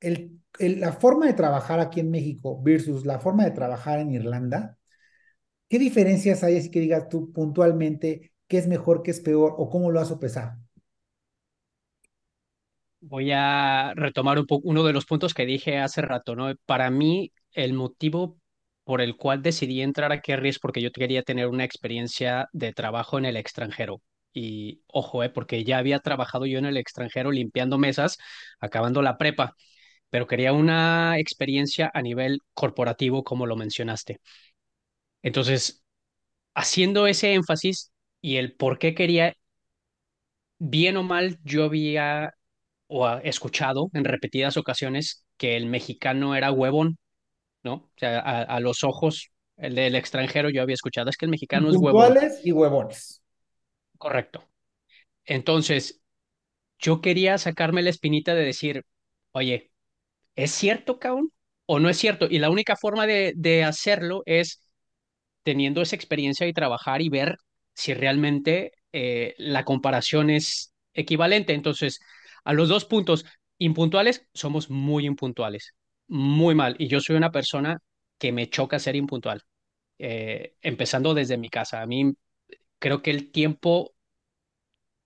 el, 0.00 0.40
la 0.58 0.92
forma 0.92 1.26
de 1.26 1.34
trabajar 1.34 1.80
aquí 1.80 2.00
en 2.00 2.10
México 2.10 2.60
versus 2.62 3.04
la 3.06 3.18
forma 3.20 3.44
de 3.44 3.50
trabajar 3.52 3.98
en 4.00 4.10
Irlanda, 4.12 4.78
¿qué 5.68 5.78
diferencias 5.78 6.44
hay 6.44 6.58
así 6.58 6.70
que 6.72 6.80
digas 6.80 7.08
tú 7.08 7.32
puntualmente 7.32 8.32
qué 8.48 8.58
es 8.58 8.68
mejor, 8.68 9.02
qué 9.02 9.12
es 9.12 9.20
peor 9.20 9.54
o 9.58 9.70
cómo 9.70 9.90
lo 9.90 10.00
has 10.00 10.08
sopesado? 10.08 10.58
Voy 13.02 13.30
a 13.32 13.92
retomar 13.94 14.38
un 14.38 14.46
poco 14.46 14.68
uno 14.68 14.84
de 14.84 14.92
los 14.92 15.06
puntos 15.06 15.32
que 15.34 15.46
dije 15.46 15.78
hace 15.78 16.02
rato, 16.02 16.36
¿no? 16.36 16.54
Para 16.66 16.90
mí, 16.90 17.32
el 17.52 17.72
motivo 17.72 18.38
por 18.84 19.00
el 19.00 19.16
cual 19.16 19.42
decidí 19.42 19.80
entrar 19.82 20.12
a 20.12 20.20
Kerry 20.20 20.50
es 20.50 20.58
porque 20.58 20.82
yo 20.82 20.92
quería 20.92 21.22
tener 21.22 21.46
una 21.48 21.64
experiencia 21.64 22.48
de 22.52 22.72
trabajo 22.72 23.18
en 23.18 23.24
el 23.24 23.36
extranjero. 23.36 24.02
Y 24.32 24.82
ojo, 24.86 25.24
eh, 25.24 25.30
porque 25.30 25.64
ya 25.64 25.78
había 25.78 25.98
trabajado 26.00 26.46
yo 26.46 26.58
en 26.58 26.66
el 26.66 26.76
extranjero 26.76 27.30
limpiando 27.32 27.78
mesas, 27.78 28.18
acabando 28.60 29.02
la 29.02 29.18
prepa, 29.18 29.56
pero 30.10 30.26
quería 30.26 30.52
una 30.52 31.18
experiencia 31.18 31.90
a 31.94 32.02
nivel 32.02 32.40
corporativo, 32.54 33.24
como 33.24 33.46
lo 33.46 33.56
mencionaste. 33.56 34.20
Entonces, 35.22 35.82
haciendo 36.54 37.06
ese 37.06 37.34
énfasis 37.34 37.92
y 38.20 38.36
el 38.36 38.54
por 38.54 38.78
qué 38.78 38.94
quería, 38.94 39.36
bien 40.58 40.96
o 40.96 41.02
mal, 41.02 41.38
yo 41.44 41.64
había 41.64 42.34
o 42.88 43.08
escuchado 43.18 43.88
en 43.94 44.04
repetidas 44.04 44.56
ocasiones 44.56 45.24
que 45.36 45.56
el 45.56 45.66
mexicano 45.66 46.34
era 46.34 46.50
huevón, 46.50 46.98
¿no? 47.62 47.74
O 47.74 47.92
sea, 47.96 48.18
a, 48.20 48.60
los 48.60 48.84
ojos 48.84 49.30
el 49.56 49.74
del 49.74 49.94
extranjero 49.94 50.50
yo 50.50 50.62
había 50.62 50.74
escuchado, 50.74 51.10
es 51.10 51.16
que 51.16 51.26
el 51.26 51.30
mexicano 51.30 51.70
es 51.70 51.76
huevón. 51.76 52.16
y 52.42 52.52
huevones. 52.52 53.22
Correcto. 54.00 54.48
Entonces, 55.26 56.02
yo 56.80 57.00
quería 57.02 57.38
sacarme 57.38 57.82
la 57.82 57.90
espinita 57.90 58.34
de 58.34 58.44
decir, 58.44 58.84
oye, 59.32 59.72
¿es 60.36 60.52
cierto, 60.52 60.98
cabrón? 61.00 61.32
¿O 61.66 61.80
no 61.80 61.88
es 61.90 61.98
cierto? 61.98 62.26
Y 62.30 62.38
la 62.40 62.50
única 62.50 62.76
forma 62.76 63.06
de, 63.06 63.34
de 63.36 63.64
hacerlo 63.64 64.22
es 64.26 64.62
teniendo 65.44 65.82
esa 65.82 65.96
experiencia 65.96 66.46
y 66.48 66.54
trabajar 66.54 67.02
y 67.02 67.10
ver 67.10 67.38
si 67.74 67.94
realmente 67.94 68.72
eh, 68.92 69.34
la 69.38 69.64
comparación 69.64 70.30
es, 70.30 70.74
equivalente. 70.94 71.54
Entonces, 71.54 72.00
a 72.44 72.52
los 72.54 72.68
dos 72.70 72.84
puntos, 72.86 73.24
impuntuales, 73.58 74.26
somos 74.34 74.70
muy 74.70 75.06
impuntuales, 75.06 75.74
muy 76.08 76.54
mal. 76.56 76.76
Y 76.78 76.88
yo 76.88 77.00
soy 77.00 77.16
una 77.16 77.32
persona 77.32 77.78
que 78.18 78.32
me 78.32 78.48
choca 78.50 78.78
ser 78.80 78.96
impuntual, 78.96 79.42
eh, 79.98 80.54
empezando 80.62 81.14
desde 81.14 81.38
mi 81.38 81.48
casa. 81.50 81.82
A 81.82 81.86
mí 81.86 82.12
creo 82.80 83.02
que 83.02 83.12
el 83.12 83.30
tiempo 83.30 83.92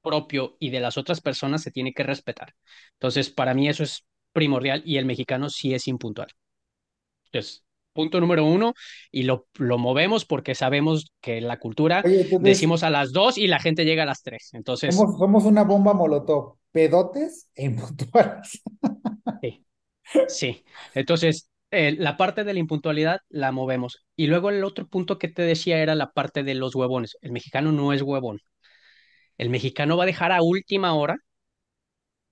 propio 0.03 0.57
y 0.59 0.71
de 0.71 0.81
las 0.81 0.97
otras 0.97 1.21
personas 1.21 1.63
se 1.63 1.71
tiene 1.71 1.93
que 1.93 2.03
respetar. 2.03 2.55
Entonces, 2.95 3.31
para 3.31 3.53
mí 3.53 3.69
eso 3.69 3.83
es 3.83 4.07
primordial 4.33 4.83
y 4.87 4.97
el 4.97 5.07
mexicano 5.07 5.51
sí 5.51 5.75
es 5.75 5.89
impuntual. 5.89 6.29
Entonces, 7.27 7.65
punto 7.93 8.21
número 8.21 8.45
uno, 8.45 8.75
y 9.11 9.23
lo, 9.23 9.49
lo 9.55 9.79
movemos 9.79 10.25
porque 10.25 10.55
sabemos 10.55 11.13
que 11.21 11.41
la 11.41 11.59
cultura 11.59 12.03
decimos 12.41 12.83
a 12.83 12.91
las 12.91 13.13
dos 13.13 13.39
y 13.39 13.47
la 13.47 13.61
gente 13.61 13.85
llega 13.85 14.03
a 14.03 14.07
las 14.07 14.23
tres. 14.23 14.51
Entonces. 14.53 14.95
Somos, 14.95 15.45
una 15.45 15.65
bomba 15.65 15.95
molotov, 15.95 16.59
pedotes 16.71 17.49
e 17.55 17.65
impuntuales. 17.65 18.63
Sí. 19.41 19.65
Sí. 20.29 20.65
Entonces, 20.95 21.49
eh, 21.75 21.93
la 21.99 22.17
parte 22.17 22.45
de 22.45 22.53
la 22.55 22.59
impuntualidad 22.61 23.21
la 23.29 23.53
movemos. 23.53 24.07
Y 24.17 24.27
luego 24.29 24.51
el 24.51 24.65
otro 24.65 24.87
punto 24.89 25.19
que 25.19 25.29
te 25.29 25.43
decía 25.43 25.79
era 25.83 25.95
la 25.95 26.13
parte 26.13 26.43
de 26.45 26.55
los 26.55 26.75
huevones. 26.75 27.17
El 27.23 27.33
mexicano 27.33 27.73
no 27.73 27.93
es 27.93 28.03
huevón. 28.03 28.41
El 29.39 29.49
mexicano 29.51 29.97
va 29.97 30.03
a 30.05 30.07
dejar 30.07 30.33
a 30.33 30.43
última 30.43 30.93
hora, 30.95 31.17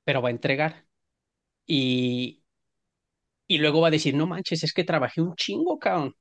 pero 0.04 0.22
va 0.22 0.28
a 0.28 0.32
entregar. 0.32 0.86
Y, 1.66 2.44
y 3.46 3.58
luego 3.58 3.80
va 3.80 3.88
a 3.88 3.90
decir, 3.90 4.14
no 4.14 4.26
manches, 4.26 4.62
es 4.64 4.72
que 4.72 4.84
trabajé 4.84 5.20
un 5.20 5.34
chingo, 5.36 5.78
cabrón. 5.78 6.14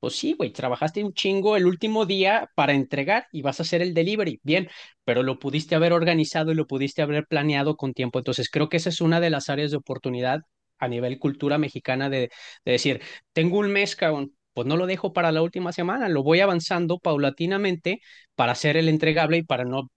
Pues 0.00 0.14
sí, 0.16 0.34
güey, 0.34 0.52
trabajaste 0.52 1.04
un 1.04 1.12
chingo 1.12 1.56
el 1.56 1.66
último 1.66 2.06
día 2.06 2.48
para 2.54 2.72
entregar 2.74 3.26
y 3.32 3.42
vas 3.42 3.58
a 3.60 3.64
hacer 3.64 3.82
el 3.82 3.94
delivery. 3.94 4.40
Bien, 4.44 4.68
pero 5.04 5.22
lo 5.24 5.38
pudiste 5.40 5.74
haber 5.74 5.92
organizado 5.92 6.52
y 6.52 6.54
lo 6.54 6.66
pudiste 6.66 7.02
haber 7.02 7.26
planeado 7.26 7.76
con 7.76 7.94
tiempo. 7.94 8.18
Entonces, 8.18 8.48
creo 8.50 8.68
que 8.68 8.76
esa 8.78 8.90
es 8.90 9.00
una 9.00 9.20
de 9.20 9.30
las 9.30 9.48
áreas 9.50 9.70
de 9.72 9.76
oportunidad 9.78 10.40
a 10.78 10.88
nivel 10.88 11.18
cultura 11.18 11.58
mexicana 11.58 12.08
de, 12.10 12.30
de 12.64 12.72
decir, 12.72 13.02
tengo 13.32 13.58
un 13.58 13.70
mes, 13.72 13.96
cabrón, 13.96 14.32
pues 14.52 14.66
no 14.66 14.76
lo 14.76 14.86
dejo 14.86 15.12
para 15.12 15.32
la 15.32 15.42
última 15.42 15.72
semana, 15.72 16.08
lo 16.08 16.22
voy 16.22 16.40
avanzando 16.40 16.98
paulatinamente 16.98 18.00
para 18.34 18.52
hacer 18.52 18.76
el 18.76 18.88
entregable 18.88 19.38
y 19.38 19.42
para 19.44 19.64
no 19.64 19.90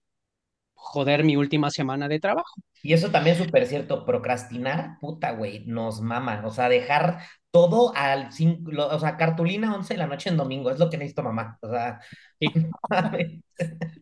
joder 0.74 1.24
mi 1.24 1.36
última 1.36 1.70
semana 1.70 2.08
de 2.08 2.20
trabajo. 2.20 2.54
Y 2.82 2.92
eso 2.92 3.10
también 3.10 3.36
es 3.36 3.44
súper 3.44 3.66
cierto, 3.66 4.04
procrastinar, 4.04 4.98
puta, 5.00 5.32
güey, 5.32 5.64
nos 5.66 6.00
mama, 6.00 6.42
o 6.44 6.50
sea, 6.50 6.68
dejar 6.68 7.20
todo 7.52 7.94
al 7.94 8.32
5, 8.32 8.70
o 8.90 8.98
sea, 8.98 9.16
cartulina 9.16 9.74
11 9.74 9.94
de 9.94 9.98
la 9.98 10.06
noche 10.06 10.30
en 10.30 10.36
domingo, 10.36 10.70
es 10.70 10.78
lo 10.78 10.90
que 10.90 10.98
necesito 10.98 11.22
mamá, 11.22 11.58
o 11.62 11.70
sea. 11.70 12.00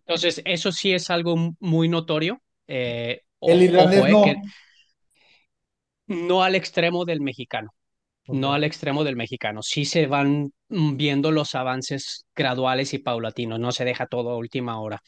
Entonces, 0.06 0.42
eso 0.44 0.72
sí 0.72 0.92
es 0.92 1.10
algo 1.10 1.54
muy 1.60 1.88
notorio. 1.88 2.40
Eh, 2.66 3.20
El 3.40 3.62
irlandés 3.62 4.04
eh, 4.06 4.10
no. 4.10 4.24
No 6.10 6.42
al 6.42 6.56
extremo 6.56 7.04
del 7.04 7.20
mexicano. 7.20 7.70
No 8.26 8.52
al 8.52 8.64
extremo 8.64 9.04
del 9.04 9.16
mexicano. 9.16 9.62
Sí 9.62 9.84
se 9.84 10.06
van 10.06 10.52
viendo 10.68 11.30
los 11.32 11.54
avances 11.54 12.26
graduales 12.34 12.94
y 12.94 12.98
paulatinos, 12.98 13.60
no 13.60 13.72
se 13.72 13.84
deja 13.84 14.06
todo 14.06 14.30
a 14.30 14.36
última 14.36 14.80
hora. 14.80 15.02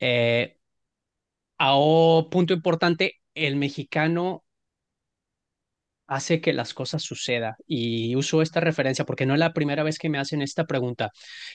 Eh, 0.00 0.56
a 1.58 1.74
punto 2.30 2.54
importante, 2.54 3.14
el 3.34 3.56
mexicano 3.56 4.44
hace 6.08 6.40
que 6.40 6.52
las 6.52 6.74
cosas 6.74 7.02
sucedan. 7.02 7.54
Y 7.66 8.16
uso 8.16 8.42
esta 8.42 8.60
referencia 8.60 9.04
porque 9.04 9.26
no 9.26 9.34
es 9.34 9.40
la 9.40 9.52
primera 9.52 9.82
vez 9.82 9.98
que 9.98 10.08
me 10.08 10.18
hacen 10.18 10.42
esta 10.42 10.64
pregunta. 10.64 11.10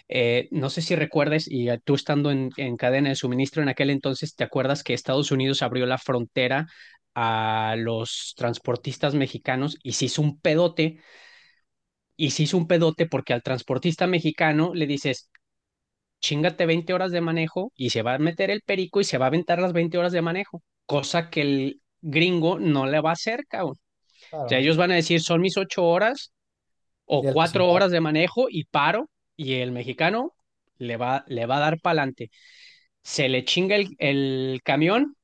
Eh, 0.07 0.47
no 0.51 0.69
sé 0.69 0.81
si 0.81 0.95
recuerdes, 0.95 1.47
y 1.49 1.67
tú 1.83 1.95
estando 1.95 2.31
en, 2.31 2.51
cadena 2.77 3.09
de 3.09 3.15
suministro 3.15 3.61
en 3.63 3.69
aquel 3.69 3.89
entonces, 3.89 4.35
¿te 4.35 4.43
acuerdas 4.43 4.83
que 4.83 4.93
Estados 4.93 5.31
Unidos 5.31 5.61
abrió 5.63 5.85
la 5.85 5.97
frontera 5.97 6.67
a 7.15 7.75
los 7.77 8.33
transportistas 8.35 9.15
mexicanos 9.15 9.77
y 9.83 9.93
se 9.93 10.05
hizo 10.05 10.21
un 10.21 10.39
pedote? 10.39 10.99
Y 12.15 12.31
se 12.31 12.43
hizo 12.43 12.57
un 12.57 12.67
pedote 12.67 13.05
porque 13.07 13.33
al 13.33 13.43
transportista 13.43 14.07
mexicano 14.07 14.73
le 14.73 14.87
dices, 14.87 15.29
chingate 16.21 16.65
20 16.65 16.93
horas 16.93 17.11
de 17.11 17.21
manejo 17.21 17.71
y 17.75 17.89
se 17.89 18.01
va 18.01 18.15
a 18.15 18.19
meter 18.19 18.49
el 18.49 18.61
perico 18.61 19.01
y 19.01 19.03
se 19.03 19.17
va 19.17 19.25
a 19.25 19.27
aventar 19.27 19.59
las 19.59 19.73
20 19.73 19.97
horas 19.97 20.13
de 20.13 20.21
manejo, 20.21 20.63
cosa 20.85 21.29
que 21.29 21.41
el 21.41 21.81
gringo 22.01 22.59
no 22.59 22.85
le 22.85 23.01
va 23.01 23.09
a 23.09 23.13
hacer, 23.13 23.45
cabrón. 23.47 23.75
O 24.31 24.47
sea, 24.47 24.59
ellos 24.59 24.77
van 24.77 24.91
a 24.91 24.95
decir, 24.95 25.21
son 25.21 25.41
mis 25.41 25.57
8 25.57 25.83
horas 25.83 26.33
o 27.05 27.21
4 27.33 27.69
horas 27.69 27.91
de 27.91 27.99
manejo 27.99 28.47
y 28.49 28.65
paro, 28.65 29.09
y 29.35 29.55
el 29.55 29.71
mexicano 29.71 30.33
le 30.77 30.97
va, 30.97 31.23
le 31.27 31.45
va 31.45 31.57
a 31.57 31.59
dar 31.59 31.79
para 31.79 32.01
adelante. 32.01 32.31
Se 33.01 33.27
le 33.29 33.43
chinga 33.43 33.75
el, 33.75 33.95
el, 33.99 34.61
camión 34.63 35.15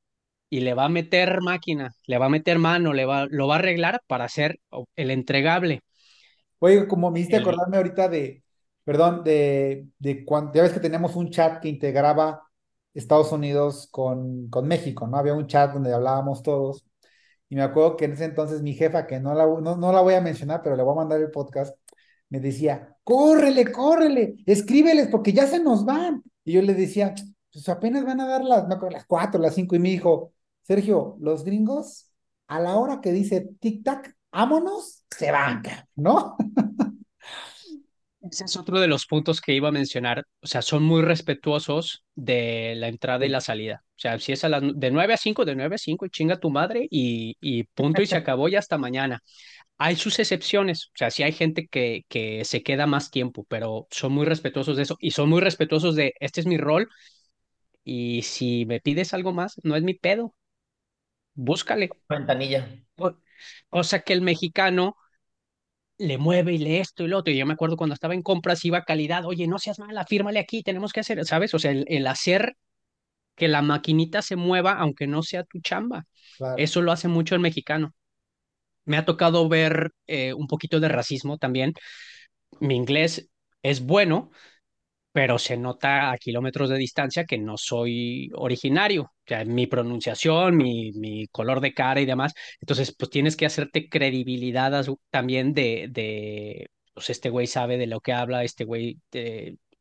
y 0.50 0.60
le 0.60 0.74
va 0.74 0.86
a 0.86 0.88
meter 0.88 1.40
máquina, 1.40 1.94
le 2.06 2.18
va 2.18 2.26
a 2.26 2.30
meter 2.30 2.58
mano, 2.58 2.92
le 2.92 3.06
va, 3.06 3.26
lo 3.30 3.46
va 3.46 3.54
a 3.54 3.58
arreglar 3.60 4.02
para 4.06 4.24
hacer 4.24 4.60
el 4.96 5.10
entregable. 5.12 5.80
Oye, 6.58 6.86
como 6.88 7.10
me 7.10 7.20
hiciste 7.20 7.36
acordarme 7.36 7.78
ahorita 7.78 8.08
de, 8.08 8.42
perdón, 8.84 9.22
de, 9.24 9.86
de 9.98 10.24
cuando, 10.24 10.52
ya 10.52 10.62
ves 10.62 10.72
que 10.72 10.80
teníamos 10.80 11.16
un 11.16 11.30
chat 11.30 11.60
que 11.60 11.68
integraba 11.68 12.42
Estados 12.92 13.30
Unidos 13.32 13.88
con, 13.90 14.50
con 14.50 14.66
México, 14.66 15.06
¿no? 15.06 15.16
Había 15.16 15.34
un 15.34 15.46
chat 15.46 15.72
donde 15.72 15.94
hablábamos 15.94 16.42
todos. 16.42 16.84
Y 17.48 17.54
me 17.54 17.62
acuerdo 17.62 17.96
que 17.96 18.04
en 18.06 18.12
ese 18.12 18.24
entonces 18.24 18.62
mi 18.62 18.74
jefa, 18.74 19.06
que 19.06 19.20
no 19.20 19.34
la, 19.34 19.46
no, 19.46 19.92
la 19.92 20.00
voy 20.00 20.14
a 20.14 20.20
mencionar, 20.20 20.60
pero 20.62 20.76
le 20.76 20.82
voy 20.82 20.92
a 20.92 20.96
mandar 20.96 21.20
el 21.20 21.30
podcast, 21.30 21.76
me 22.28 22.40
decía, 22.40 22.96
córrele, 23.04 23.70
córrele, 23.72 24.34
escríbeles 24.46 25.08
porque 25.08 25.32
ya 25.32 25.46
se 25.46 25.60
nos 25.60 25.84
van. 25.84 26.22
Y 26.44 26.52
yo 26.52 26.62
le 26.62 26.74
decía, 26.74 27.14
pues 27.52 27.68
apenas 27.68 28.04
van 28.04 28.20
a 28.20 28.26
dar 28.26 28.44
las, 28.44 28.68
no, 28.68 28.78
las 28.90 29.06
cuatro, 29.06 29.40
las 29.40 29.54
cinco. 29.54 29.76
Y 29.76 29.78
me 29.78 29.90
dijo, 29.90 30.32
Sergio, 30.62 31.16
los 31.20 31.44
gringos, 31.44 32.10
a 32.48 32.60
la 32.60 32.76
hora 32.76 33.00
que 33.00 33.12
dice 33.12 33.50
tic-tac, 33.60 34.14
vámonos, 34.32 35.04
se 35.10 35.30
van, 35.30 35.62
¿no? 35.96 36.36
Ese 38.22 38.44
es 38.44 38.56
otro 38.56 38.78
de 38.80 38.86
los 38.86 39.06
puntos 39.06 39.40
que 39.40 39.54
iba 39.54 39.68
a 39.68 39.72
mencionar. 39.72 40.26
O 40.42 40.46
sea, 40.46 40.60
son 40.60 40.82
muy 40.82 41.00
respetuosos 41.02 42.04
de 42.14 42.74
la 42.76 42.88
entrada 42.88 43.24
y 43.24 43.30
la 43.30 43.40
salida. 43.40 43.82
O 43.96 43.98
sea, 43.98 44.18
si 44.18 44.32
es 44.32 44.44
a 44.44 44.50
las 44.50 44.62
de 44.74 44.90
9 44.90 45.14
a 45.14 45.16
5, 45.16 45.44
de 45.46 45.56
9 45.56 45.76
a 45.76 45.78
5, 45.78 46.04
y 46.04 46.10
chinga 46.10 46.38
tu 46.38 46.50
madre 46.50 46.86
y, 46.90 47.36
y 47.40 47.64
punto 47.64 48.02
y 48.02 48.06
se 48.06 48.16
acabó 48.16 48.48
y 48.48 48.56
hasta 48.56 48.76
mañana. 48.76 49.22
Hay 49.78 49.96
sus 49.96 50.18
excepciones, 50.18 50.86
o 50.88 50.92
sea, 50.96 51.10
sí 51.10 51.22
hay 51.22 51.32
gente 51.32 51.66
que, 51.68 52.04
que 52.08 52.44
se 52.44 52.62
queda 52.62 52.86
más 52.86 53.10
tiempo, 53.10 53.46
pero 53.48 53.86
son 53.90 54.12
muy 54.12 54.26
respetuosos 54.26 54.76
de 54.76 54.82
eso 54.84 54.96
y 55.00 55.12
son 55.12 55.30
muy 55.30 55.40
respetuosos 55.40 55.96
de, 55.96 56.14
este 56.20 56.40
es 56.40 56.46
mi 56.46 56.58
rol 56.58 56.88
y 57.84 58.22
si 58.22 58.66
me 58.66 58.80
pides 58.80 59.14
algo 59.14 59.32
más, 59.32 59.54
no 59.64 59.76
es 59.76 59.82
mi 59.82 59.94
pedo. 59.94 60.34
Búscale. 61.34 61.90
Ventanilla. 62.08 62.68
O 63.70 63.84
sea 63.84 64.00
que 64.00 64.12
el 64.12 64.20
mexicano 64.20 64.96
le 65.98 66.18
mueve 66.18 66.54
y 66.54 66.58
lee 66.58 66.78
esto 66.78 67.04
y 67.04 67.08
lo 67.08 67.18
otro. 67.18 67.32
Y 67.32 67.36
yo 67.36 67.46
me 67.46 67.52
acuerdo 67.52 67.76
cuando 67.76 67.94
estaba 67.94 68.14
en 68.14 68.22
compras, 68.22 68.64
iba 68.64 68.78
a 68.78 68.84
calidad, 68.84 69.26
oye, 69.26 69.46
no 69.46 69.58
seas 69.58 69.78
mala, 69.78 70.06
fírmale 70.06 70.38
aquí, 70.38 70.62
tenemos 70.62 70.92
que 70.92 71.00
hacer, 71.00 71.24
¿sabes? 71.26 71.52
O 71.54 71.58
sea, 71.58 71.72
el, 71.72 72.06
hacer 72.06 72.56
que 73.36 73.48
la 73.48 73.62
maquinita 73.62 74.22
se 74.22 74.36
mueva, 74.36 74.72
aunque 74.72 75.06
no 75.06 75.22
sea 75.22 75.44
tu 75.44 75.60
chamba. 75.60 76.06
Eso 76.56 76.82
lo 76.82 76.92
hace 76.92 77.08
mucho 77.08 77.34
el 77.34 77.40
mexicano. 77.40 77.94
Me 78.84 78.96
ha 78.96 79.04
tocado 79.04 79.48
ver 79.48 79.92
eh, 80.06 80.32
un 80.32 80.46
poquito 80.46 80.80
de 80.80 80.88
racismo 80.88 81.38
también. 81.38 81.74
Mi 82.60 82.76
inglés 82.76 83.30
es 83.62 83.80
bueno, 83.84 84.30
pero 85.12 85.38
se 85.38 85.56
nota 85.56 86.12
a 86.12 86.18
kilómetros 86.18 86.70
de 86.70 86.78
distancia 86.78 87.24
que 87.24 87.38
no 87.38 87.56
soy 87.56 88.30
originario, 88.34 89.02
o 89.02 89.10
sea, 89.26 89.44
mi 89.44 89.66
pronunciación, 89.66 90.56
mi, 90.56 90.92
mi 90.92 91.26
color 91.28 91.60
de 91.60 91.74
cara 91.74 92.00
y 92.00 92.06
demás. 92.06 92.32
Entonces, 92.60 92.94
pues 92.96 93.10
tienes 93.10 93.36
que 93.36 93.46
hacerte 93.46 93.88
credibilidad 93.88 94.86
también 95.10 95.52
de, 95.52 95.88
de 95.90 96.70
pues 96.94 97.10
este 97.10 97.30
güey 97.30 97.46
sabe 97.46 97.78
de 97.78 97.86
lo 97.86 98.00
que 98.00 98.12
habla, 98.12 98.44
este 98.44 98.64
güey 98.64 98.98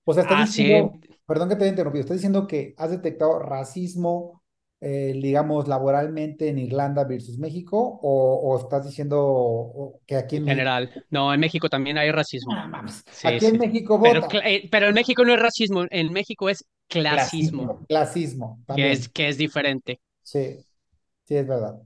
o 0.10 0.14
sea, 0.14 0.24
diciendo, 0.24 1.00
perdón 1.28 1.50
que 1.50 1.56
te 1.56 1.64
haya 1.64 1.72
interrumpido, 1.72 2.02
estás 2.02 2.18
diciendo 2.18 2.48
que 2.48 2.74
has 2.78 2.90
detectado 2.90 3.38
racismo 3.40 4.39
eh, 4.82 5.14
digamos, 5.22 5.68
laboralmente 5.68 6.48
en 6.48 6.58
Irlanda 6.58 7.04
versus 7.04 7.38
México? 7.38 8.00
¿O, 8.02 8.58
estás 8.58 8.86
diciendo 8.86 10.00
que 10.06 10.16
aquí 10.16 10.38
en, 10.38 10.46
general? 10.46 11.06
No, 11.10 11.34
en 11.34 11.40
México 11.40 11.68
también 11.70 11.98
hay 11.98 12.12
racismo. 12.12 12.54
Ah, 12.54 12.86
aquí 13.26 13.46
en 13.46 13.58
México 13.58 13.98
vota. 13.98 14.28
Eh, 14.46 14.70
pero, 14.72 14.88
en 14.88 14.94
México 14.94 15.26
no 15.26 15.34
es 15.34 15.42
racismo, 15.42 15.86
en 15.90 16.14
México 16.14 16.48
es 16.50 16.66
clasismo. 16.88 17.86
Clasismo, 17.90 18.64
Que 18.74 18.92
es, 18.92 19.10
que 19.10 19.28
es 19.28 19.38
diferente. 19.38 20.00
Sí, 20.22 20.58
sí, 21.26 21.36
es 21.36 21.48
verdad. 21.48 21.82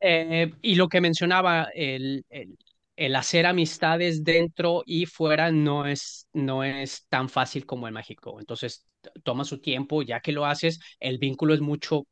Eh, 0.00 0.52
y 0.60 0.74
lo 0.74 0.88
que 0.88 1.00
mencionaba, 1.00 1.68
el, 1.72 2.24
el, 2.28 2.58
el 2.96 3.14
hacer 3.14 3.46
amistades 3.46 4.24
dentro 4.24 4.82
y 4.86 5.06
fuera 5.06 5.52
no 5.52 5.86
es, 5.86 6.26
no 6.32 6.64
es 6.64 7.06
tan 7.08 7.28
fácil 7.28 7.64
como 7.64 7.86
en 7.86 7.94
México. 7.94 8.40
Entonces, 8.40 8.84
toma 9.22 9.44
su 9.44 9.60
tiempo, 9.60 10.02
ya 10.02 10.20
que 10.20 10.32
lo 10.32 10.46
haces, 10.46 10.80
el 11.00 11.18
vínculo 11.18 11.54
es 11.54 11.60
mucho 11.60 12.06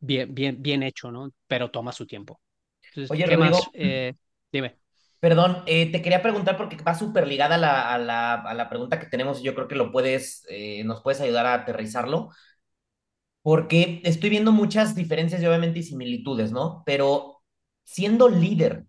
bien, 0.00 0.34
bien, 0.34 0.62
bien 0.62 0.82
hecho, 0.82 1.10
¿no? 1.10 1.30
Pero 1.46 1.70
toma 1.70 1.92
su 1.92 2.06
tiempo. 2.06 2.40
Oye, 3.10 3.24
¿qué 3.24 3.36
más? 3.36 3.68
Eh, 3.72 4.14
dime. 4.52 4.76
Perdón, 5.20 5.64
eh, 5.66 5.90
te 5.90 6.00
quería 6.00 6.22
preguntar 6.22 6.56
porque 6.56 6.76
va 6.76 6.94
súper 6.94 7.26
ligada 7.26 7.56
a 7.56 7.58
la, 7.58 7.92
a, 7.92 7.98
la, 7.98 8.34
a 8.34 8.54
la, 8.54 8.68
pregunta 8.68 9.00
que 9.00 9.06
tenemos 9.06 9.40
y 9.40 9.42
yo 9.42 9.54
creo 9.54 9.66
que 9.66 9.74
lo 9.74 9.90
puedes, 9.90 10.46
eh, 10.48 10.84
nos 10.84 11.02
puedes 11.02 11.20
ayudar 11.20 11.46
a 11.46 11.54
aterrizarlo. 11.54 12.30
Porque 13.42 14.00
estoy 14.04 14.30
viendo 14.30 14.52
muchas 14.52 14.94
diferencias 14.94 15.42
y 15.42 15.46
obviamente 15.46 15.82
similitudes, 15.82 16.52
¿no? 16.52 16.82
Pero 16.86 17.42
siendo 17.84 18.28
líder 18.28 18.84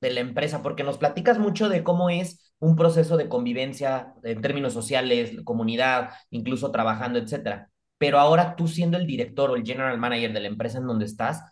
de 0.00 0.10
la 0.10 0.20
empresa, 0.20 0.62
porque 0.62 0.84
nos 0.84 0.98
platicas 0.98 1.38
mucho 1.38 1.68
de 1.68 1.84
cómo 1.84 2.10
es 2.10 2.47
un 2.60 2.76
proceso 2.76 3.16
de 3.16 3.28
convivencia 3.28 4.14
en 4.22 4.40
términos 4.40 4.72
sociales, 4.72 5.32
comunidad, 5.44 6.10
incluso 6.30 6.70
trabajando, 6.70 7.18
etcétera. 7.18 7.70
Pero 7.98 8.18
ahora 8.18 8.56
tú 8.56 8.68
siendo 8.68 8.96
el 8.98 9.06
director 9.06 9.50
o 9.50 9.56
el 9.56 9.64
general 9.64 9.98
manager 9.98 10.32
de 10.32 10.40
la 10.40 10.48
empresa 10.48 10.78
en 10.78 10.86
donde 10.86 11.04
estás, 11.06 11.42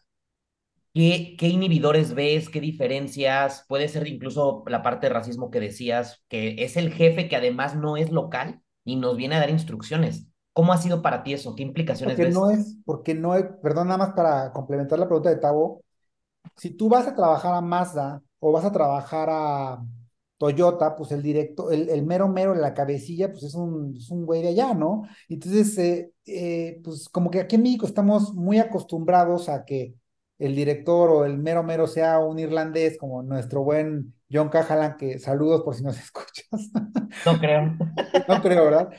¿qué, 0.95 1.37
qué 1.38 1.49
inhibidores 1.49 2.14
ves? 2.14 2.49
¿Qué 2.49 2.61
diferencias? 2.61 3.64
Puede 3.69 3.88
ser 3.88 4.07
incluso 4.09 4.64
la 4.66 4.83
parte 4.83 5.07
de 5.09 5.14
racismo 5.14 5.51
que 5.51 5.61
decías, 5.61 6.25
que 6.29 6.57
es 6.64 6.77
el 6.77 6.92
jefe 6.92 7.29
que 7.29 7.37
además 7.37 7.77
no 7.77 7.97
es 7.97 8.11
local 8.11 8.61
y 8.85 8.97
nos 8.97 9.16
viene 9.16 9.37
a 9.37 9.40
dar 9.40 9.51
instrucciones. 9.51 10.29
¿Cómo 10.53 10.73
ha 10.73 10.79
sido 10.79 11.03
para 11.03 11.23
ti 11.23 11.33
eso? 11.35 11.55
¿Qué 11.55 11.62
implicaciones 11.62 12.21
Porque 12.21 12.23
ves? 12.23 12.35
no 12.35 12.51
es, 12.51 12.77
porque 12.85 13.14
no 13.14 13.35
es, 13.35 13.45
perdón, 13.62 13.88
nada 13.88 13.99
más 13.99 14.12
para 14.14 14.53
complementar 14.53 14.99
la 14.99 15.07
pregunta 15.07 15.31
de 15.31 15.37
Tavo, 15.37 15.83
si 16.57 16.71
tú 16.73 16.88
vas 16.88 17.07
a 17.09 17.14
trabajar 17.16 17.55
a 17.55 17.61
Mazda 17.61 18.23
o 18.40 18.53
vas 18.53 18.64
a 18.64 18.73
trabajar 18.73 19.29
a 19.31 19.83
Toyota, 20.38 20.96
pues 20.96 21.12
el 21.12 21.22
directo, 21.22 21.70
el, 21.70 21.88
el 21.88 22.05
mero 22.05 22.29
mero 22.29 22.55
en 22.55 22.61
la 22.61 22.75
cabecilla, 22.75 23.31
pues 23.31 23.44
es 23.44 23.55
un, 23.55 23.96
es 23.96 24.11
un 24.11 24.27
güey 24.27 24.42
de 24.42 24.49
allá, 24.49 24.75
¿no? 24.75 25.03
Entonces, 25.29 25.77
eh, 25.79 26.12
eh, 26.27 26.81
pues 26.85 27.09
como 27.09 27.31
que 27.31 27.40
aquí 27.40 27.57
en 27.57 27.62
México 27.62 27.87
estamos 27.87 28.35
muy 28.35 28.59
acostumbrados 28.59 29.49
a 29.49 29.64
que 29.64 29.94
el 30.38 30.55
director 30.55 31.11
o 31.11 31.25
el 31.25 31.38
mero 31.38 31.62
mero 31.62 31.87
sea 31.87 32.18
un 32.18 32.38
irlandés, 32.38 32.99
como 32.99 33.22
nuestro 33.22 33.62
buen 33.64 34.14
John 34.31 34.49
Cahalan, 34.51 34.96
que 34.99 35.18
saludos 35.18 35.62
por 35.62 35.75
si 35.75 35.83
nos 35.83 35.99
escuchas. 36.01 36.46
No 37.25 37.38
creo. 37.38 37.77
No 38.27 38.40
creo, 38.42 38.64
¿verdad? 38.64 38.90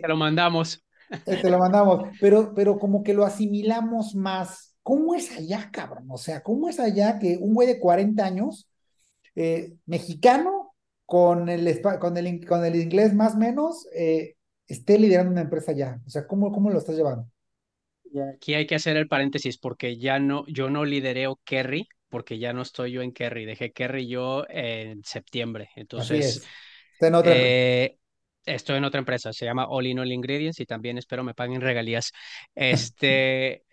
Te 0.00 0.08
Este, 0.08 0.08
lo 0.08 0.16
mandamos. 0.16 0.84
eh, 1.24 1.36
te 1.36 1.50
lo 1.50 1.58
mandamos, 1.58 2.16
pero, 2.18 2.52
pero 2.54 2.78
como 2.78 3.02
que 3.02 3.14
lo 3.14 3.24
asimilamos 3.24 4.14
más. 4.14 4.76
¿Cómo 4.82 5.14
es 5.14 5.36
allá, 5.36 5.70
cabrón? 5.72 6.06
O 6.10 6.18
sea, 6.18 6.42
¿cómo 6.42 6.68
es 6.68 6.80
allá 6.80 7.18
que 7.18 7.38
un 7.40 7.54
güey 7.54 7.68
de 7.68 7.78
40 7.78 8.24
años, 8.24 8.68
eh, 9.34 9.74
mexicano, 9.86 10.61
con 11.12 11.50
el, 11.50 11.82
con 12.00 12.16
el, 12.16 12.46
con 12.46 12.64
el 12.64 12.74
inglés 12.74 13.12
más 13.12 13.34
o 13.34 13.36
menos, 13.36 13.86
eh, 13.94 14.36
esté 14.66 14.98
liderando 14.98 15.30
una 15.30 15.42
empresa 15.42 15.72
allá? 15.72 16.00
O 16.06 16.08
sea, 16.08 16.26
¿cómo, 16.26 16.50
cómo 16.50 16.70
lo 16.70 16.78
estás 16.78 16.96
llevando? 16.96 17.28
Y 18.10 18.18
Aquí 18.18 18.54
hay 18.54 18.66
que 18.66 18.76
hacer 18.76 18.96
el 18.96 19.08
paréntesis 19.08 19.58
porque 19.58 19.98
ya 19.98 20.18
no, 20.18 20.46
yo 20.46 20.70
no 20.70 20.86
lidereo 20.86 21.38
Kerry, 21.44 21.86
porque 22.08 22.38
ya 22.38 22.54
no 22.54 22.62
estoy 22.62 22.92
yo 22.92 23.02
en 23.02 23.12
Kerry. 23.12 23.44
Dejé 23.44 23.72
Kerry 23.72 24.08
yo 24.08 24.46
en 24.48 25.04
septiembre. 25.04 25.68
Entonces, 25.76 26.36
es. 26.38 26.48
Está 26.94 27.08
en 27.08 27.14
otra 27.14 27.32
eh, 27.36 27.98
estoy 28.46 28.78
en 28.78 28.84
otra 28.84 28.98
empresa, 28.98 29.34
se 29.34 29.44
llama 29.44 29.66
All 29.66 29.86
in 29.86 29.98
All 29.98 30.12
Ingredients 30.12 30.60
y 30.60 30.64
también 30.64 30.96
espero 30.96 31.24
me 31.24 31.34
paguen 31.34 31.60
regalías. 31.60 32.10
Este, 32.54 33.64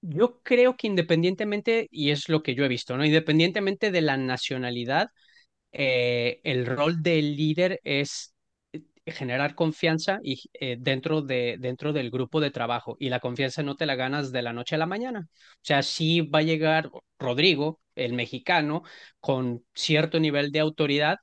yo 0.00 0.40
creo 0.42 0.76
que 0.76 0.86
independientemente, 0.86 1.88
y 1.90 2.10
es 2.10 2.28
lo 2.28 2.42
que 2.42 2.54
yo 2.54 2.64
he 2.64 2.68
visto, 2.68 2.96
¿no? 2.96 3.04
Independientemente 3.04 3.90
de 3.90 4.00
la 4.02 4.16
nacionalidad, 4.16 5.08
eh, 5.72 6.40
el 6.44 6.66
rol 6.66 7.02
del 7.02 7.36
líder 7.36 7.80
es 7.84 8.34
eh, 8.72 8.82
generar 9.06 9.54
confianza 9.54 10.20
y, 10.22 10.42
eh, 10.54 10.76
dentro 10.80 11.22
de, 11.22 11.56
dentro 11.60 11.92
del 11.92 12.10
grupo 12.10 12.40
de 12.40 12.50
trabajo. 12.50 12.96
Y 13.00 13.08
la 13.10 13.20
confianza 13.20 13.62
no 13.62 13.76
te 13.76 13.86
la 13.86 13.96
ganas 13.96 14.32
de 14.32 14.42
la 14.42 14.52
noche 14.52 14.74
a 14.76 14.78
la 14.78 14.86
mañana. 14.86 15.28
O 15.30 15.60
sea, 15.62 15.82
sí 15.82 16.22
va 16.22 16.40
a 16.40 16.42
llegar 16.42 16.90
Rodrigo, 17.18 17.80
el 17.94 18.14
mexicano, 18.14 18.82
con 19.20 19.64
cierto 19.74 20.20
nivel 20.20 20.52
de 20.52 20.60
autoridad, 20.60 21.18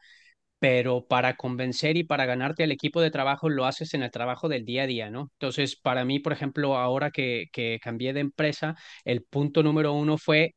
pero 0.60 1.06
para 1.08 1.36
convencer 1.38 1.98
y 1.98 2.04
para 2.04 2.26
ganarte 2.26 2.64
al 2.64 2.72
equipo 2.72 3.02
de 3.02 3.12
trabajo 3.12 3.50
lo 3.50 3.66
haces 3.66 3.94
en 3.94 4.04
el 4.04 4.12
trabajo 4.12 4.50
del 4.50 4.66
día 4.66 4.84
a 4.84 4.88
día, 4.88 5.10
¿no? 5.12 5.30
Entonces, 5.34 5.76
para 5.76 6.06
mí, 6.06 6.20
por 6.20 6.34
ejemplo, 6.34 6.78
ahora 6.78 7.12
que, 7.12 7.46
que 7.52 7.80
cambié 7.82 8.14
de 8.14 8.22
empresa, 8.22 8.76
el 9.06 9.24
punto 9.24 9.62
número 9.64 9.94
uno 9.94 10.18
fue 10.18 10.56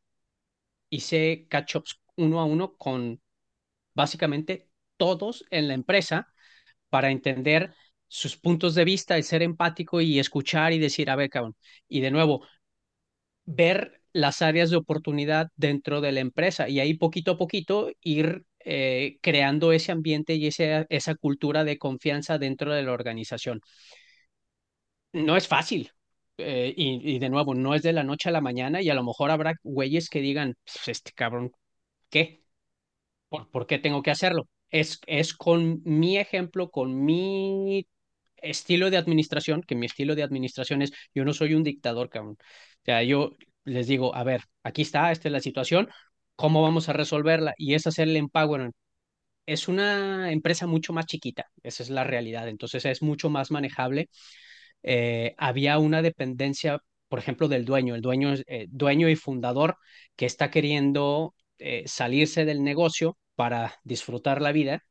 hice 0.91 1.47
catch-ups 1.49 2.01
uno 2.17 2.41
a 2.41 2.45
uno 2.45 2.75
con 2.77 3.21
básicamente 3.95 4.71
todos 4.97 5.45
en 5.51 5.69
la 5.69 5.75
empresa 5.75 6.29
para 6.91 7.11
entender 7.11 7.75
sus 8.09 8.37
puntos 8.39 8.75
de 8.77 8.85
vista, 8.85 9.17
el 9.17 9.25
ser 9.25 9.43
empático 9.43 10.01
y 10.01 10.19
escuchar 10.21 10.73
y 10.73 10.79
decir, 10.81 11.11
a 11.11 11.17
ver, 11.17 11.31
cabrón. 11.31 11.57
Y 11.89 12.01
de 12.01 12.11
nuevo, 12.13 12.47
ver 13.45 14.03
las 14.13 14.43
áreas 14.43 14.71
de 14.71 14.77
oportunidad 14.77 15.49
dentro 15.57 16.01
de 16.01 16.13
la 16.13 16.21
empresa 16.21 16.69
y 16.69 16.81
ahí 16.81 16.95
poquito 16.95 17.33
a 17.33 17.37
poquito 17.39 17.91
ir 18.03 18.45
eh, 18.65 19.19
creando 19.23 19.73
ese 19.73 19.93
ambiente 19.93 20.35
y 20.35 20.47
ese, 20.49 20.87
esa 20.91 21.15
cultura 21.15 21.65
de 21.65 21.79
confianza 21.79 22.39
dentro 22.39 22.73
de 22.75 22.83
la 22.83 22.93
organización. 22.93 23.61
No 25.13 25.37
es 25.37 25.49
fácil. 25.49 25.91
eh, 26.43 26.73
y, 26.77 27.19
de 27.19 27.29
nuevo, 27.29 27.55
no 27.55 27.75
es 27.75 27.83
de 27.83 27.93
la 27.93 28.03
noche 28.03 28.31
a 28.31 28.33
la 28.33 28.41
mañana 28.41 28.81
y 28.81 28.89
a 28.89 28.95
lo 28.95 29.03
mejor 29.05 29.31
habrá 29.31 29.55
güeyes 29.63 30.09
que 30.09 30.21
digan, 30.23 30.55
"Pues, 30.65 30.89
este 30.89 31.13
cabrón, 31.13 31.53
¿qué? 32.11 32.45
¿Por, 33.29 33.51
por 33.51 33.67
qué 33.67 33.79
tengo 33.79 34.03
que 34.03 34.11
hacerlo? 34.13 34.49
Es, 34.71 35.01
es 35.07 35.35
con 35.35 35.83
mi 35.85 36.19
ejemplo, 36.19 36.71
con 36.71 37.05
mi 37.05 37.87
estilo 38.39 38.91
de 38.91 38.99
administración, 38.99 39.63
que 39.63 39.77
mi 39.77 39.87
estilo 39.87 40.15
de 40.17 40.23
administración 40.25 40.83
es, 40.83 40.93
yo 41.15 41.25
no 41.27 41.35
soy 41.35 41.55
un 41.55 41.65
dictador, 41.65 42.11
cabrón. 42.11 42.37
O 42.41 42.85
sea, 42.87 43.03
yo 43.05 43.33
les 43.65 43.87
digo, 43.89 44.15
a 44.17 44.25
ver, 44.25 44.43
aquí 44.65 44.83
está, 44.83 45.13
esta 45.13 45.29
es 45.29 45.33
la 45.33 45.41
situación, 45.41 45.89
¿cómo 46.41 46.63
vamos 46.63 46.89
a 46.89 46.93
resolverla? 46.95 47.55
Y 47.59 47.75
es 47.75 47.87
hacerle 47.87 48.19
empowerment. 48.19 48.75
Es 49.47 49.69
una 49.69 50.33
empresa 50.33 50.67
mucho 50.67 50.93
más 50.93 51.07
chiquita, 51.07 51.47
esa 51.63 51.83
es 51.83 51.91
la 51.91 52.05
realidad, 52.05 52.49
entonces 52.49 52.85
es 52.87 53.03
mucho 53.03 53.31
más 53.31 53.51
manejable 53.51 54.09
eh, 54.83 55.35
había 55.39 55.79
una 55.79 56.03
dependencia, 56.03 56.81
por 57.09 57.19
ejemplo, 57.19 57.49
del 57.49 57.65
dueño, 57.65 57.95
el 57.95 58.03
dueño, 58.03 58.35
eh, 58.47 58.67
dueño 58.71 59.09
y 59.09 59.17
fundador 59.17 59.77
que 60.17 60.27
está 60.27 60.51
queriendo 60.51 61.35
eh, 61.59 61.85
salirse 61.87 62.45
del 62.45 62.63
negocio 62.65 63.19
para 63.37 63.77
disfrutar 63.85 64.43
la 64.43 64.53
vida 64.53 64.85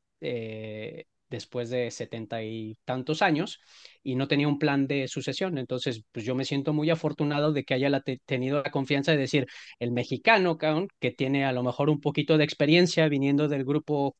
después 1.29 1.69
de 1.69 1.91
setenta 1.91 2.43
y 2.43 2.75
tantos 2.85 3.21
años 3.21 3.59
y 4.03 4.15
no 4.15 4.27
tenía 4.27 4.47
un 4.47 4.59
plan 4.59 4.87
de 4.87 5.07
sucesión. 5.07 5.57
Entonces, 5.57 6.03
pues 6.11 6.25
yo 6.25 6.35
me 6.35 6.45
siento 6.45 6.73
muy 6.73 6.89
afortunado 6.89 7.51
de 7.53 7.63
que 7.63 7.73
haya 7.75 7.89
la 7.89 8.01
te 8.01 8.19
tenido 8.25 8.61
la 8.63 8.71
confianza 8.71 9.11
de 9.11 9.17
decir, 9.17 9.45
el 9.79 9.91
mexicano, 9.91 10.57
cabrón, 10.57 10.87
que 10.99 11.11
tiene 11.11 11.45
a 11.45 11.51
lo 11.51 11.63
mejor 11.63 11.89
un 11.89 11.99
poquito 12.01 12.37
de 12.37 12.43
experiencia 12.45 13.07
viniendo 13.09 13.47
del 13.47 13.65
grupo. 13.65 14.15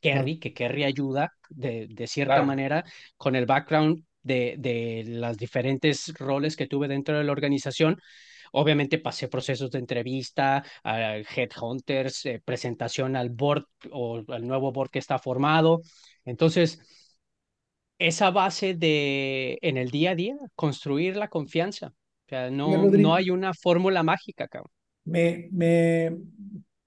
Kerry, 0.00 0.38
que 0.38 0.52
Kerry 0.54 0.84
ayuda 0.84 1.32
de, 1.50 1.86
de 1.90 2.06
cierta 2.06 2.42
Claro. 2.42 2.42
manera 2.42 2.84
con 3.16 3.36
el 3.36 3.46
background 3.46 4.04
de, 4.22 4.56
de 4.58 5.04
los 5.06 5.36
diferentes 5.36 6.12
roles 6.18 6.56
que 6.56 6.66
tuve 6.66 6.88
dentro 6.88 7.18
de 7.18 7.24
la 7.24 7.32
organización. 7.32 7.98
Obviamente 8.52 8.98
pasé 8.98 9.28
procesos 9.28 9.70
de 9.70 9.78
entrevista, 9.78 10.64
a 10.84 11.16
headhunters, 11.18 12.26
eh, 12.26 12.42
presentación 12.44 13.16
al 13.16 13.30
board 13.30 13.64
o 13.92 14.22
al 14.28 14.46
nuevo 14.46 14.72
board 14.72 14.90
que 14.90 14.98
está 14.98 15.18
formado. 15.18 15.82
Entonces, 16.24 16.80
esa 17.98 18.30
base 18.30 18.74
de 18.74 19.58
en 19.62 19.76
el 19.76 19.90
día 19.90 20.12
a 20.12 20.14
día, 20.14 20.36
construir 20.54 21.16
la 21.16 21.28
confianza. 21.28 21.88
O 21.88 22.28
sea, 22.28 22.50
no, 22.50 22.88
no 22.92 23.14
hay 23.14 23.30
una 23.30 23.52
fórmula 23.54 24.02
mágica, 24.02 24.48
cabrón. 24.48 24.72
me, 25.04 25.48
me, 25.52 26.16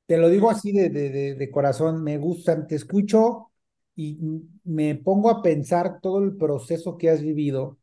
te 0.05 0.17
lo 0.17 0.29
digo 0.29 0.49
así 0.49 0.71
de, 0.71 0.89
de, 0.89 1.09
de, 1.09 1.35
de 1.35 1.51
corazón, 1.51 2.03
me 2.03 2.17
gusta, 2.17 2.65
te 2.67 2.75
escucho 2.75 3.51
y 3.95 4.17
me 4.63 4.95
pongo 4.95 5.29
a 5.29 5.41
pensar 5.41 5.99
todo 6.01 6.23
el 6.23 6.35
proceso 6.37 6.97
que 6.97 7.09
has 7.09 7.21
vivido, 7.21 7.77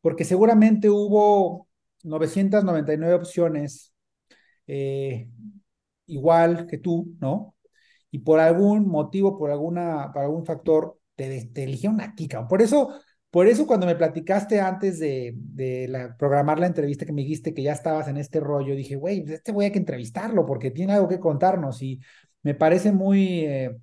porque 0.00 0.24
seguramente 0.24 0.90
hubo 0.90 1.68
999 2.02 3.14
opciones 3.14 3.94
eh, 4.66 5.28
igual 6.06 6.66
que 6.66 6.78
tú, 6.78 7.14
¿no? 7.20 7.54
Y 8.10 8.20
por 8.20 8.40
algún 8.40 8.88
motivo, 8.88 9.38
por 9.38 9.50
alguna, 9.50 10.10
por 10.12 10.22
algún 10.22 10.44
factor, 10.46 10.98
te, 11.14 11.46
te 11.46 11.64
eligieron 11.64 12.00
a 12.00 12.14
ti. 12.14 12.28
Por 12.48 12.62
eso, 12.62 12.90
por 13.30 13.46
eso 13.46 13.66
cuando 13.66 13.86
me 13.86 13.96
platicaste 13.96 14.60
antes 14.60 14.98
de, 14.98 15.32
de 15.36 15.88
la, 15.88 16.16
programar 16.16 16.58
la 16.58 16.66
entrevista 16.66 17.06
que 17.06 17.12
me 17.12 17.22
dijiste 17.22 17.54
que 17.54 17.62
ya 17.62 17.72
estabas 17.72 18.08
en 18.08 18.18
este 18.18 18.40
rollo, 18.40 18.74
dije, 18.76 18.96
güey, 18.96 19.22
pues 19.22 19.34
este 19.36 19.52
voy 19.52 19.66
a 19.66 19.72
que 19.72 19.78
entrevistarlo 19.78 20.46
porque 20.46 20.70
tiene 20.70 20.92
algo 20.94 21.08
que 21.08 21.20
contarnos 21.20 21.82
y 21.82 22.00
me 22.42 22.54
parece 22.54 22.92
muy, 22.92 23.40
eh, 23.46 23.76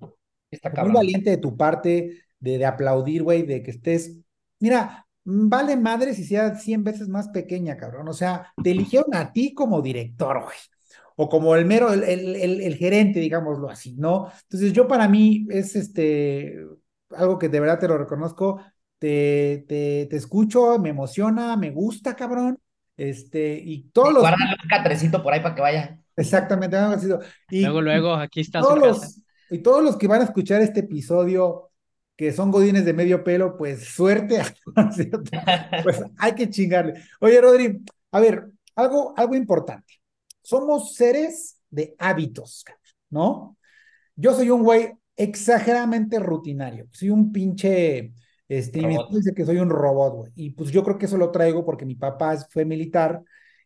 muy 0.82 0.92
valiente 0.92 1.30
de 1.30 1.36
tu 1.38 1.56
parte 1.56 2.22
de, 2.38 2.58
de 2.58 2.66
aplaudir, 2.66 3.22
güey, 3.22 3.42
de 3.42 3.62
que 3.62 3.70
estés, 3.70 4.18
mira, 4.58 5.06
vale 5.48 5.76
madre 5.76 6.14
si 6.14 6.24
sea 6.24 6.54
100 6.54 6.84
veces 6.84 7.08
más 7.08 7.28
pequeña, 7.28 7.76
cabrón. 7.76 8.08
O 8.08 8.12
sea, 8.12 8.52
te 8.62 8.70
eligieron 8.72 9.14
a 9.14 9.32
ti 9.32 9.54
como 9.54 9.82
director, 9.82 10.42
güey. 10.44 10.56
O 11.16 11.28
como 11.28 11.54
el 11.54 11.66
mero, 11.66 11.92
el, 11.92 12.02
el, 12.04 12.36
el, 12.36 12.60
el 12.62 12.76
gerente, 12.76 13.20
digámoslo 13.20 13.68
así, 13.68 13.94
¿no? 13.96 14.30
Entonces 14.42 14.72
yo 14.72 14.88
para 14.88 15.06
mí 15.08 15.46
es 15.50 15.76
este, 15.76 16.56
algo 17.10 17.38
que 17.38 17.48
de 17.48 17.60
verdad 17.60 17.78
te 17.78 17.88
lo 17.88 17.98
reconozco, 17.98 18.60
te, 18.98 19.64
te, 19.68 20.06
te 20.10 20.16
escucho, 20.16 20.78
me 20.78 20.90
emociona, 20.90 21.56
me 21.56 21.70
gusta, 21.70 22.16
cabrón. 22.16 22.58
Este, 22.96 23.60
y 23.64 23.90
todos 23.90 24.12
los, 24.12 24.22
guárdale 24.22 24.56
un 24.62 24.68
catrecito 24.68 25.22
por 25.22 25.32
ahí 25.32 25.40
para 25.40 25.54
que 25.54 25.62
vaya. 25.62 26.00
exactamente, 26.16 26.76
Luego, 26.80 27.20
y, 27.48 27.58
y 27.64 27.80
luego, 27.80 28.14
aquí 28.14 28.40
está 28.40 28.62
su 28.64 28.74
todos 28.74 28.78
casa. 28.78 28.88
los, 28.88 29.22
y 29.50 29.58
todos 29.58 29.82
los 29.82 29.96
que 29.96 30.06
van 30.08 30.20
a 30.20 30.24
escuchar 30.24 30.60
este 30.62 30.80
episodio 30.80 31.69
que 32.20 32.32
son 32.32 32.50
godines 32.50 32.84
de 32.84 32.92
medio 32.92 33.24
pelo, 33.24 33.56
pues 33.56 33.82
suerte, 33.82 34.42
pues 35.82 36.02
hay 36.18 36.34
que 36.34 36.50
chingarle. 36.50 37.00
Oye, 37.18 37.40
Rodri, 37.40 37.82
a 38.10 38.20
ver, 38.20 38.50
algo, 38.76 39.14
algo 39.16 39.34
importante. 39.34 39.94
Somos 40.42 40.94
seres 40.96 41.62
de 41.70 41.94
hábitos, 41.98 42.62
¿no? 43.08 43.56
Yo 44.16 44.34
soy 44.34 44.50
un 44.50 44.62
güey 44.64 44.92
exageradamente 45.16 46.18
rutinario, 46.18 46.88
soy 46.92 47.08
un 47.08 47.32
pinche, 47.32 48.12
este, 48.48 48.80
y 48.80 48.98
dice 49.16 49.32
que 49.34 49.46
soy 49.46 49.56
un 49.56 49.70
robot, 49.70 50.14
güey. 50.14 50.32
Y 50.34 50.50
pues 50.50 50.70
yo 50.70 50.84
creo 50.84 50.98
que 50.98 51.06
eso 51.06 51.16
lo 51.16 51.30
traigo 51.30 51.64
porque 51.64 51.86
mi 51.86 51.94
papá 51.94 52.36
fue 52.50 52.66
militar 52.66 53.22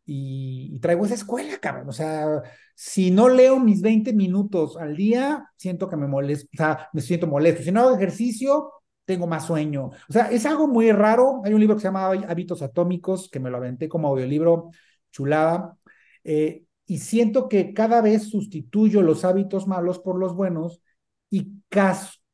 y, 0.07 0.79
traigo 0.81 1.05
esa 1.07 1.15
escuela, 1.15 1.59
cabrón. 1.59 1.89
O 1.89 1.93
sea, 1.93 2.43
si 2.75 3.11
no 3.11 3.29
leo 3.29 3.59
mis 3.59 3.81
20 3.83 4.13
minutos 4.13 4.77
al 4.77 4.97
día, 4.97 5.51
siento 5.57 5.89
que 5.89 5.97
me 5.97 6.07
molesto, 6.07 6.49
o 6.53 6.57
sea, 6.57 6.89
me 6.93 7.01
siento 7.01 7.27
molesto. 7.27 7.63
Si 7.63 7.73
no 7.73 7.81
hago 7.81 7.97
ejercicio, 7.97 8.71
tengo 9.05 9.27
más 9.27 9.47
sueño. 9.47 9.87
O 9.87 10.13
sea, 10.13 10.31
es 10.31 10.47
algo 10.47 10.69
muy 10.69 10.93
raro. 10.93 11.43
Hay 11.45 11.55
un 11.55 11.61
libro 11.61 11.77
que 11.77 11.83
se 11.83 11.89
llama 11.89 12.07
Hábitos 12.07 12.63
Atómicos, 12.63 13.29
que 13.31 13.41
me 13.41 13.51
lo 13.51 13.57
aventé 13.59 13.89
como 13.89 14.09
audiolibro, 14.09 14.71
chulada. 15.11 15.77
Eh, 16.25 16.65
y 16.87 16.99
siento 16.99 17.49
que 17.49 17.73
cada 17.75 18.01
vez 18.03 18.31
sustituyo 18.31 19.03
los 19.03 19.25
hábitos 19.25 19.67
malos 19.67 19.99
por 19.99 20.19
los 20.19 20.35
buenos 20.35 20.83
y 21.31 21.63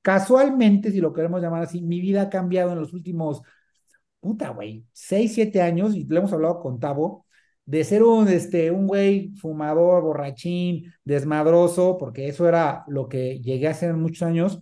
casualmente, 0.02 0.90
si 0.92 1.00
lo 1.00 1.12
queremos 1.12 1.40
llamar 1.40 1.62
así, 1.62 1.80
mi 1.82 2.00
vida 2.00 2.22
ha 2.22 2.30
cambiado 2.30 2.72
en 2.72 2.80
los 2.80 2.92
últimos, 2.92 3.42
puta, 4.20 4.50
güey, 4.50 4.86
seis, 4.92 5.34
siete 5.34 5.62
años, 5.62 5.94
y 5.96 6.04
lo 6.04 6.18
hemos 6.18 6.32
hablado 6.32 6.60
con 6.60 6.78
Tavo, 6.80 7.26
de 7.70 7.84
ser 7.84 8.02
un, 8.02 8.26
este, 8.28 8.72
un 8.72 8.88
güey 8.88 9.30
fumador, 9.36 10.02
borrachín, 10.02 10.92
desmadroso, 11.04 11.96
porque 11.98 12.26
eso 12.26 12.48
era 12.48 12.84
lo 12.88 13.08
que 13.08 13.38
llegué 13.40 13.68
a 13.68 13.70
hacer 13.70 13.94
muchos 13.94 14.22
años, 14.22 14.60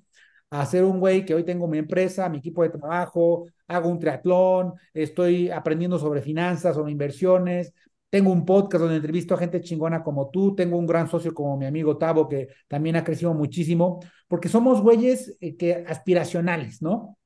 a 0.51 0.67
ser 0.67 0.85
un 0.85 1.01
güey 1.01 1.25
que 1.25 1.35
hoy 1.35 1.43
tengo 1.43 1.67
mi 1.69 1.79
empresa, 1.79 2.29
mi 2.29 2.37
equipo 2.37 2.63
de 2.63 2.69
trabajo, 2.69 3.47
hago 3.67 3.89
un 3.89 3.99
triatlón, 3.99 4.75
estoy 4.93 5.49
aprendiendo 5.49 5.99
sobre 5.99 6.21
finanzas, 6.21 6.75
sobre 6.77 6.93
inversiones, 6.93 7.73
tengo 8.11 8.31
un 8.31 8.45
podcast 8.45 8.83
donde 8.83 8.97
entrevisto 8.97 9.35
a 9.35 9.39
gente 9.39 9.63
chingona 9.63 10.03
como 10.03 10.29
tú, 10.29 10.55
tengo 10.55 10.77
un 10.77 10.87
gran 10.87 11.09
socio 11.09 11.33
como 11.33 11.57
mi 11.57 11.65
amigo 11.65 11.97
Tavo, 11.97 12.29
que 12.29 12.49
también 12.69 12.97
ha 12.97 13.05
crecido 13.05 13.33
muchísimo, 13.33 14.01
porque 14.29 14.51
somos 14.51 14.83
güeyes 14.83 15.35
eh, 15.41 15.57
que, 15.57 15.83
aspiracionales, 15.87 16.83
¿no? 16.83 17.17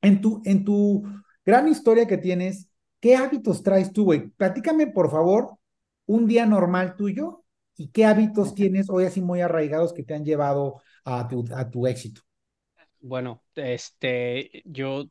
En 0.00 0.20
tu, 0.20 0.42
en 0.44 0.64
tu 0.64 1.02
gran 1.44 1.66
historia 1.66 2.06
que 2.06 2.18
tienes, 2.18 2.68
¿Qué 3.04 3.16
hábitos 3.16 3.62
traes 3.62 3.92
tú, 3.92 4.04
güey? 4.04 4.28
Platícame, 4.30 4.86
por 4.86 5.10
favor, 5.10 5.58
un 6.06 6.26
día 6.26 6.46
normal 6.46 6.96
tuyo 6.96 7.44
y 7.76 7.88
qué 7.88 8.06
hábitos 8.06 8.54
tienes 8.54 8.88
hoy 8.88 9.04
así 9.04 9.20
muy 9.20 9.42
arraigados 9.42 9.92
que 9.92 10.04
te 10.04 10.14
han 10.14 10.24
llevado 10.24 10.80
a 11.04 11.28
tu, 11.28 11.44
a 11.54 11.70
tu 11.70 11.86
éxito. 11.86 12.22
Bueno, 13.00 13.42
este, 13.56 14.62
yo, 14.64 15.04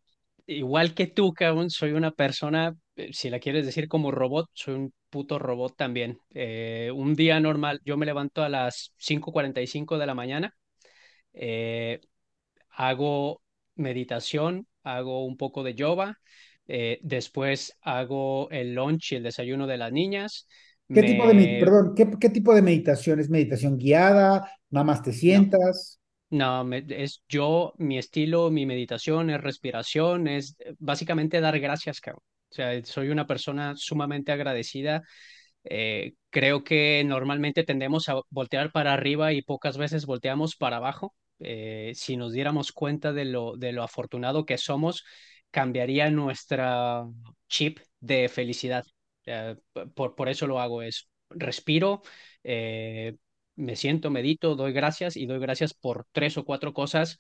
igual 0.48 0.96
que 0.96 1.06
tú, 1.06 1.36
cabrón, 1.36 1.70
soy 1.70 1.92
una 1.92 2.10
persona, 2.10 2.76
eh, 2.96 3.14
si 3.14 3.30
la 3.30 3.38
quieres 3.40 3.64
decir 3.64 3.88
como 3.88 4.10
robot, 4.10 4.50
soy 4.54 4.74
un 4.74 4.94
puto 5.12 5.38
robot 5.38 5.78
también. 5.78 6.18
Eh, 6.34 6.90
un 6.96 7.14
día 7.14 7.40
normal, 7.40 7.80
yo 7.86 7.96
me 7.96 8.08
levanto 8.08 8.42
a 8.42 8.50
las 8.50 8.92
5.45 8.98 10.00
de 10.00 10.08
la 10.08 10.16
mañana, 10.16 10.56
eh, 11.34 12.02
hago 12.72 13.44
meditación, 13.76 14.68
hago 14.82 15.26
un 15.26 15.38
poco 15.38 15.62
de 15.62 15.76
yoga, 15.76 16.18
eh, 16.68 17.00
después 17.02 17.78
hago 17.82 18.50
el 18.50 18.74
lunch 18.74 19.12
y 19.12 19.16
el 19.16 19.24
desayuno 19.24 19.68
de 19.68 19.78
las 19.78 19.92
niñas. 19.92 20.48
¿Qué 20.88 21.02
tipo 21.02 21.28
de, 21.28 21.58
perdón, 21.60 21.96
¿qué, 21.96 22.30
tipo 22.30 22.54
de 22.54 22.62
meditación? 22.62 23.20
¿Es 23.20 23.30
meditación 23.30 23.78
guiada? 23.78 24.50
¿Nada 24.70 24.84
más 24.84 25.02
te 25.02 25.12
sientas? 25.12 26.00
No, 26.30 26.68
es 26.74 27.24
yo, 27.28 27.74
mi 27.78 27.98
estilo, 27.98 28.50
mi 28.52 28.66
meditación 28.66 29.30
es 29.30 29.42
respiración, 29.42 30.28
es 30.28 30.56
eh, 30.60 30.74
básicamente 30.80 31.42
dar 31.42 31.60
gracias, 31.60 32.00
cabrón. 32.00 32.24
O 32.50 32.56
sea, 32.56 32.84
soy 32.86 33.10
una 33.10 33.26
persona 33.26 33.74
sumamente 33.76 34.32
agradecida. 34.32 35.02
Eh, 35.64 36.14
creo 36.30 36.64
que 36.64 37.04
normalmente 37.06 37.64
tendemos 37.64 38.10
a 38.10 38.20
voltear 38.30 38.72
para 38.72 38.94
arriba 38.94 39.34
y 39.34 39.42
pocas 39.42 39.78
veces 39.78 40.06
volteamos 40.06 40.56
para 40.56 40.78
abajo. 40.78 41.16
si 41.94 42.16
nos 42.16 42.32
diéramos 42.32 42.72
cuenta 42.72 43.12
de 43.12 43.26
lo, 43.26 43.58
de 43.58 43.74
lo 43.74 43.84
afortunado 43.84 44.46
que 44.46 44.58
somos, 44.58 45.04
cambiaría 45.54 46.10
nuestra 46.10 47.06
chip 47.48 47.80
de 48.00 48.28
felicidad. 48.28 48.84
por, 49.94 50.16
por, 50.16 50.28
eso 50.28 50.48
lo 50.48 50.60
hago, 50.60 50.82
es 50.82 51.08
respiro, 51.30 52.02
eh, 52.44 53.16
me 53.56 53.76
siento, 53.76 54.10
medito, 54.10 54.56
doy 54.56 54.74
gracias 54.74 55.16
y 55.16 55.28
doy 55.28 55.40
gracias 55.40 55.76
por 55.76 56.08
tres 56.12 56.38
o 56.40 56.44
cuatro 56.44 56.74
cosas 56.74 57.20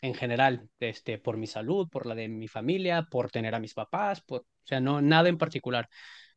en 0.00 0.14
general, 0.14 0.68
este, 0.80 1.18
por 1.18 1.36
mi 1.36 1.46
salud, 1.46 1.86
por 1.90 2.06
la 2.06 2.14
de 2.14 2.28
mi 2.28 2.48
familia, 2.48 3.06
por 3.10 3.30
tener 3.30 3.54
a 3.54 3.60
mis 3.60 3.74
papás, 3.74 4.22
por, 4.22 4.40
o 4.40 4.46
sea, 4.64 4.80
no, 4.80 5.02
nada 5.02 5.28
en 5.28 5.36
particular. 5.36 5.88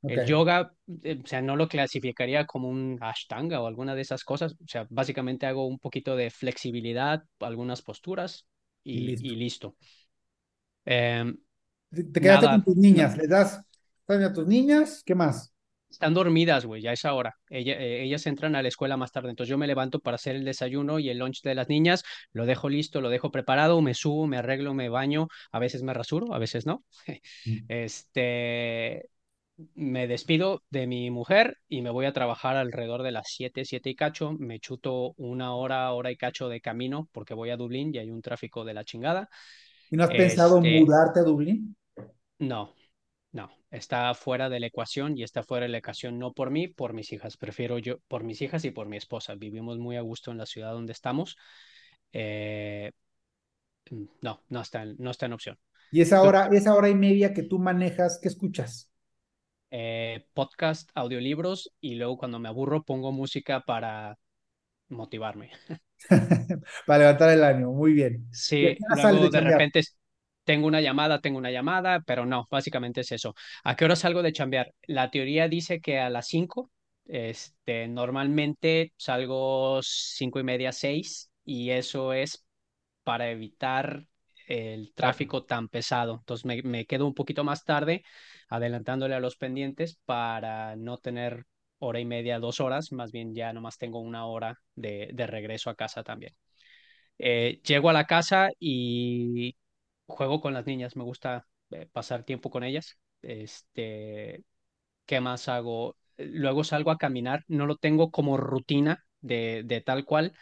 El 0.01 0.25
yoga, 0.25 0.73
eh, 1.03 1.19
o 1.23 1.27
sea, 1.27 1.41
no 1.41 1.55
lo 1.55 1.67
clasificaría 1.67 2.45
como 2.45 2.69
un 2.69 2.97
ashtanga 3.01 3.61
o 3.61 3.67
alguna 3.67 3.95
de 3.95 4.01
esas 4.01 4.23
cosas. 4.23 4.53
O 4.53 4.67
sea, 4.67 4.87
básicamente 4.89 5.45
hago 5.45 5.67
un 5.67 5.77
poquito 5.77 6.15
de 6.15 6.29
flexibilidad, 6.29 7.23
algunas 7.39 7.81
posturas 7.81 8.45
y, 8.83 9.11
Y 9.27 9.35
listo. 9.35 9.75
Em, 10.85 11.37
te 11.91 12.21
quedaste 12.21 12.45
con 12.47 12.63
tus 12.63 12.75
niñas, 12.75 13.17
¿le 13.17 13.27
das 13.27 13.61
a 14.07 14.33
tus 14.33 14.47
niñas? 14.47 15.03
¿Qué 15.05 15.15
más? 15.15 15.53
Están 15.89 16.13
dormidas, 16.13 16.65
güey, 16.65 16.83
ya 16.83 16.93
es 16.93 17.03
ahora. 17.03 17.35
Ella, 17.49 17.73
eh, 17.73 18.03
ellas 18.03 18.27
entran 18.27 18.55
a 18.55 18.61
la 18.61 18.67
escuela 18.67 18.95
más 18.95 19.11
tarde. 19.11 19.31
Entonces 19.31 19.49
yo 19.49 19.57
me 19.57 19.65
levanto 19.65 19.99
para 19.99 20.15
hacer 20.15 20.35
el 20.35 20.45
desayuno 20.45 20.99
y 20.99 21.09
el 21.09 21.17
lunch 21.17 21.41
de 21.41 21.55
las 21.55 21.67
niñas, 21.67 22.03
lo 22.31 22.45
dejo 22.45 22.69
listo, 22.69 23.01
lo 23.01 23.09
dejo 23.09 23.31
preparado, 23.31 23.81
me 23.81 23.95
subo, 23.95 24.27
me 24.27 24.37
arreglo, 24.37 24.75
me 24.75 24.89
baño, 24.89 25.27
a 25.51 25.59
veces 25.59 25.81
me 25.81 25.93
rasuro, 25.93 26.33
a 26.33 26.39
veces 26.39 26.65
no. 26.65 26.83
Mm. 27.45 27.57
Este, 27.69 29.09
me 29.75 30.07
despido 30.07 30.63
de 30.69 30.87
mi 30.87 31.09
mujer 31.11 31.57
y 31.67 31.81
me 31.81 31.89
voy 31.89 32.05
a 32.05 32.13
trabajar 32.13 32.55
alrededor 32.55 33.03
de 33.03 33.11
las 33.11 33.27
7, 33.29 33.65
7 33.65 33.89
y 33.89 33.95
cacho. 33.95 34.33
Me 34.33 34.59
chuto 34.59 35.13
una 35.17 35.55
hora, 35.55 35.91
hora 35.91 36.11
y 36.11 36.17
cacho 36.17 36.49
de 36.49 36.61
camino 36.61 37.09
porque 37.11 37.33
voy 37.33 37.49
a 37.49 37.57
Dublín 37.57 37.93
y 37.93 37.97
hay 37.97 38.11
un 38.11 38.21
tráfico 38.21 38.63
de 38.63 38.73
la 38.75 38.85
chingada. 38.85 39.29
¿Y 39.89 39.97
no 39.97 40.03
has 40.03 40.09
pensado 40.09 40.57
este, 40.57 40.81
mudarte 40.81 41.19
a 41.19 41.23
Dublín? 41.23 41.75
No, 42.37 42.73
no, 43.31 43.49
está 43.71 44.13
fuera 44.13 44.49
de 44.49 44.59
la 44.59 44.67
ecuación 44.67 45.17
y 45.17 45.23
está 45.23 45.43
fuera 45.43 45.65
de 45.65 45.71
la 45.71 45.79
ecuación 45.79 46.19
no 46.19 46.33
por 46.33 46.51
mí, 46.51 46.67
por 46.67 46.93
mis 46.93 47.11
hijas. 47.11 47.37
Prefiero 47.37 47.77
yo, 47.77 47.99
por 48.07 48.23
mis 48.23 48.41
hijas 48.41 48.65
y 48.65 48.71
por 48.71 48.87
mi 48.87 48.97
esposa. 48.97 49.35
Vivimos 49.35 49.77
muy 49.77 49.97
a 49.97 50.01
gusto 50.01 50.31
en 50.31 50.37
la 50.37 50.45
ciudad 50.45 50.73
donde 50.73 50.93
estamos. 50.93 51.37
Eh, 52.13 52.91
no, 54.21 54.43
no 54.49 54.61
está, 54.61 54.85
no 54.85 55.11
está 55.11 55.25
en 55.25 55.33
opción. 55.33 55.57
¿Y 55.91 56.01
esa 56.01 56.21
hora, 56.21 56.49
esa 56.51 56.75
hora 56.75 56.89
y 56.89 56.95
media 56.95 57.33
que 57.33 57.43
tú 57.43 57.59
manejas, 57.59 58.19
qué 58.21 58.27
escuchas? 58.27 58.91
Eh, 59.71 60.25
podcast, 60.33 60.89
audiolibros 60.95 61.71
y 61.79 61.95
luego 61.95 62.17
cuando 62.17 62.39
me 62.39 62.49
aburro 62.49 62.83
pongo 62.83 63.11
música 63.11 63.61
para 63.65 64.17
motivarme. 64.87 65.51
Para 66.85 66.99
levantar 66.99 67.29
el 67.31 67.43
ánimo, 67.43 67.73
muy 67.73 67.93
bien. 67.93 68.27
Sí, 68.31 68.77
luego 68.95 69.29
de, 69.29 69.41
repente 69.41 69.81
tengo 70.43 70.67
una 70.67 70.81
llamada, 70.81 71.21
tengo 71.21 71.37
una 71.37 71.51
llamada, 71.51 72.01
pero 72.01 72.25
no, 72.25 72.47
básicamente 72.49 73.01
es 73.01 73.11
eso. 73.11 73.35
¿A 73.63 73.75
qué 73.75 73.85
hora 73.85 73.95
salgo 73.95 74.23
de 74.23 74.33
chambear? 74.33 74.73
La 74.87 75.11
teoría 75.11 75.47
dice 75.47 75.81
que 75.81 75.99
a 75.99 76.09
las 76.09 76.27
5, 76.27 76.71
este, 77.05 77.87
normalmente 77.87 78.93
salgo 78.97 79.79
cinco 79.83 80.39
y 80.39 80.43
media, 80.43 80.71
6, 80.71 81.29
y 81.43 81.71
eso 81.71 82.13
es 82.13 82.45
para 83.03 83.29
evitar 83.29 84.05
el 84.47 84.93
tráfico 84.95 85.45
tan 85.45 85.67
pesado. 85.67 86.15
Entonces 86.19 86.45
me, 86.45 86.61
me 86.63 86.85
quedo 86.85 87.05
un 87.05 87.13
poquito 87.13 87.43
más 87.43 87.63
tarde 87.65 88.03
adelantándole 88.49 89.13
a 89.13 89.19
los 89.19 89.35
pendientes 89.35 89.99
para 90.05 90.75
no 90.75 90.97
tener 90.97 91.45
hora 91.79 91.99
y 91.99 92.05
media, 92.05 92.39
dos 92.39 92.59
horas, 92.59 92.91
más 92.91 93.11
bien 93.11 93.33
ya 93.35 93.53
nomás 93.53 93.77
tengo 93.77 93.99
una 93.99 94.25
hora 94.25 94.59
de, 94.75 95.09
de 95.13 95.27
regreso 95.27 95.69
a 95.69 95.75
casa 95.75 96.03
también. 96.03 96.33
Eh, 97.17 97.61
llego 97.65 97.89
a 97.89 97.93
la 97.93 98.05
casa 98.05 98.49
y 98.59 99.57
juego 100.07 100.41
con 100.41 100.53
las 100.53 100.65
niñas, 100.65 100.95
me 100.95 101.03
gusta 101.03 101.45
eh, 101.71 101.87
pasar 101.91 102.23
tiempo 102.23 102.49
con 102.49 102.63
ellas. 102.63 102.97
Este, 103.21 104.43
¿qué 105.05 105.21
más 105.21 105.47
hago? 105.49 105.97
Luego 106.17 106.63
salgo 106.63 106.91
a 106.91 106.97
caminar, 106.97 107.43
no 107.47 107.65
lo 107.65 107.77
tengo 107.77 108.11
como 108.11 108.37
rutina 108.37 109.05
de, 109.21 109.63
de 109.65 109.81
tal 109.81 110.05
cual, 110.05 110.33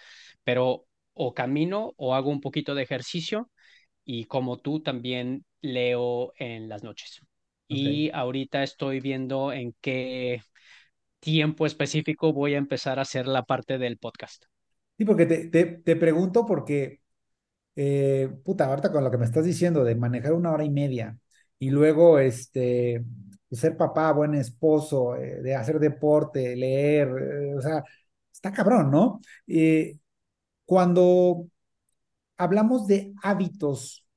pero 0.44 0.86
o 1.14 1.34
camino 1.34 1.94
o 1.98 2.16
hago 2.16 2.30
un 2.30 2.42
poquito 2.42 2.76
de 2.76 2.84
ejercicio 2.84 3.50
y 4.06 4.26
como 4.26 4.60
tú 4.60 4.82
también 4.82 5.46
leo 5.62 6.34
en 6.38 6.70
las 6.70 6.84
noches. 6.84 7.22
Y 7.68 8.12
ahorita 8.14 8.64
estoy 8.64 9.00
viendo 9.02 9.52
en 9.54 9.76
qué 9.82 10.42
tiempo 11.28 11.66
específico 11.66 12.32
voy 12.32 12.54
a 12.54 12.58
empezar 12.58 13.00
a 13.00 13.02
hacer 13.02 13.28
la 13.28 13.44
parte 13.44 13.78
del 13.78 13.98
podcast. 13.98 14.46
Sí, 14.98 15.04
porque 15.04 15.26
te, 15.26 15.48
te, 15.50 15.66
te 15.66 15.98
pregunto 15.98 16.46
porque, 16.46 17.02
eh, 17.76 18.30
puta, 18.46 18.64
ahorita 18.64 18.94
con 18.94 19.04
lo 19.04 19.12
que 19.12 19.18
me 19.18 19.26
estás 19.26 19.44
diciendo 19.44 19.84
de 19.84 19.96
manejar 19.96 20.32
una 20.32 20.54
hora 20.54 20.64
y 20.64 20.70
media 20.70 21.18
y 21.60 21.70
luego 21.70 22.18
este, 22.18 23.04
ser 23.52 23.76
papá, 23.76 24.14
buen 24.14 24.36
esposo, 24.36 25.18
eh, 25.18 25.42
de 25.42 25.54
hacer 25.54 25.80
deporte, 25.80 26.56
leer, 26.56 27.10
eh, 27.10 27.56
o 27.56 27.62
sea, 27.62 27.84
está 28.32 28.54
cabrón, 28.54 28.90
¿no? 28.90 29.20
cuando 30.64 31.50
hablamos 32.38 32.88
de 32.88 33.14
hábitos 33.22 34.08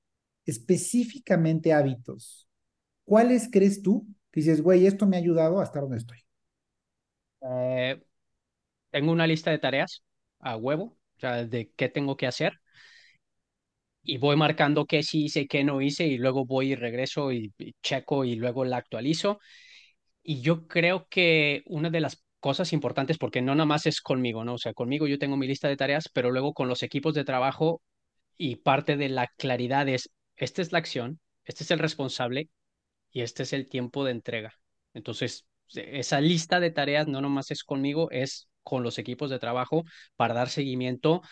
específicamente 0.47 1.73
hábitos, 1.73 2.49
¿cuáles 3.05 3.49
crees 3.51 3.83
tú 3.83 4.07
que 4.31 4.43
dices, 4.43 4.63
güey, 4.63 4.87
esto 4.87 5.09
me 5.09 5.17
ha 5.17 5.21
ayudado 5.21 5.59
a 5.59 5.65
estar 5.65 5.83
donde 5.83 5.99
estoy? 5.99 6.19
Eh, 7.43 8.01
tengo 8.91 9.13
una 9.13 9.27
lista 9.29 9.51
de 9.53 9.59
tareas 9.59 10.05
a 10.41 10.57
huevo, 10.57 10.85
o 11.19 11.21
sea, 11.21 11.45
de 11.47 11.73
qué 11.77 11.89
tengo 11.89 12.17
que 12.17 12.27
hacer. 12.27 12.61
Y 14.03 14.19
voy 14.19 14.37
marcando 14.37 14.87
qué 14.87 15.03
sí 15.03 15.25
hice, 15.27 15.47
qué 15.47 15.63
no 15.65 15.81
hice, 15.83 16.07
y 16.07 16.17
luego 16.19 16.47
voy 16.47 16.73
y 16.73 16.75
regreso 16.75 17.33
y, 17.33 17.53
y 17.59 17.75
checo 17.83 18.25
y 18.25 18.35
luego 18.37 18.65
la 18.65 18.79
actualizo. 18.79 19.39
Y 20.23 20.43
yo 20.43 20.69
creo 20.69 21.09
que 21.11 21.63
una 21.67 21.91
de 21.91 22.01
las 22.01 22.25
cosas 22.41 22.73
importantes, 22.75 23.19
porque 23.19 23.43
no 23.43 23.55
nada 23.55 23.67
más 23.67 23.87
es 23.87 24.01
conmigo, 24.03 24.45
¿no? 24.45 24.55
O 24.55 24.59
sea, 24.59 24.75
conmigo 24.75 25.09
yo 25.09 25.19
tengo 25.19 25.37
mi 25.39 25.47
lista 25.49 25.69
de 25.69 25.77
tareas, 25.79 26.11
pero 26.13 26.31
luego 26.33 26.55
con 26.55 26.69
los 26.69 26.83
equipos 26.85 27.15
de 27.15 27.25
trabajo 27.25 27.83
y 28.39 28.57
parte 28.59 28.97
de 28.97 29.09
la 29.11 29.29
claridad 29.39 29.89
es, 29.89 30.11
esta 30.37 30.63
es 30.63 30.73
la 30.73 30.79
acción, 30.81 31.21
este 31.45 31.65
es 31.65 31.71
el 31.73 31.79
responsable 31.81 32.51
y 33.13 33.23
este 33.23 33.45
es 33.45 33.53
el 33.55 33.69
tiempo 33.69 34.05
de 34.05 34.13
entrega. 34.13 34.55
Entonces, 34.95 35.47
esa 35.75 36.21
lista 36.21 36.61
de 36.61 36.71
tareas 36.71 37.09
no 37.09 37.21
nomás 37.21 37.51
es 37.51 37.65
conmigo, 37.65 38.11
es 38.11 38.49
con 38.63 38.83
los 38.83 38.99
equipos 38.99 39.31
de 39.31 39.39
trabajo 39.39 39.85
para 40.17 40.35
dar 40.35 40.49
seguimiento. 40.49 41.23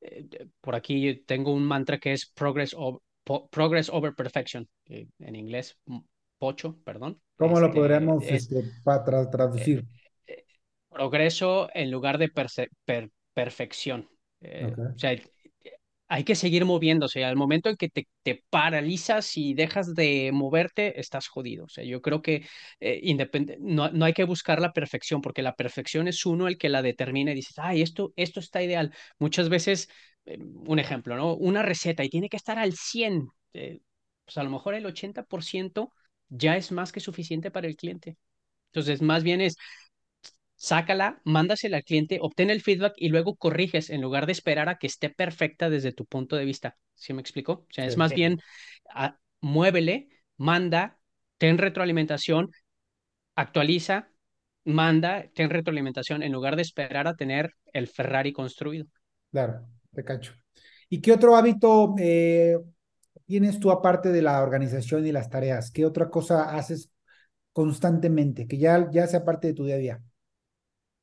Eh, 0.00 0.26
por 0.60 0.74
aquí 0.74 1.22
tengo 1.26 1.52
un 1.52 1.64
mantra 1.64 1.98
que 1.98 2.12
es 2.12 2.30
progress, 2.30 2.74
over, 2.74 3.00
progress 3.50 3.88
over 3.90 4.14
perfection, 4.14 4.68
eh, 4.86 5.08
en 5.18 5.36
inglés, 5.36 5.76
pocho, 6.38 6.78
perdón. 6.84 7.20
¿Cómo 7.36 7.60
lo 7.60 7.66
este, 7.66 7.78
podríamos 7.78 8.24
este, 8.24 8.64
para 8.84 9.30
traducir? 9.30 9.84
Eh, 10.26 10.44
progreso 10.88 11.68
en 11.74 11.90
lugar 11.90 12.18
de 12.18 12.28
per 12.28 13.10
perfección. 13.34 14.08
O 14.40 14.98
sea, 14.98 15.16
hay 16.08 16.24
que 16.24 16.34
seguir 16.34 16.64
moviéndose. 16.64 17.24
Al 17.24 17.36
momento 17.36 17.68
en 17.68 17.76
que 17.76 17.88
te, 17.90 18.08
te, 18.22 18.42
paralizas 18.50 19.36
y 19.36 19.54
dejas 19.54 19.94
de 19.94 20.30
moverte, 20.32 20.98
estás 21.00 21.28
jodido. 21.28 21.64
O 21.66 21.68
sea, 21.68 21.84
yo 21.84 22.00
creo 22.02 22.22
que 22.22 22.46
eh, 22.80 23.00
no, 23.60 23.90
no, 23.90 24.04
hay 24.04 24.12
que 24.14 24.24
buscar 24.24 24.60
la 24.60 24.72
perfección, 24.72 25.20
porque 25.20 25.42
la 25.42 25.54
perfección 25.54 26.08
es 26.08 26.24
uno 26.26 26.48
el 26.48 26.58
que 26.58 26.68
la 26.68 26.82
determina 26.82 27.32
y 27.32 27.34
dices, 27.34 27.58
ay, 27.58 27.82
esto, 27.82 28.12
esto 28.16 28.40
está 28.40 28.62
ideal. 28.62 28.92
Muchas 29.18 29.48
veces, 29.48 29.88
eh, 30.26 30.38
un 30.40 30.78
ejemplo, 30.78 31.16
¿no? 31.16 31.34
Una 31.34 31.62
receta 31.62 32.04
y 32.04 32.08
tiene 32.10 32.28
que 32.28 32.36
estar 32.36 32.58
al 32.58 32.72
100. 32.74 33.28
Eh, 33.52 33.80
pues 34.24 34.36
a 34.38 34.42
lo 34.42 34.50
mejor 34.50 34.74
el 34.74 34.86
80% 34.86 35.92
ya 36.28 36.56
es 36.56 36.72
más 36.72 36.92
que 36.92 37.00
suficiente 37.00 37.50
para 37.50 37.66
el 37.66 37.76
cliente. 37.76 38.16
Entonces, 38.72 39.02
más 39.02 39.22
bien 39.24 39.40
es, 39.40 39.56
sácala, 40.58 41.20
mándasela 41.24 41.78
al 41.78 41.84
cliente, 41.84 42.18
obtén 42.20 42.50
el 42.50 42.60
feedback 42.60 42.94
y 42.96 43.08
luego 43.08 43.36
corriges 43.36 43.90
en 43.90 44.02
lugar 44.02 44.26
de 44.26 44.32
esperar 44.32 44.68
a 44.68 44.76
que 44.76 44.88
esté 44.88 45.08
perfecta 45.08 45.70
desde 45.70 45.92
tu 45.92 46.04
punto 46.04 46.34
de 46.34 46.44
vista. 46.44 46.76
¿Sí 46.94 47.14
me 47.14 47.20
explico? 47.20 47.52
O 47.52 47.72
sea, 47.72 47.86
es 47.86 47.96
más 47.96 48.12
bien 48.12 48.40
muévele, 49.40 50.08
manda, 50.36 50.98
ten 51.38 51.58
retroalimentación, 51.58 52.50
actualiza, 53.36 54.10
manda, 54.64 55.30
ten 55.32 55.48
retroalimentación 55.48 56.24
en 56.24 56.32
lugar 56.32 56.56
de 56.56 56.62
esperar 56.62 57.06
a 57.06 57.14
tener 57.14 57.54
el 57.72 57.86
Ferrari 57.86 58.32
construido. 58.32 58.86
Claro, 59.30 59.64
te 59.92 60.04
cacho. 60.04 60.34
¿Y 60.88 61.00
qué 61.00 61.12
otro 61.12 61.36
hábito 61.36 61.94
eh, 62.00 62.58
tienes 63.26 63.60
tú 63.60 63.70
aparte 63.70 64.10
de 64.10 64.22
la 64.22 64.42
organización 64.42 65.06
y 65.06 65.12
las 65.12 65.30
tareas? 65.30 65.70
¿Qué 65.70 65.86
otra 65.86 66.10
cosa 66.10 66.56
haces 66.56 66.90
constantemente 67.52 68.48
que 68.48 68.58
ya, 68.58 68.90
ya 68.90 69.06
sea 69.06 69.24
parte 69.24 69.46
de 69.46 69.54
tu 69.54 69.64
día 69.64 69.76
a 69.76 69.78
día? 69.78 70.02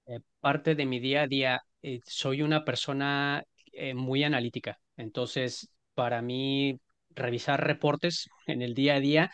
Eh, 0.08 0.20
parte 0.40 0.76
de 0.76 0.86
mi 0.86 1.00
día 1.00 1.24
a 1.24 1.28
día, 1.28 1.62
eh, 1.82 2.00
soy 2.06 2.42
una 2.42 2.64
persona 2.66 3.44
eh, 3.74 3.94
muy 3.94 4.24
analítica. 4.24 4.80
Entonces, 4.98 5.70
para 5.94 6.22
mí, 6.22 6.80
revisar 7.10 7.66
reportes 7.66 8.30
en 8.48 8.62
el 8.62 8.74
día 8.76 8.96
a 8.96 9.00
día 9.00 9.32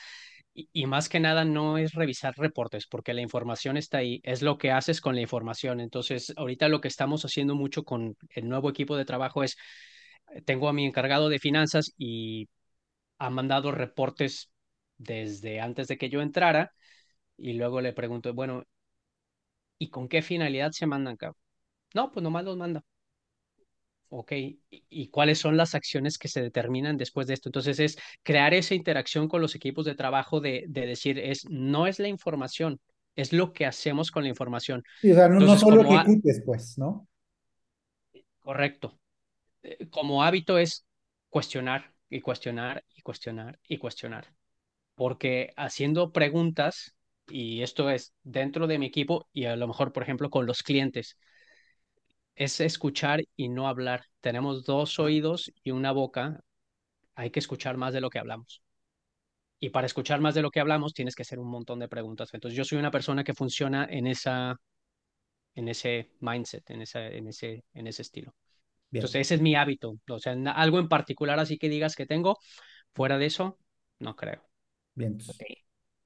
y, 0.53 0.86
más 0.86 1.09
que 1.09 1.19
nada 1.19 1.45
no 1.45 1.78
es 1.78 1.93
revisar 1.93 2.34
reportes, 2.38 2.88
porque 2.88 3.13
la 3.13 3.22
información 3.22 3.78
está 3.78 3.99
ahí, 3.99 4.19
es 4.24 4.41
lo 4.41 4.57
que 4.57 4.72
haces 4.72 5.01
con 5.01 5.15
la 5.15 5.22
información. 5.22 5.80
Entonces, 5.80 6.34
ahorita 6.38 6.67
lo 6.69 6.82
que 6.82 6.89
estamos 6.89 7.24
haciendo 7.26 7.55
mucho 7.55 7.84
con 7.84 8.15
el 8.30 8.49
nuevo 8.49 8.69
equipo 8.69 8.97
de 8.97 9.05
trabajo 9.05 9.43
es, 9.43 9.57
tengo 10.45 10.69
a 10.69 10.74
mi 10.74 10.86
encargado 10.86 11.30
de 11.30 11.39
finanzas 11.39 11.93
y 11.97 12.49
ha 13.19 13.30
mandado 13.30 13.72
reportes 13.72 14.51
desde 14.97 15.61
antes 15.61 15.88
de 15.88 15.97
que 15.97 16.09
yo 16.09 16.22
entrara 16.22 16.74
y 17.38 17.53
luego 17.53 17.82
le 17.82 17.93
pregunto, 17.93 18.34
bueno, 18.34 18.65
¿Y 19.82 19.89
con 19.89 20.07
qué 20.07 20.21
finalidad 20.21 20.69
se 20.73 20.86
mandan, 20.86 21.17
cabrón? 21.17 21.41
No, 21.95 22.11
pues 22.11 22.21
nomás 22.21 22.45
los 22.45 22.55
manda. 22.55 22.84
Ok, 24.09 24.32
¿y 24.69 25.07
cuáles 25.07 25.39
son 25.39 25.57
las 25.57 25.73
acciones 25.73 26.19
que 26.19 26.27
se 26.27 26.39
determinan 26.39 26.97
después 26.97 27.25
de 27.25 27.34
esto? 27.34 27.49
Entonces 27.49 27.79
es 27.79 27.97
crear 28.21 28.53
esa 28.53 28.75
interacción 28.75 29.27
con 29.27 29.41
los 29.41 29.55
equipos 29.55 29.86
de 29.86 29.95
trabajo 29.95 30.39
de, 30.39 30.65
de 30.67 30.86
decir, 30.86 31.17
es, 31.17 31.49
no 31.49 31.88
es 31.88 31.97
la 31.97 32.09
información, 32.09 32.79
es 33.15 33.34
lo 33.34 33.53
que 33.53 33.65
hacemos 33.65 34.11
con 34.11 34.21
la 34.21 34.29
información. 34.29 34.84
Sí, 35.01 35.13
o 35.13 35.15
sea, 35.15 35.27
no, 35.27 35.57
solo 35.57 35.82
ejecutes, 35.82 36.43
pues, 36.45 36.77
¿no? 36.77 37.07
Correcto. 38.38 38.99
Eh, 39.63 39.88
como 39.89 40.23
hábito 40.23 40.59
es 40.59 40.86
cuestionar 41.27 41.91
y 42.07 42.21
cuestionar 42.21 42.84
y 42.95 43.01
cuestionar 43.01 43.57
y 43.67 43.79
cuestionar. 43.79 44.32
Porque 44.93 45.53
haciendo 45.57 46.11
preguntas 46.11 46.95
y 47.32 47.61
esto 47.63 47.89
es 47.89 48.13
dentro 48.23 48.67
de 48.67 48.79
mi 48.79 48.88
equipo 48.88 49.27
y 49.34 49.45
a 49.45 49.55
lo 49.55 49.67
mejor, 49.67 49.93
por 49.93 50.03
ejemplo, 50.03 50.29
con 50.29 50.45
los 50.45 50.63
clientes, 50.63 51.17
es 52.36 52.59
escuchar 52.59 53.21
y 53.36 53.49
no 53.49 53.67
hablar. 53.67 54.05
Tenemos 54.21 54.65
dos 54.65 54.99
oídos 54.99 55.51
y 55.63 55.71
una 55.71 55.91
boca, 55.91 56.41
hay 57.15 57.32
que 57.32 57.39
escuchar 57.39 57.77
más 57.77 57.93
de 57.93 58.01
lo 58.01 58.09
que 58.09 58.19
hablamos. 58.19 58.63
Y 59.59 59.69
para 59.69 59.88
escuchar 59.88 60.21
más 60.21 60.36
de 60.36 60.41
lo 60.41 60.49
que 60.51 60.59
hablamos, 60.59 60.93
tienes 60.93 61.15
que 61.15 61.21
hacer 61.21 61.39
un 61.39 61.49
montón 61.49 61.79
de 61.79 61.88
preguntas. 61.88 62.29
Entonces, 62.34 62.57
yo 62.57 62.65
soy 62.65 62.79
una 62.79 62.91
persona 62.91 63.23
que 63.23 63.36
funciona 63.36 63.88
en, 63.89 64.07
esa, 64.07 64.57
en 65.55 65.67
ese 65.67 66.11
mindset, 66.21 66.69
en, 66.71 66.82
esa, 66.82 67.07
en, 67.07 67.27
ese, 67.27 67.63
en 67.73 67.88
ese 67.88 68.01
estilo. 68.01 68.36
Entonces, 68.91 69.21
ese 69.21 69.36
es 69.36 69.41
mi 69.41 69.55
hábito. 69.55 69.95
O 70.09 70.19
sea, 70.19 70.34
algo 70.55 70.79
en 70.79 70.89
particular 70.89 71.39
así 71.39 71.57
que 71.57 71.69
digas 71.69 71.95
que 71.95 72.05
tengo, 72.07 72.38
fuera 72.93 73.17
de 73.17 73.27
eso, 73.27 73.59
no 73.99 74.15
creo. 74.15 74.43
Bien. 74.95 75.17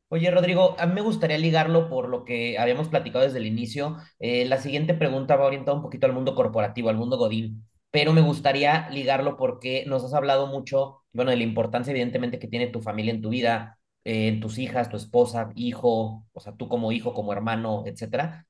Oye, 0.09 0.29
Rodrigo, 0.29 0.75
a 0.79 0.85
mí 0.85 0.93
me 0.93 1.01
gustaría 1.01 1.37
ligarlo 1.37 1.89
por 1.89 2.09
lo 2.09 2.25
que 2.25 2.57
habíamos 2.59 2.87
platicado 2.89 3.25
desde 3.25 3.39
el 3.39 3.47
inicio. 3.47 3.97
Eh, 4.19 4.45
la 4.45 4.57
siguiente 4.59 4.93
pregunta 4.93 5.35
va 5.35 5.45
orientada 5.45 5.75
un 5.75 5.83
poquito 5.83 6.05
al 6.05 6.13
mundo 6.13 6.35
corporativo, 6.35 6.89
al 6.89 6.95
mundo 6.95 7.17
Godín, 7.17 7.67
pero 7.91 8.13
me 8.13 8.21
gustaría 8.21 8.87
ligarlo 8.91 9.35
porque 9.35 9.83
nos 9.87 10.03
has 10.03 10.13
hablado 10.13 10.47
mucho, 10.47 11.01
bueno, 11.11 11.31
de 11.31 11.37
la 11.37 11.43
importancia 11.43 11.91
evidentemente 11.91 12.39
que 12.39 12.47
tiene 12.47 12.67
tu 12.67 12.81
familia 12.81 13.13
en 13.13 13.21
tu 13.21 13.29
vida, 13.29 13.79
eh, 14.03 14.27
en 14.27 14.41
tus 14.41 14.59
hijas, 14.59 14.89
tu 14.89 14.97
esposa, 14.97 15.51
hijo, 15.55 16.25
o 16.31 16.39
sea, 16.39 16.53
tú 16.55 16.69
como 16.69 16.91
hijo, 16.91 17.13
como 17.13 17.33
hermano, 17.33 17.83
etcétera. 17.87 18.47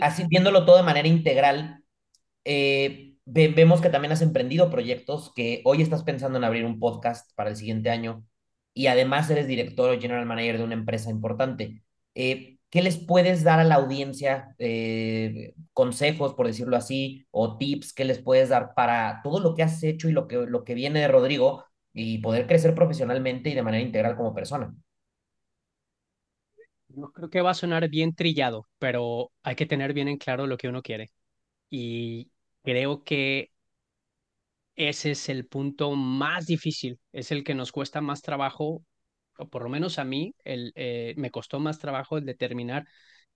Así 0.00 0.24
viéndolo 0.28 0.66
todo 0.66 0.76
de 0.76 0.82
manera 0.82 1.08
integral, 1.08 1.82
eh, 2.44 3.14
vemos 3.24 3.80
que 3.80 3.90
también 3.90 4.12
has 4.12 4.22
emprendido 4.22 4.70
proyectos, 4.70 5.32
que 5.34 5.62
hoy 5.64 5.82
estás 5.82 6.02
pensando 6.02 6.38
en 6.38 6.44
abrir 6.44 6.66
un 6.66 6.78
podcast 6.78 7.30
para 7.36 7.50
el 7.50 7.56
siguiente 7.56 7.90
año 7.90 8.24
y 8.74 8.88
además 8.88 9.30
eres 9.30 9.46
director 9.48 9.90
o 9.96 10.00
general 10.00 10.26
manager 10.26 10.58
de 10.58 10.64
una 10.64 10.74
empresa 10.74 11.10
importante. 11.10 11.82
Eh, 12.14 12.58
¿Qué 12.70 12.82
les 12.82 12.98
puedes 12.98 13.44
dar 13.44 13.60
a 13.60 13.64
la 13.64 13.76
audiencia? 13.76 14.54
Eh, 14.58 15.54
consejos, 15.72 16.34
por 16.34 16.46
decirlo 16.48 16.76
así, 16.76 17.26
o 17.30 17.56
tips 17.58 17.92
que 17.94 18.04
les 18.04 18.18
puedes 18.20 18.48
dar 18.50 18.74
para 18.74 19.20
todo 19.22 19.40
lo 19.40 19.54
que 19.54 19.62
has 19.62 19.82
hecho 19.84 20.08
y 20.08 20.12
lo 20.12 20.26
que, 20.28 20.36
lo 20.46 20.64
que 20.64 20.74
viene 20.74 21.00
de 21.00 21.08
Rodrigo 21.08 21.64
y 21.92 22.18
poder 22.18 22.46
crecer 22.48 22.74
profesionalmente 22.74 23.50
y 23.50 23.54
de 23.54 23.62
manera 23.62 23.84
integral 23.84 24.16
como 24.16 24.34
persona. 24.34 24.74
Yo 26.88 27.12
creo 27.12 27.30
que 27.30 27.40
va 27.42 27.50
a 27.50 27.54
sonar 27.54 27.88
bien 27.88 28.14
trillado, 28.14 28.68
pero 28.78 29.32
hay 29.42 29.56
que 29.56 29.66
tener 29.66 29.92
bien 29.94 30.08
en 30.08 30.18
claro 30.18 30.46
lo 30.46 30.56
que 30.56 30.68
uno 30.68 30.82
quiere. 30.82 31.10
Y 31.70 32.30
creo 32.64 33.04
que 33.04 33.52
ese 34.76 35.12
es 35.12 35.28
el 35.28 35.46
punto 35.46 35.92
más 35.96 36.46
difícil, 36.46 36.98
es 37.12 37.30
el 37.32 37.44
que 37.44 37.54
nos 37.54 37.72
cuesta 37.72 38.00
más 38.00 38.22
trabajo, 38.22 38.84
o 39.38 39.48
por 39.48 39.62
lo 39.64 39.68
menos 39.70 39.98
a 39.98 40.04
mí, 40.04 40.34
el, 40.44 40.72
eh, 40.76 41.14
me 41.16 41.30
costó 41.30 41.60
más 41.60 41.78
trabajo 41.78 42.18
el 42.18 42.24
determinar 42.26 42.86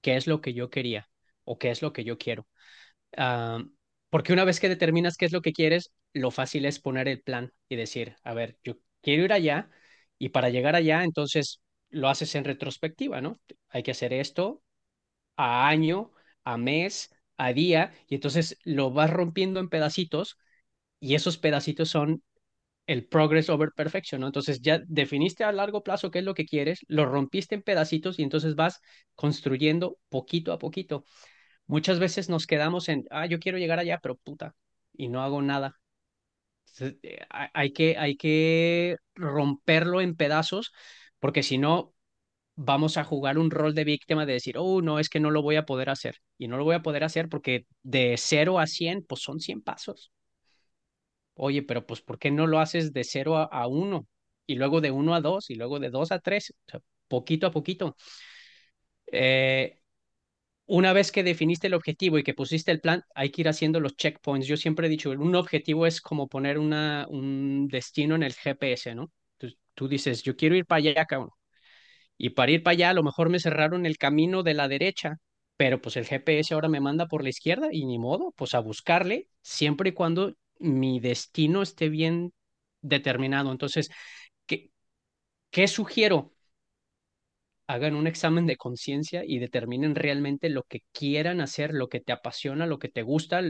qué 0.01 0.16
es 0.16 0.26
lo 0.26 0.41
que 0.41 0.55
yo 0.55 0.70
quería 0.70 1.09
o 1.45 1.59
qué 1.59 1.70
es 1.70 1.82
lo 1.82 1.93
que 1.93 2.05
yo 2.05 2.18
quiero. 2.18 2.47
Ah, 3.16 3.62
porque 4.11 4.32
una 4.32 4.45
vez 4.45 4.61
que 4.61 4.68
determinas 4.68 5.16
qué 5.16 5.26
es 5.26 5.32
lo 5.32 5.43
que 5.43 5.53
quieres, 5.53 5.93
lo 6.12 6.30
fácil 6.30 6.64
es 6.66 6.80
poner 6.80 7.09
el 7.09 7.22
plan 7.22 7.53
y 7.68 7.76
decir, 7.76 8.16
a 8.24 8.34
ver, 8.34 8.59
yo 8.64 8.74
quiero 9.03 9.24
ir 9.24 9.32
allá 9.32 9.70
y 10.18 10.30
para 10.30 10.51
llegar 10.51 10.74
allá, 10.76 11.05
entonces 11.05 11.61
lo 11.91 12.09
haces 12.09 12.34
en 12.34 12.45
retrospectiva, 12.45 13.20
¿no? 13.20 13.39
Hay 13.68 13.82
que 13.82 13.91
hacer 13.93 14.12
esto 14.12 14.62
a 15.36 15.68
año, 15.68 16.12
a 16.45 16.57
mes, 16.59 17.11
a 17.36 17.53
día, 17.53 17.93
y 18.09 18.16
entonces 18.16 18.59
lo 18.64 18.91
vas 18.91 19.11
rompiendo 19.11 19.61
en 19.61 19.68
pedacitos 19.68 20.39
y 21.01 21.15
esos 21.15 21.39
pedacitos 21.39 21.91
son 21.91 22.23
el 22.87 23.07
progress 23.07 23.51
over 23.51 23.71
perfection, 23.77 24.21
¿no? 24.23 24.29
Entonces 24.29 24.61
ya 24.63 24.81
definiste 24.89 25.45
a 25.45 25.53
largo 25.53 25.83
plazo 25.83 26.11
qué 26.11 26.21
es 26.21 26.25
lo 26.25 26.35
que 26.35 26.47
quieres, 26.47 26.81
lo 26.89 27.07
rompiste 27.07 27.55
en 27.55 27.63
pedacitos 27.63 28.19
y 28.19 28.23
entonces 28.25 28.55
vas 28.57 28.81
construyendo 29.15 29.99
poquito 30.09 30.53
a 30.53 30.59
poquito. 30.59 31.05
Muchas 31.67 31.99
veces 32.01 32.29
nos 32.31 32.47
quedamos 32.47 32.89
en, 32.89 33.07
ah, 33.11 33.27
yo 33.27 33.41
quiero 33.41 33.59
llegar 33.59 33.79
allá, 33.81 33.99
pero 34.03 34.17
puta, 34.17 34.55
y 34.95 35.09
no 35.09 35.23
hago 35.23 35.43
nada. 35.43 35.77
Eh, 36.81 37.19
hay 37.31 37.73
que, 37.73 37.97
hay 37.99 38.17
que 38.17 38.97
romperlo 39.15 40.01
en 40.01 40.15
pedazos, 40.17 40.73
porque 41.19 41.43
si 41.43 41.59
no, 41.59 41.95
vamos 42.57 42.97
a 42.99 43.05
jugar 43.05 43.39
un 43.39 43.51
rol 43.51 43.75
de 43.75 43.85
víctima 43.85 44.27
de 44.27 44.35
decir, 44.35 44.57
oh, 44.59 44.83
no, 44.83 44.99
es 45.01 45.09
que 45.11 45.21
no 45.21 45.31
lo 45.33 45.43
voy 45.43 45.57
a 45.57 45.67
poder 45.67 45.91
hacer. 45.91 46.17
Y 46.39 46.49
no 46.49 46.59
lo 46.59 46.65
voy 46.65 46.77
a 46.77 46.83
poder 46.83 47.05
hacer 47.05 47.29
porque 47.29 47.67
de 47.83 48.17
0 48.19 48.59
a 48.61 48.67
100, 48.69 49.05
pues 49.05 49.23
son 49.23 49.41
100 49.41 49.63
pasos. 49.63 50.13
Oye, 51.39 51.62
pero 51.62 51.86
pues 51.86 52.03
¿por 52.03 52.18
qué 52.18 52.30
no 52.30 52.47
lo 52.47 52.61
haces 52.61 52.93
de 52.93 53.05
0 53.05 53.36
a 53.53 53.66
1? 53.68 54.07
Y 54.47 54.57
luego 54.57 54.80
de 54.80 54.91
1 54.91 55.14
a 55.14 55.20
2 55.20 55.51
y 55.51 55.55
luego 55.57 55.78
de 55.80 55.91
2 55.91 56.12
a 56.12 56.20
3, 56.20 56.51
o 56.68 56.70
sea, 56.70 56.80
poquito 57.09 57.47
a 57.47 57.51
poquito. 57.53 57.97
Eh, 59.07 59.78
una 60.66 60.93
vez 60.93 61.12
que 61.12 61.24
definiste 61.24 61.68
el 61.68 61.74
objetivo 61.74 62.18
y 62.18 62.24
que 62.24 62.34
pusiste 62.34 62.72
el 62.72 62.80
plan, 62.80 63.03
hay 63.14 63.30
que 63.30 63.43
ir 63.43 63.49
haciendo 63.49 63.80
los 63.80 63.97
checkpoints. 63.97 64.47
Yo 64.49 64.57
siempre 64.57 64.86
he 64.86 64.91
dicho, 64.91 65.11
un 65.12 65.34
objetivo 65.36 65.86
es 65.86 66.01
como 66.01 66.28
poner 66.28 66.59
una, 66.59 67.07
un 67.11 67.68
destino 67.68 68.16
en 68.16 68.22
el 68.24 68.34
GPS, 68.34 68.95
¿no? 68.95 69.12
Tú 69.74 69.89
dices, 69.89 70.22
yo 70.24 70.36
quiero 70.36 70.57
ir 70.57 70.66
para 70.66 70.78
allá, 70.80 71.07
cabrón. 71.07 71.30
Y 72.18 72.30
para 72.30 72.53
ir 72.53 72.62
para 72.62 72.72
allá, 72.72 72.91
a 72.91 72.95
lo 72.95 73.03
mejor 73.05 73.30
me 73.30 73.41
cerraron 73.41 73.86
el 73.86 73.99
camino 73.99 74.43
de 74.43 74.55
la 74.55 74.68
derecha, 74.68 75.18
pero 75.57 75.80
pues 75.80 75.97
el 75.97 76.07
GPS 76.07 76.55
ahora 76.55 76.68
me 76.68 76.80
manda 76.80 77.07
por 77.09 77.22
la 77.22 77.30
izquierda 77.30 77.68
y 77.72 77.86
ni 77.86 77.99
modo, 77.99 78.32
pues 78.36 78.55
a 78.55 78.61
buscarle, 78.61 79.28
siempre 79.43 79.91
y 79.91 79.93
cuando 79.93 80.34
mi 80.61 81.01
destino 81.01 81.63
esté 81.63 81.89
bien 81.89 82.33
determinado. 82.81 83.53
Entonces, 83.53 83.91
¿qué, 84.47 84.71
qué 85.51 85.69
sugiero? 85.69 86.33
hagan 87.69 87.95
un 87.95 88.07
examen 88.07 88.47
de 88.47 88.57
conciencia 88.57 89.23
y 89.25 89.39
determinen 89.39 89.95
realmente 89.95 90.49
lo 90.49 90.63
que 90.63 90.81
quieran 90.91 91.43
hacer, 91.43 91.75
lo 91.75 91.89
que 91.89 92.01
te 92.01 92.13
apasiona, 92.13 92.67
lo 92.67 92.79
que 92.79 92.89
te 92.89 93.03
gusta, 93.03 93.43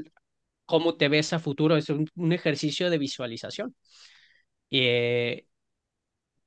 cómo 0.67 0.97
te 0.97 1.09
ves 1.09 1.33
a 1.33 1.39
futuro. 1.39 1.77
Es 1.77 1.89
un, 1.89 2.09
ejercicio 2.33 2.91
de 2.91 2.99
visualización. 2.99 3.77
Eh, 4.73 5.47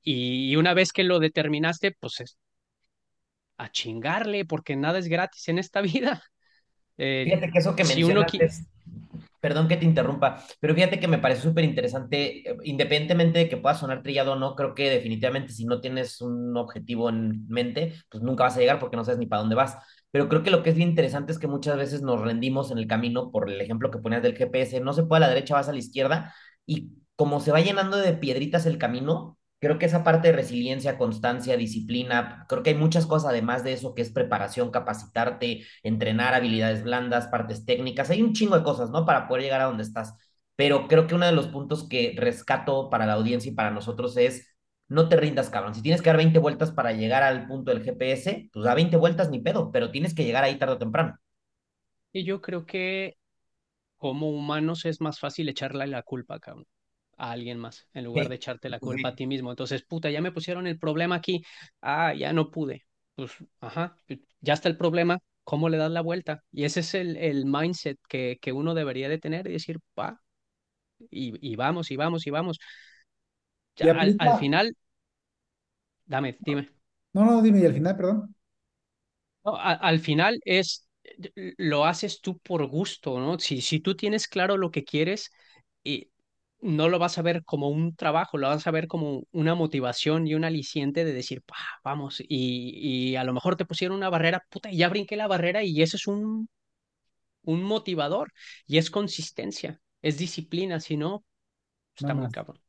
y 0.03 0.55
una 0.57 0.73
vez 0.73 0.91
que 0.91 1.05
lo 1.05 1.19
determinaste, 1.19 1.95
pues 1.97 2.19
es 2.19 2.37
a 3.57 3.71
chingarle, 3.71 4.43
porque 4.43 4.75
nada 4.75 4.99
es 4.99 5.07
gratis 5.07 5.47
en 5.47 5.57
esta 5.57 5.81
vida. 5.81 6.21
Eh, 6.97 7.23
fíjate 7.23 7.51
que 7.51 7.57
eso 7.57 7.75
que 7.75 7.85
si 7.85 7.95
mencionaste, 7.95 8.49
Perdón 9.41 9.67
que 9.67 9.75
te 9.77 9.85
interrumpa, 9.85 10.43
pero 10.59 10.75
fíjate 10.75 10.99
que 10.99 11.07
me 11.07 11.17
parece 11.17 11.41
súper 11.41 11.63
interesante, 11.65 12.47
eh, 12.49 12.55
independientemente 12.63 13.39
de 13.39 13.49
que 13.49 13.57
pueda 13.57 13.73
sonar 13.75 14.03
trillado 14.03 14.33
o 14.33 14.35
no, 14.35 14.55
creo 14.55 14.75
que 14.75 14.89
definitivamente 14.91 15.51
si 15.51 15.65
no 15.65 15.81
tienes 15.81 16.21
un 16.21 16.55
objetivo 16.57 17.09
en 17.09 17.47
mente, 17.47 17.93
pues 18.09 18.21
nunca 18.23 18.43
vas 18.43 18.55
a 18.57 18.59
llegar 18.59 18.79
porque 18.79 18.97
no 18.97 19.03
sabes 19.03 19.17
ni 19.19 19.25
para 19.25 19.41
dónde 19.41 19.55
vas. 19.55 19.77
Pero 20.11 20.29
creo 20.29 20.43
que 20.43 20.51
lo 20.51 20.61
que 20.61 20.69
es 20.69 20.75
bien 20.75 20.89
interesante 20.89 21.31
es 21.31 21.39
que 21.39 21.47
muchas 21.47 21.75
veces 21.77 22.01
nos 22.03 22.21
rendimos 22.21 22.69
en 22.71 22.77
el 22.77 22.87
camino, 22.87 23.31
por 23.31 23.49
el 23.49 23.59
ejemplo 23.61 23.89
que 23.89 23.97
ponías 23.99 24.21
del 24.21 24.37
GPS, 24.37 24.79
no 24.79 24.93
se 24.93 25.03
puede 25.03 25.23
a 25.25 25.27
la 25.27 25.33
derecha, 25.33 25.55
vas 25.55 25.69
a 25.69 25.73
la 25.73 25.79
izquierda, 25.79 26.33
y 26.67 26.91
como 27.15 27.39
se 27.39 27.51
va 27.51 27.61
llenando 27.61 27.97
de 27.97 28.13
piedritas 28.13 28.65
el 28.67 28.77
camino, 28.77 29.37
Creo 29.61 29.77
que 29.77 29.85
esa 29.85 30.03
parte 30.03 30.29
de 30.29 30.33
resiliencia, 30.33 30.97
constancia, 30.97 31.55
disciplina, 31.55 32.47
creo 32.49 32.63
que 32.63 32.71
hay 32.71 32.75
muchas 32.75 33.05
cosas 33.05 33.29
además 33.29 33.63
de 33.63 33.73
eso 33.73 33.93
que 33.93 34.01
es 34.01 34.11
preparación, 34.11 34.71
capacitarte, 34.71 35.63
entrenar 35.83 36.33
habilidades 36.33 36.83
blandas, 36.83 37.27
partes 37.27 37.63
técnicas, 37.63 38.09
hay 38.09 38.23
un 38.23 38.33
chingo 38.33 38.57
de 38.57 38.63
cosas, 38.63 38.89
¿no? 38.89 39.05
Para 39.05 39.27
poder 39.27 39.43
llegar 39.43 39.61
a 39.61 39.65
donde 39.65 39.83
estás. 39.83 40.15
Pero 40.55 40.87
creo 40.87 41.05
que 41.05 41.13
uno 41.13 41.27
de 41.27 41.33
los 41.33 41.47
puntos 41.47 41.87
que 41.87 42.15
rescato 42.17 42.89
para 42.89 43.05
la 43.05 43.13
audiencia 43.13 43.51
y 43.51 43.55
para 43.55 43.69
nosotros 43.69 44.17
es, 44.17 44.47
no 44.87 45.09
te 45.09 45.15
rindas, 45.15 45.51
cabrón. 45.51 45.75
Si 45.75 45.83
tienes 45.83 46.01
que 46.01 46.09
dar 46.09 46.17
20 46.17 46.39
vueltas 46.39 46.71
para 46.71 46.91
llegar 46.93 47.21
al 47.21 47.45
punto 47.47 47.69
del 47.71 47.83
GPS, 47.83 48.49
pues 48.51 48.65
da 48.65 48.73
20 48.73 48.97
vueltas 48.97 49.29
ni 49.29 49.41
pedo, 49.41 49.71
pero 49.71 49.91
tienes 49.91 50.15
que 50.15 50.25
llegar 50.25 50.43
ahí 50.43 50.57
tarde 50.57 50.73
o 50.73 50.79
temprano. 50.79 51.19
Y 52.11 52.23
yo 52.23 52.41
creo 52.41 52.65
que 52.65 53.17
como 53.97 54.31
humanos 54.31 54.85
es 54.85 55.01
más 55.01 55.19
fácil 55.19 55.49
echarle 55.49 55.85
la 55.85 56.01
culpa, 56.01 56.39
cabrón 56.39 56.65
a 57.21 57.31
alguien 57.31 57.59
más 57.59 57.87
en 57.93 58.05
lugar 58.05 58.29
de 58.29 58.35
echarte 58.35 58.67
la 58.67 58.79
culpa 58.79 59.09
a 59.09 59.15
ti 59.15 59.27
mismo. 59.27 59.51
Entonces, 59.51 59.83
puta, 59.83 60.09
ya 60.09 60.21
me 60.21 60.31
pusieron 60.31 60.65
el 60.65 60.79
problema 60.79 61.15
aquí. 61.15 61.43
Ah, 61.79 62.15
ya 62.15 62.33
no 62.33 62.49
pude. 62.49 62.83
Pues, 63.15 63.31
ajá, 63.59 63.95
ya 64.39 64.53
está 64.55 64.69
el 64.69 64.77
problema. 64.77 65.19
¿Cómo 65.43 65.69
le 65.69 65.77
das 65.77 65.91
la 65.91 66.01
vuelta? 66.01 66.43
Y 66.51 66.63
ese 66.63 66.79
es 66.79 66.95
el, 66.95 67.17
el 67.17 67.45
mindset 67.45 67.99
que, 68.09 68.39
que 68.41 68.51
uno 68.51 68.73
debería 68.73 69.07
de 69.07 69.19
tener 69.19 69.47
y 69.47 69.53
decir, 69.53 69.77
pa, 69.93 70.19
y, 71.11 71.33
y 71.47 71.55
vamos, 71.55 71.91
y 71.91 71.95
vamos, 71.95 72.25
y 72.25 72.31
vamos. 72.31 72.57
al, 73.79 74.15
al, 74.19 74.39
final, 74.39 74.75
dame, 76.05 76.37
dime. 76.39 76.69
No, 77.13 77.23
no, 77.25 77.41
dime, 77.43 77.59
y 77.59 77.65
al 77.65 77.73
final, 77.73 77.95
perdón. 77.95 78.35
No, 79.45 79.57
al 79.57 79.99
final 79.99 80.39
es, 80.43 80.87
lo 81.57 81.85
haces 81.85 82.21
tú 82.21 82.39
por 82.39 82.65
gusto, 82.67 83.19
¿no? 83.19 83.37
Si, 83.37 83.61
si 83.61 83.79
tú 83.79 83.95
tienes 83.95 84.27
claro 84.27 84.57
lo 84.57 84.71
que 84.71 84.83
quieres, 84.83 85.31
y 85.83 86.10
no 86.61 86.89
lo 86.89 86.99
vas 86.99 87.17
a 87.17 87.21
ver 87.21 87.43
como 87.43 87.69
un 87.69 87.95
trabajo, 87.95 88.37
lo 88.37 88.47
vas 88.47 88.65
a 88.67 88.71
ver 88.71 88.87
como 88.87 89.23
una 89.31 89.55
motivación 89.55 90.27
y 90.27 90.35
un 90.35 90.43
aliciente 90.43 91.03
de 91.03 91.13
decir, 91.13 91.43
vamos, 91.83 92.21
y, 92.27 93.15
a 93.15 93.23
lo 93.23 93.33
mejor 93.33 93.55
te 93.55 93.65
pusieron 93.65 93.97
una 93.97 94.09
barrera, 94.09 94.45
puta, 94.49 94.71
y 94.71 94.77
ya 94.77 94.89
brinqué 94.89 95.15
la 95.15 95.27
barrera 95.27 95.63
y 95.63 95.81
ese 95.81 95.97
es 95.97 96.07
un, 96.07 96.49
un 97.43 97.63
motivador 97.63 98.31
y 98.67 98.77
es 98.77 98.89
consistencia, 98.89 99.81
es 100.01 100.17
disciplina, 100.17 100.79
si 100.79 100.97
no, 100.97 101.23
está 101.95 102.13
muy 102.13 102.29
cabrón. 102.29 102.59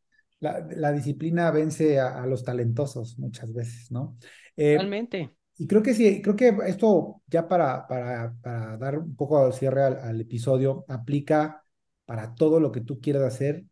La, 0.40 0.90
disciplina 0.90 1.50
vence 1.52 2.00
a, 2.00 2.26
los 2.26 2.42
talentosos 2.42 3.18
muchas 3.18 3.52
veces, 3.52 3.92
¿no? 3.92 4.16
Eh, 4.56 4.76
Realmente. 4.76 5.36
Y 5.56 5.66
creo 5.68 5.82
que 5.82 5.94
sí, 5.94 6.20
creo 6.20 6.34
que 6.34 6.56
esto 6.66 7.22
ya 7.26 7.46
para, 7.46 7.86
para, 7.86 8.34
para 8.42 8.76
dar 8.78 8.98
un 8.98 9.14
poco 9.14 9.46
de 9.46 9.52
cierre 9.52 9.84
al 9.84 10.20
episodio, 10.20 10.84
aplica 10.88 11.62
para 12.04 12.34
todo 12.34 12.58
lo 12.58 12.72
que 12.72 12.80
tú 12.80 13.00
quieras 13.00 13.22
hacer 13.22 13.64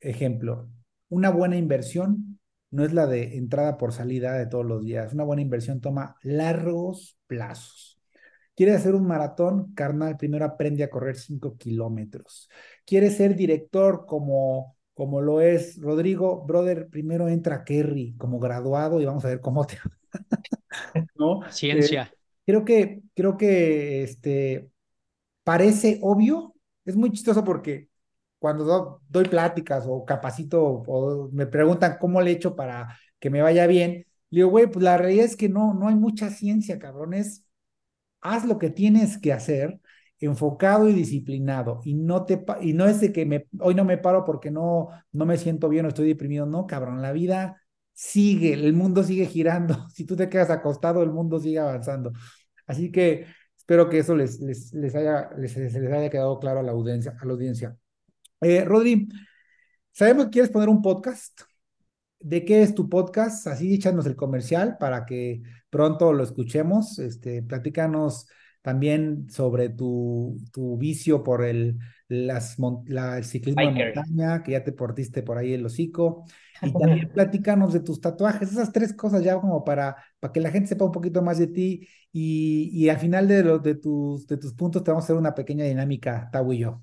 Ejemplo, 0.00 0.68
una 1.08 1.30
buena 1.30 1.56
inversión 1.56 2.38
no 2.70 2.84
es 2.84 2.92
la 2.92 3.06
de 3.06 3.36
entrada 3.36 3.78
por 3.78 3.92
salida 3.92 4.34
de 4.34 4.46
todos 4.46 4.66
los 4.66 4.84
días. 4.84 5.12
Una 5.12 5.24
buena 5.24 5.42
inversión 5.42 5.80
toma 5.80 6.16
largos 6.22 7.16
plazos. 7.26 7.98
¿Quieres 8.54 8.76
hacer 8.76 8.94
un 8.94 9.06
maratón? 9.06 9.72
Carnal, 9.74 10.16
primero 10.16 10.44
aprende 10.44 10.82
a 10.82 10.90
correr 10.90 11.16
5 11.16 11.56
kilómetros. 11.56 12.50
¿Quieres 12.84 13.16
ser 13.16 13.36
director 13.36 14.04
como, 14.04 14.76
como 14.94 15.20
lo 15.20 15.40
es 15.40 15.80
Rodrigo? 15.80 16.44
Brother, 16.44 16.88
primero 16.88 17.28
entra 17.28 17.64
Kerry 17.64 18.16
como 18.18 18.40
graduado 18.40 19.00
y 19.00 19.04
vamos 19.04 19.24
a 19.24 19.28
ver 19.28 19.40
cómo 19.40 19.64
te... 19.64 19.78
¿No? 21.16 21.40
Ciencia. 21.50 22.10
Eh, 22.12 22.16
creo 22.44 22.64
que, 22.64 23.02
creo 23.14 23.36
que 23.36 24.02
este, 24.02 24.70
parece 25.44 25.98
obvio. 26.02 26.54
Es 26.84 26.96
muy 26.96 27.12
chistoso 27.12 27.44
porque 27.44 27.87
cuando 28.38 29.02
doy 29.08 29.24
pláticas 29.24 29.84
o 29.88 30.04
capacito 30.04 30.62
o 30.64 31.28
me 31.32 31.46
preguntan 31.46 31.96
cómo 32.00 32.20
le 32.20 32.30
he 32.30 32.34
hecho 32.34 32.54
para 32.56 32.96
que 33.18 33.30
me 33.30 33.42
vaya 33.42 33.66
bien, 33.66 34.06
le 34.30 34.38
digo, 34.40 34.50
güey, 34.50 34.66
pues 34.70 34.82
la 34.82 34.98
realidad 34.98 35.24
es 35.24 35.36
que 35.36 35.48
no, 35.48 35.74
no 35.74 35.88
hay 35.88 35.94
mucha 35.94 36.30
ciencia, 36.30 36.78
cabrones. 36.78 37.44
Haz 38.20 38.44
lo 38.44 38.58
que 38.58 38.70
tienes 38.70 39.18
que 39.18 39.32
hacer, 39.32 39.80
enfocado 40.20 40.88
y 40.88 40.94
disciplinado. 40.94 41.80
Y 41.84 41.94
no, 41.94 42.24
te, 42.26 42.44
y 42.60 42.72
no 42.74 42.86
es 42.86 43.00
de 43.00 43.12
que 43.12 43.26
me, 43.26 43.46
hoy 43.60 43.74
no 43.74 43.84
me 43.84 43.98
paro 43.98 44.24
porque 44.24 44.50
no, 44.50 44.88
no 45.12 45.26
me 45.26 45.38
siento 45.38 45.68
bien 45.68 45.86
o 45.86 45.88
estoy 45.88 46.08
deprimido. 46.08 46.46
No, 46.46 46.66
cabrón, 46.66 47.02
la 47.02 47.12
vida 47.12 47.62
sigue, 47.92 48.54
el 48.54 48.72
mundo 48.74 49.02
sigue 49.04 49.26
girando. 49.26 49.86
Si 49.94 50.04
tú 50.04 50.16
te 50.16 50.28
quedas 50.28 50.50
acostado, 50.50 51.02
el 51.02 51.10
mundo 51.10 51.38
sigue 51.40 51.58
avanzando. 51.58 52.12
Así 52.66 52.92
que 52.92 53.26
espero 53.56 53.88
que 53.88 53.98
eso 54.00 54.14
les, 54.16 54.40
les, 54.40 54.72
les 54.74 54.94
haya, 54.94 55.30
les, 55.38 55.56
les 55.56 55.74
haya 55.76 56.10
quedado 56.10 56.38
claro 56.38 56.60
a 56.60 56.62
la 56.62 56.72
audiencia. 56.72 57.16
A 57.20 57.24
la 57.26 57.32
audiencia. 57.32 57.76
Eh, 58.40 58.64
Rodri, 58.64 59.08
sabemos 59.92 60.26
que 60.26 60.30
quieres 60.30 60.50
poner 60.50 60.68
un 60.68 60.82
podcast. 60.82 61.42
¿De 62.20 62.44
qué 62.44 62.62
es 62.62 62.74
tu 62.74 62.88
podcast? 62.88 63.46
Así 63.46 63.74
échanos 63.74 64.06
el 64.06 64.16
comercial 64.16 64.76
para 64.78 65.06
que 65.06 65.42
pronto 65.70 66.12
lo 66.12 66.24
escuchemos. 66.24 66.98
Este, 66.98 67.42
platícanos 67.42 68.26
también 68.62 69.30
sobre 69.30 69.68
tu, 69.70 70.36
tu 70.52 70.76
vicio 70.76 71.22
por 71.22 71.44
el, 71.44 71.78
las, 72.08 72.56
la, 72.86 73.18
el 73.18 73.24
ciclismo 73.24 73.62
de 73.62 73.84
montaña, 73.94 74.42
que 74.42 74.52
ya 74.52 74.64
te 74.64 74.72
portiste 74.72 75.22
por 75.22 75.38
ahí 75.38 75.52
el 75.52 75.66
hocico. 75.66 76.24
Y 76.60 76.72
también 76.72 77.08
platícanos 77.10 77.72
de 77.72 77.78
tus 77.78 78.00
tatuajes, 78.00 78.50
esas 78.50 78.72
tres 78.72 78.92
cosas 78.92 79.22
ya 79.22 79.40
como 79.40 79.62
para, 79.62 79.94
para 80.18 80.32
que 80.32 80.40
la 80.40 80.50
gente 80.50 80.68
sepa 80.68 80.84
un 80.84 80.90
poquito 80.90 81.22
más 81.22 81.38
de 81.38 81.46
ti. 81.46 81.88
Y, 82.10 82.70
y 82.72 82.88
al 82.88 82.98
final 82.98 83.28
de, 83.28 83.44
de, 83.60 83.74
tus, 83.76 84.26
de 84.26 84.38
tus 84.38 84.54
puntos 84.54 84.82
te 84.82 84.90
vamos 84.90 85.04
a 85.04 85.06
hacer 85.06 85.16
una 85.16 85.36
pequeña 85.36 85.64
dinámica, 85.64 86.28
Tau 86.32 86.52
y 86.52 86.58
yo. 86.58 86.82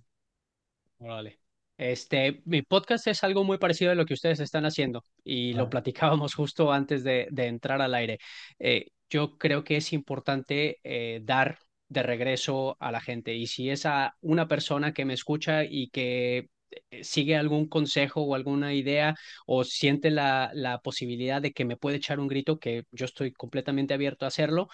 Vale. 0.99 1.44
Este, 1.77 2.41
mi 2.45 2.61
podcast 2.61 3.07
es 3.07 3.23
algo 3.23 3.43
muy 3.43 3.57
parecido 3.57 3.91
a 3.91 3.95
lo 3.95 4.05
que 4.05 4.13
ustedes 4.13 4.39
están 4.39 4.65
haciendo 4.65 5.03
y 5.23 5.53
lo 5.53 5.69
platicábamos 5.69 6.33
justo 6.33 6.71
antes 6.71 7.03
de, 7.03 7.27
entrar 7.35 7.81
al 7.81 7.93
aire. 7.93 8.19
Eh, 8.59 8.87
yo 9.09 9.37
creo 9.37 9.63
que 9.63 9.77
es 9.77 9.91
importante 9.93 10.79
eh, 10.83 11.19
dar 11.23 11.59
de 11.89 12.03
regreso 12.03 12.77
a 12.79 12.91
la 12.91 13.01
gente 13.01 13.35
y 13.35 13.47
si 13.47 13.69
es 13.69 13.85
a 13.85 14.15
una 14.21 14.47
persona 14.47 14.93
que 14.93 15.05
me 15.05 15.13
escucha 15.13 15.63
y 15.65 15.89
que 15.89 16.49
eh, 16.89 17.03
sigue 17.03 17.35
algún 17.35 17.67
consejo 17.67 18.21
o 18.21 18.35
alguna 18.35 18.73
idea 18.73 19.15
o 19.45 19.63
siente 19.63 20.11
la, 20.11 20.51
la 20.53 20.79
posibilidad 20.79 21.41
de 21.41 21.51
que 21.51 21.65
me 21.65 21.77
puede 21.77 21.97
echar 21.97 22.19
un 22.19 22.27
grito, 22.27 22.57
que 22.57 22.85
yo 22.91 23.05
estoy 23.05 23.33
completamente 23.33 23.93
abierto 23.93 24.25
a 24.25 24.29
hacerlo, 24.29 24.69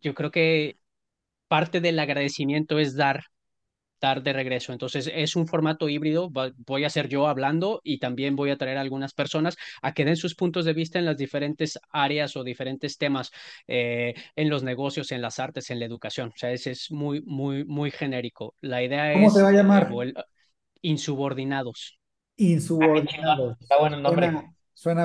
yo 0.00 0.14
creo 0.14 0.30
que 0.30 0.78
parte 1.48 1.80
del 1.80 1.98
agradecimiento 1.98 2.78
es 2.78 2.96
dar 2.96 3.24
estar 4.04 4.22
de 4.22 4.32
regreso. 4.34 4.72
Entonces 4.72 5.10
es 5.12 5.34
un 5.34 5.46
formato 5.46 5.88
híbrido, 5.88 6.30
voy 6.66 6.84
a 6.84 6.90
ser 6.90 7.08
yo 7.08 7.26
hablando 7.26 7.80
y 7.82 7.98
también 7.98 8.36
voy 8.36 8.50
a 8.50 8.56
traer 8.56 8.76
a 8.76 8.82
algunas 8.82 9.14
personas 9.14 9.56
a 9.80 9.94
que 9.94 10.04
den 10.04 10.16
sus 10.16 10.34
puntos 10.34 10.66
de 10.66 10.74
vista 10.74 10.98
en 10.98 11.06
las 11.06 11.16
diferentes 11.16 11.78
áreas 11.90 12.36
o 12.36 12.44
diferentes 12.44 12.98
temas 12.98 13.30
eh, 13.66 14.14
en 14.36 14.50
los 14.50 14.62
negocios, 14.62 15.10
en 15.12 15.22
las 15.22 15.38
artes, 15.38 15.70
en 15.70 15.78
la 15.78 15.86
educación. 15.86 16.28
O 16.28 16.36
sea, 16.36 16.52
ese 16.52 16.72
es 16.72 16.90
muy, 16.90 17.22
muy, 17.22 17.64
muy 17.64 17.90
genérico. 17.90 18.54
La 18.60 18.82
idea 18.82 19.12
es... 19.12 19.16
¿Cómo 19.16 19.30
se 19.30 19.42
va 19.42 19.48
a 19.48 19.52
llamar? 19.52 19.90
insubordinados. 20.82 21.98
Insubordinados. 22.36 23.56
Está 23.58 23.78
bueno 23.78 23.96
el 23.96 24.02
nombre. 24.02 24.30
Suena 24.30 24.53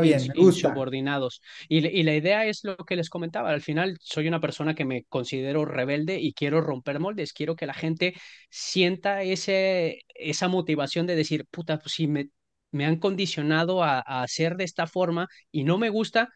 bien, 0.01 0.21
me 0.27 0.33
gusta. 0.33 0.69
Subordinados. 0.69 1.41
Y, 1.67 1.85
y, 1.87 2.03
la 2.03 2.15
idea 2.15 2.45
es 2.45 2.63
lo 2.63 2.75
que 2.77 2.95
les 2.95 3.09
comentaba. 3.09 3.49
Al 3.49 3.61
final, 3.61 3.97
soy 4.01 4.27
una 4.27 4.39
persona 4.41 4.75
que 4.75 4.85
me 4.85 5.03
considero 5.05 5.65
rebelde 5.65 6.19
y 6.19 6.33
quiero 6.33 6.61
romper 6.61 6.99
moldes. 6.99 7.33
Quiero 7.33 7.55
que 7.55 7.65
la 7.65 7.73
gente 7.73 8.15
sienta 8.49 9.23
ese, 9.23 10.01
esa 10.15 10.47
motivación 10.47 11.07
de 11.07 11.15
decir, 11.15 11.45
puta, 11.51 11.79
pues 11.79 11.93
si 11.93 12.07
me, 12.07 12.29
me 12.71 12.85
han 12.85 12.97
condicionado 12.97 13.83
a, 13.83 13.99
a 13.99 14.23
hacer 14.23 14.55
de 14.55 14.63
esta 14.63 14.87
forma 14.87 15.27
y 15.51 15.63
no 15.63 15.77
me 15.77 15.89
gusta, 15.89 16.29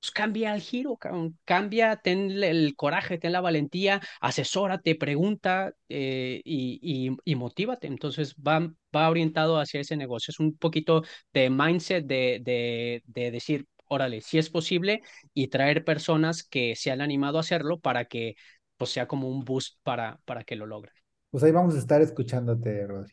pues 0.00 0.10
cambia 0.10 0.54
el 0.54 0.60
giro, 0.60 0.98
cambia, 1.44 1.96
ten 1.96 2.30
el 2.42 2.76
coraje, 2.76 3.18
ten 3.18 3.32
la 3.32 3.40
valentía, 3.40 4.00
asesórate, 4.20 4.94
pregunta 4.94 5.72
eh, 5.88 6.40
y, 6.44 6.78
y, 6.82 7.16
y, 7.24 7.34
motívate. 7.34 7.86
Entonces 7.86 8.34
va, 8.36 8.70
va 8.94 9.10
orientado 9.10 9.58
hacia 9.58 9.80
ese 9.80 9.96
negocio. 9.96 10.30
Es 10.32 10.38
un 10.38 10.56
poquito 10.56 11.02
de 11.32 11.50
mindset 11.50 12.06
de, 12.06 12.40
de, 12.42 13.02
de 13.06 13.30
decir, 13.30 13.66
órale, 13.88 14.20
si 14.20 14.38
es 14.38 14.50
posible 14.50 15.02
y 15.34 15.48
traer 15.48 15.84
personas 15.84 16.42
que 16.44 16.76
se 16.76 16.90
han 16.90 17.00
animado 17.00 17.38
a 17.38 17.40
hacerlo 17.40 17.78
para 17.78 18.04
que 18.04 18.34
pues, 18.76 18.90
sea 18.90 19.08
como 19.08 19.28
un 19.28 19.44
boost 19.44 19.78
para, 19.82 20.20
para 20.24 20.44
que 20.44 20.56
lo 20.56 20.66
logren. 20.66 20.94
Pues 21.30 21.42
ahí 21.42 21.52
vamos 21.52 21.74
a 21.74 21.78
estar 21.78 22.00
escuchándote, 22.02 22.86
Rodri. 22.86 23.12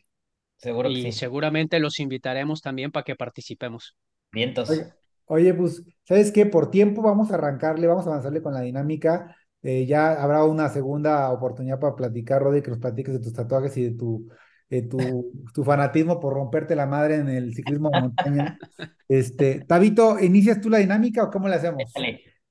Seguro 0.56 0.90
y 0.90 1.12
seguramente 1.12 1.78
los 1.80 1.98
invitaremos 1.98 2.60
también 2.62 2.90
para 2.90 3.04
que 3.04 3.16
participemos. 3.16 3.96
Vientos. 4.32 4.70
Oye, 4.70 4.92
pues, 5.26 5.82
¿sabes 6.04 6.32
qué? 6.32 6.46
Por 6.46 6.70
tiempo 6.70 7.02
vamos 7.02 7.30
a 7.30 7.34
arrancarle, 7.34 7.86
vamos 7.86 8.06
a 8.06 8.10
avanzarle 8.10 8.42
con 8.42 8.54
la 8.54 8.60
dinámica. 8.60 9.36
Eh, 9.62 9.86
ya 9.86 10.22
habrá 10.22 10.44
una 10.44 10.68
segunda 10.68 11.30
oportunidad 11.32 11.80
para 11.80 11.96
platicar, 11.96 12.42
Rodri, 12.42 12.62
que 12.62 12.70
nos 12.70 12.80
platiques 12.80 13.14
de 13.14 13.20
tus 13.20 13.32
tatuajes 13.32 13.76
y 13.78 13.84
de 13.84 13.90
tu, 13.92 14.28
tu, 14.90 15.32
tu, 15.54 15.64
fanatismo 15.64 16.20
por 16.20 16.34
romperte 16.34 16.76
la 16.76 16.86
madre 16.86 17.16
en 17.16 17.28
el 17.28 17.54
ciclismo 17.54 17.90
de 17.90 18.00
montaña. 18.00 18.58
Este, 19.06 19.60
Tabito, 19.60 20.18
¿inicias 20.18 20.62
tú 20.62 20.70
la 20.70 20.78
dinámica 20.78 21.24
o 21.24 21.30
cómo 21.30 21.46
le 21.46 21.56
hacemos? 21.56 21.92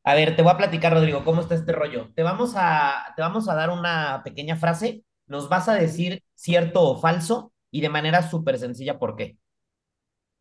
A 0.03 0.13
ver, 0.13 0.35
te 0.35 0.43
voy 0.43 0.51
a 0.51 0.57
platicar, 0.57 0.93
Rodrigo, 0.93 1.23
cómo 1.23 1.41
está 1.41 1.55
este 1.55 1.71
rollo. 1.71 2.11
Te 2.13 2.21
vamos 2.21 2.53
a, 2.55 3.13
te 3.15 3.23
vamos 3.23 3.49
a 3.49 3.55
dar 3.55 3.71
una 3.71 4.21
pequeña 4.23 4.55
frase, 4.55 5.03
nos 5.25 5.49
vas 5.49 5.67
a 5.67 5.73
decir 5.73 6.23
cierto 6.35 6.83
o 6.83 6.99
falso 6.99 7.53
y 7.71 7.81
de 7.81 7.89
manera 7.89 8.21
súper 8.21 8.59
sencilla 8.59 8.99
por 8.99 9.15
qué. 9.15 9.37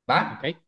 ¿Va? 0.08 0.38
Ok. 0.38 0.61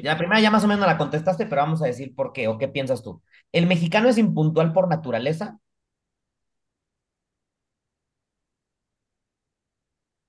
La 0.00 0.16
primera 0.18 0.40
ya 0.40 0.50
más 0.50 0.64
o 0.64 0.68
menos 0.68 0.86
la 0.86 0.98
contestaste, 0.98 1.46
pero 1.46 1.62
vamos 1.62 1.82
a 1.82 1.86
decir 1.86 2.14
por 2.14 2.32
qué 2.32 2.48
o 2.48 2.58
qué 2.58 2.68
piensas 2.68 3.02
tú. 3.02 3.22
¿El 3.52 3.66
mexicano 3.66 4.08
es 4.08 4.18
impuntual 4.18 4.72
por 4.72 4.88
naturaleza? 4.88 5.58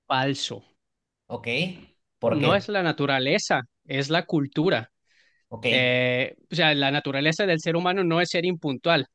Falso. 0.07 0.63
Ok. 1.27 1.47
¿Por 2.19 2.37
qué? 2.37 2.47
No 2.47 2.55
es 2.55 2.69
la 2.69 2.81
naturaleza, 2.81 3.63
es 3.83 4.09
la 4.09 4.25
cultura. 4.25 4.89
Eh, 5.61 6.35
o 6.51 6.55
sea, 6.55 6.73
la 6.73 6.91
naturaleza 6.91 7.45
del 7.45 7.59
ser 7.59 7.75
humano 7.75 8.03
no 8.03 8.21
es 8.21 8.29
ser 8.29 8.45
impuntual. 8.45 9.07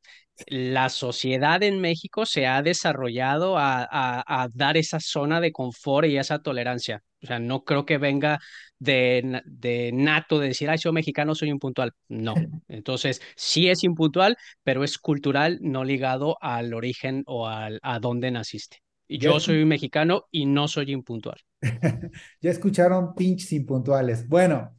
La 0.49 0.89
sociedad 0.89 1.63
en 1.63 1.81
México 1.81 2.27
se 2.27 2.47
ha 2.47 2.61
desarrollado 2.63 3.57
a, 3.57 3.87
a 3.91 4.49
dar 4.53 4.77
esa 4.77 4.99
zona 5.01 5.41
de 5.41 5.53
confort 5.53 6.09
y 6.09 6.17
esa 6.19 6.41
tolerancia. 6.41 7.03
O 7.23 7.27
sea, 7.27 7.39
no 7.39 7.65
creo 7.65 7.87
que 7.87 7.99
venga 7.99 8.41
de, 8.79 9.43
de 9.47 9.91
nato 9.93 10.39
de 10.39 10.49
decir, 10.49 10.69
ay, 10.71 10.79
soy 10.79 10.93
mexicano, 10.93 11.35
soy 11.35 11.51
impuntual. 11.51 11.93
No. 12.09 12.35
Entonces, 12.69 13.23
sí 13.37 13.69
es 13.69 13.85
impuntual, 13.85 14.37
pero 14.63 14.85
es 14.85 14.99
cultural, 14.99 15.59
no 15.63 15.85
ligado 15.85 16.37
al 16.41 16.75
origen 16.75 17.23
o 17.27 17.47
al, 17.49 17.79
a 17.83 17.99
dónde 18.01 18.31
naciste. 18.31 18.79
Yo 19.09 19.39
soy 19.41 19.65
mexicano 19.65 20.27
y 20.31 20.47
no 20.47 20.69
soy 20.69 20.93
impuntual. 20.93 21.39
ya 22.41 22.51
escucharon 22.51 23.15
pinches 23.15 23.53
impuntuales. 23.53 24.29
Bueno, 24.29 24.77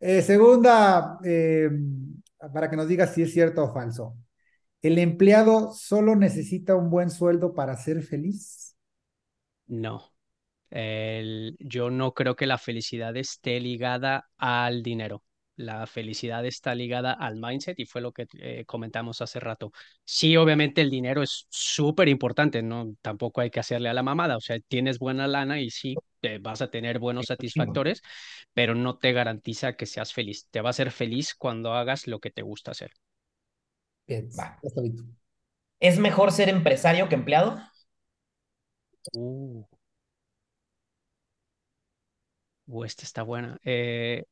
eh, 0.00 0.22
segunda, 0.22 1.18
eh, 1.24 1.70
para 2.52 2.70
que 2.70 2.76
nos 2.76 2.88
digas 2.88 3.14
si 3.14 3.22
es 3.22 3.32
cierto 3.32 3.64
o 3.64 3.72
falso. 3.72 4.16
¿El 4.80 4.98
empleado 4.98 5.72
solo 5.72 6.14
necesita 6.14 6.76
un 6.76 6.90
buen 6.90 7.10
sueldo 7.10 7.52
para 7.54 7.76
ser 7.76 8.02
feliz? 8.02 8.76
No. 9.66 10.12
Yo 10.70 11.90
no 11.90 12.12
creo 12.14 12.36
que 12.36 12.46
la 12.46 12.58
felicidad 12.58 13.16
esté 13.16 13.58
ligada 13.60 14.28
al 14.36 14.82
dinero. 14.82 15.24
La 15.58 15.88
felicidad 15.88 16.46
está 16.46 16.72
ligada 16.76 17.12
al 17.12 17.34
mindset 17.34 17.80
y 17.80 17.84
fue 17.84 18.00
lo 18.00 18.12
que 18.12 18.28
eh, 18.34 18.64
comentamos 18.64 19.20
hace 19.20 19.40
rato. 19.40 19.72
Sí, 20.04 20.36
obviamente 20.36 20.82
el 20.82 20.90
dinero 20.90 21.20
es 21.20 21.46
súper 21.50 22.08
importante, 22.08 22.62
no 22.62 22.94
tampoco 23.02 23.40
hay 23.40 23.50
que 23.50 23.58
hacerle 23.58 23.88
a 23.88 23.92
la 23.92 24.04
mamada, 24.04 24.36
o 24.36 24.40
sea, 24.40 24.60
tienes 24.60 25.00
buena 25.00 25.26
lana 25.26 25.60
y 25.60 25.70
sí 25.70 25.96
te 26.20 26.38
vas 26.38 26.62
a 26.62 26.70
tener 26.70 26.98
buenos 26.98 27.26
satisfactores, 27.26 28.02
pero 28.52 28.74
no 28.74 28.98
te 28.98 29.12
garantiza 29.12 29.76
que 29.76 29.86
seas 29.86 30.12
feliz. 30.12 30.48
Te 30.50 30.60
va 30.60 30.68
a 30.68 30.70
hacer 30.70 30.90
feliz 30.90 31.34
cuando 31.34 31.72
hagas 31.74 32.06
lo 32.06 32.20
que 32.20 32.30
te 32.30 32.42
gusta 32.42 32.72
hacer. 32.72 32.92
Bien, 34.06 34.28
va. 34.38 34.58
¿Es 35.80 35.98
mejor 35.98 36.32
ser 36.32 36.48
empresario 36.48 37.08
que 37.08 37.14
empleado? 37.14 37.58
Uh. 39.14 39.64
Uh, 42.66 42.84
esta 42.84 43.04
está 43.04 43.22
buena. 43.22 43.58
Eh, 43.64 44.24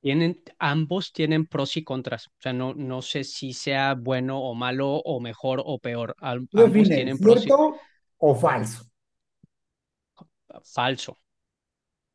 tienen, 0.00 0.42
ambos 0.58 1.12
tienen 1.12 1.46
pros 1.46 1.76
y 1.76 1.84
contras. 1.84 2.28
O 2.28 2.40
sea, 2.40 2.52
no, 2.52 2.74
no 2.74 3.02
sé 3.02 3.24
si 3.24 3.52
sea 3.52 3.94
bueno 3.94 4.40
o 4.40 4.54
malo 4.54 4.96
o 4.96 5.20
mejor 5.20 5.62
o 5.64 5.78
peor. 5.78 6.16
ambos 6.20 6.88
tienen 6.88 7.18
pros 7.18 7.42
¿Cierto 7.42 7.76
o 8.18 8.34
falso? 8.34 8.89
Falso. 10.64 11.18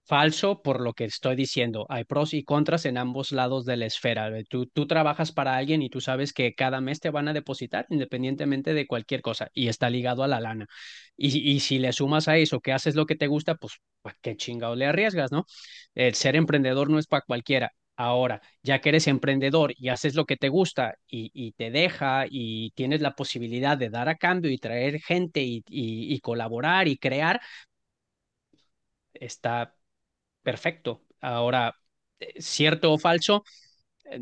Falso 0.08 0.62
por 0.62 0.82
lo 0.82 0.94
que 0.94 1.06
estoy 1.06 1.36
diciendo. 1.36 1.88
Hay 1.90 2.04
pros 2.04 2.36
y 2.36 2.44
contras 2.44 2.86
en 2.86 2.98
ambos 3.00 3.32
lados 3.32 3.66
de 3.66 3.76
la 3.76 3.88
esfera. 3.88 4.30
Tú, 4.48 4.68
tú 4.68 4.86
trabajas 4.86 5.32
para 5.32 5.56
alguien 5.58 5.82
y 5.82 5.90
tú 5.90 6.00
sabes 6.00 6.32
que 6.32 6.54
cada 6.54 6.80
mes 6.80 7.00
te 7.00 7.10
van 7.10 7.28
a 7.28 7.34
depositar 7.34 7.88
independientemente 7.90 8.76
de 8.76 8.86
cualquier 8.86 9.24
cosa 9.24 9.50
y 9.52 9.68
está 9.68 9.90
ligado 9.90 10.24
a 10.24 10.28
la 10.28 10.40
lana. 10.40 10.68
Y, 11.18 11.40
y 11.52 11.60
si 11.60 11.80
le 11.80 11.92
sumas 11.92 12.28
a 12.28 12.38
eso 12.38 12.60
que 12.62 12.72
haces 12.72 12.94
lo 12.96 13.08
que 13.08 13.16
te 13.16 13.26
gusta, 13.26 13.56
pues, 13.56 13.80
pues 14.04 14.14
qué 14.22 14.38
chingado 14.38 14.76
le 14.76 14.86
arriesgas, 14.86 15.32
¿no? 15.32 15.46
El 15.96 16.14
ser 16.14 16.36
emprendedor 16.36 16.90
no 16.92 17.00
es 17.00 17.08
para 17.08 17.24
cualquiera. 17.26 17.72
Ahora, 17.98 18.42
ya 18.62 18.82
que 18.82 18.90
eres 18.90 19.08
emprendedor 19.08 19.74
y 19.78 19.88
haces 19.90 20.16
lo 20.16 20.26
que 20.26 20.36
te 20.38 20.50
gusta 20.50 20.96
y, 21.08 21.32
y, 21.34 21.54
te 21.54 21.72
deja 21.72 22.26
y 22.30 22.72
tienes 22.72 23.00
la 23.02 23.16
posibilidad 23.16 23.78
de 23.78 23.90
dar 23.90 24.10
a 24.10 24.16
cambio 24.18 24.52
y 24.52 24.58
traer 24.58 25.00
gente 25.02 25.42
y, 25.42 25.64
y, 25.70 26.14
y 26.14 26.20
colaborar 26.20 26.88
y 26.90 26.98
crear, 26.98 27.40
está 29.20 29.76
perfecto. 30.44 31.04
Ahora, 31.20 31.76
eh, 32.20 32.40
cierto 32.40 32.94
o 32.94 32.98
falso, 32.98 33.44
eh, 34.06 34.20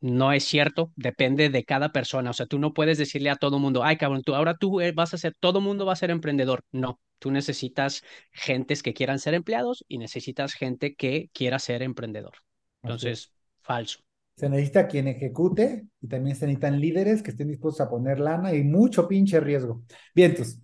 no 0.00 0.32
es 0.32 0.44
cierto, 0.44 0.92
depende 0.94 1.48
de 1.48 1.64
cada 1.64 1.90
persona. 1.90 2.30
O 2.30 2.32
sea, 2.32 2.46
tú 2.46 2.58
no 2.58 2.72
puedes 2.72 2.98
decirle 2.98 3.30
a 3.30 3.36
todo 3.36 3.58
mundo, 3.58 3.82
ay, 3.82 3.96
cabrón, 3.96 4.22
tú 4.22 4.34
ahora 4.34 4.56
tú 4.56 4.80
eh, 4.80 4.92
vas 4.92 5.14
a 5.14 5.18
ser, 5.18 5.34
todo 5.40 5.60
mundo 5.60 5.86
va 5.86 5.94
a 5.94 5.96
ser 5.96 6.10
emprendedor. 6.10 6.62
No, 6.70 7.00
tú 7.18 7.30
necesitas 7.30 8.02
gentes 8.30 8.82
que 8.82 8.94
quieran 8.94 9.18
ser 9.18 9.34
empleados 9.34 9.84
y 9.88 9.98
necesitas 9.98 10.52
gente 10.52 10.94
que 10.94 11.30
quiera 11.32 11.58
ser 11.58 11.82
emprendedor. 11.82 12.34
Entonces, 12.82 13.32
falso. 13.62 14.00
Se 14.36 14.50
necesita 14.50 14.86
quien 14.86 15.08
ejecute 15.08 15.86
y 16.00 16.08
también 16.08 16.36
se 16.36 16.46
necesitan 16.46 16.78
líderes 16.78 17.22
que 17.22 17.30
estén 17.30 17.48
dispuestos 17.48 17.86
a 17.86 17.88
poner 17.88 18.20
lana 18.20 18.52
y 18.52 18.62
mucho 18.62 19.08
pinche 19.08 19.40
riesgo. 19.40 19.82
Bien, 20.14 20.32
entonces, 20.32 20.60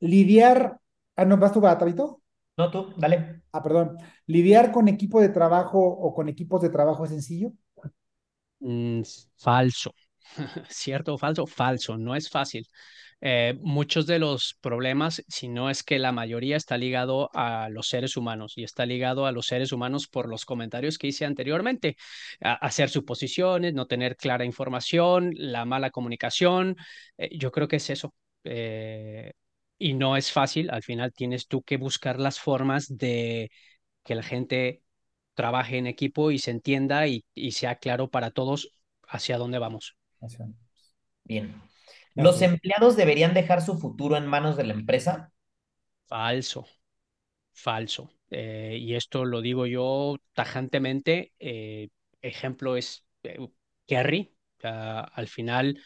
lidiar. 0.00 0.80
Ah, 1.20 1.26
no, 1.26 1.36
¿vas 1.36 1.52
tú, 1.52 1.60
Tabito? 1.60 2.22
No, 2.56 2.70
tú, 2.70 2.94
dale. 2.96 3.42
Ah, 3.52 3.62
perdón. 3.62 3.98
¿Lidiar 4.26 4.72
con 4.72 4.88
equipo 4.88 5.20
de 5.20 5.28
trabajo 5.28 5.78
o 5.78 6.14
con 6.14 6.30
equipos 6.30 6.62
de 6.62 6.70
trabajo 6.70 7.04
es 7.04 7.10
sencillo? 7.10 7.52
Mm, 8.60 9.02
falso. 9.36 9.94
¿Cierto 10.70 11.14
o 11.14 11.18
falso? 11.18 11.46
Falso. 11.46 11.98
No 11.98 12.16
es 12.16 12.30
fácil. 12.30 12.66
Eh, 13.20 13.58
muchos 13.60 14.06
de 14.06 14.18
los 14.18 14.56
problemas, 14.62 15.22
si 15.28 15.48
no 15.48 15.68
es 15.68 15.82
que 15.82 15.98
la 15.98 16.10
mayoría 16.10 16.56
está 16.56 16.78
ligado 16.78 17.28
a 17.34 17.68
los 17.68 17.88
seres 17.88 18.16
humanos 18.16 18.54
y 18.56 18.64
está 18.64 18.86
ligado 18.86 19.26
a 19.26 19.32
los 19.32 19.44
seres 19.46 19.72
humanos 19.72 20.08
por 20.08 20.26
los 20.26 20.46
comentarios 20.46 20.96
que 20.96 21.08
hice 21.08 21.26
anteriormente, 21.26 21.96
hacer 22.40 22.88
suposiciones, 22.88 23.74
no 23.74 23.86
tener 23.86 24.16
clara 24.16 24.46
información, 24.46 25.32
la 25.34 25.66
mala 25.66 25.90
comunicación, 25.90 26.76
eh, 27.18 27.28
yo 27.36 27.52
creo 27.52 27.68
que 27.68 27.76
es 27.76 27.90
eso. 27.90 28.14
Eh, 28.44 29.32
y 29.80 29.94
no 29.94 30.18
es 30.18 30.30
fácil, 30.30 30.70
al 30.70 30.82
final 30.82 31.10
tienes 31.10 31.48
tú 31.48 31.62
que 31.62 31.78
buscar 31.78 32.20
las 32.20 32.38
formas 32.38 32.86
de 32.98 33.50
que 34.04 34.14
la 34.14 34.22
gente 34.22 34.82
trabaje 35.32 35.78
en 35.78 35.86
equipo 35.86 36.30
y 36.30 36.38
se 36.38 36.50
entienda 36.50 37.06
y, 37.06 37.24
sea 37.50 37.76
claro 37.76 38.10
para 38.10 38.30
todos 38.30 38.70
hacia 39.08 39.38
dónde 39.38 39.58
vamos. 39.58 39.96
Bien. 41.24 41.62
¿Los 42.14 42.42
empleados 42.42 42.94
deberían 42.94 43.32
dejar 43.32 43.62
su 43.62 43.78
futuro 43.78 44.18
en 44.18 44.26
manos 44.26 44.58
de 44.58 44.64
la 44.64 44.74
empresa? 44.74 45.32
Falso, 46.06 46.66
falso. 47.52 48.12
Eh, 48.28 48.76
y 48.78 48.96
esto 48.96 49.24
lo 49.24 49.40
digo 49.40 49.66
yo 49.66 50.18
tajantemente. 50.34 51.32
Eh, 51.38 51.88
ejemplo 52.20 52.76
es 52.76 53.06
eh, 53.22 53.38
Kerry. 53.86 54.36
al 54.62 55.26
final, 55.26 55.80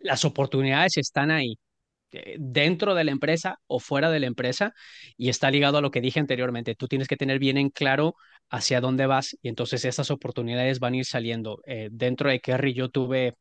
las 0.00 0.24
oportunidades 0.24 0.96
están 0.96 1.30
ahí 1.30 1.56
dentro 2.38 2.94
de 2.94 3.04
la 3.04 3.10
empresa 3.12 3.58
o 3.66 3.80
fuera 3.80 4.10
de 4.10 4.20
la 4.20 4.26
empresa 4.26 4.72
y 5.16 5.28
está 5.28 5.50
ligado 5.50 5.78
a 5.78 5.80
lo 5.80 5.90
que 5.90 6.00
dije 6.00 6.20
anteriormente. 6.20 6.74
Tú 6.74 6.88
tienes 6.88 7.08
que 7.08 7.16
tener 7.16 7.38
bien 7.38 7.58
en 7.58 7.70
claro 7.70 8.14
hacia 8.50 8.80
dónde 8.80 9.06
vas 9.06 9.36
y 9.42 9.48
entonces 9.48 9.84
esas 9.84 10.10
oportunidades 10.10 10.78
van 10.80 10.94
a 10.94 10.96
ir 10.98 11.04
saliendo. 11.06 11.60
dentro 11.90 12.30
de 12.30 12.40
Kerry 12.40 12.74
yo 12.74 12.88
tuve 12.90 13.34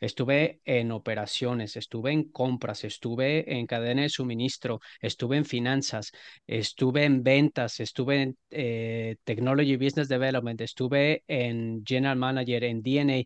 Estuve 0.00 0.60
en 0.64 0.92
operaciones, 0.92 1.76
estuve 1.76 2.12
en 2.12 2.30
compras, 2.30 2.84
estuve 2.84 3.58
en 3.58 3.66
cadena 3.66 4.02
de 4.02 4.08
suministro, 4.08 4.80
estuve 5.00 5.36
en 5.36 5.44
finanzas, 5.44 6.12
estuve 6.46 7.04
en 7.04 7.22
ventas, 7.22 7.80
estuve 7.80 8.22
en 8.22 8.38
eh, 8.50 9.16
Technology 9.24 9.76
Business 9.76 10.08
Development, 10.08 10.60
estuve 10.60 11.24
en 11.26 11.82
General 11.86 12.16
Manager, 12.16 12.64
en 12.64 12.82
DNA 12.82 13.22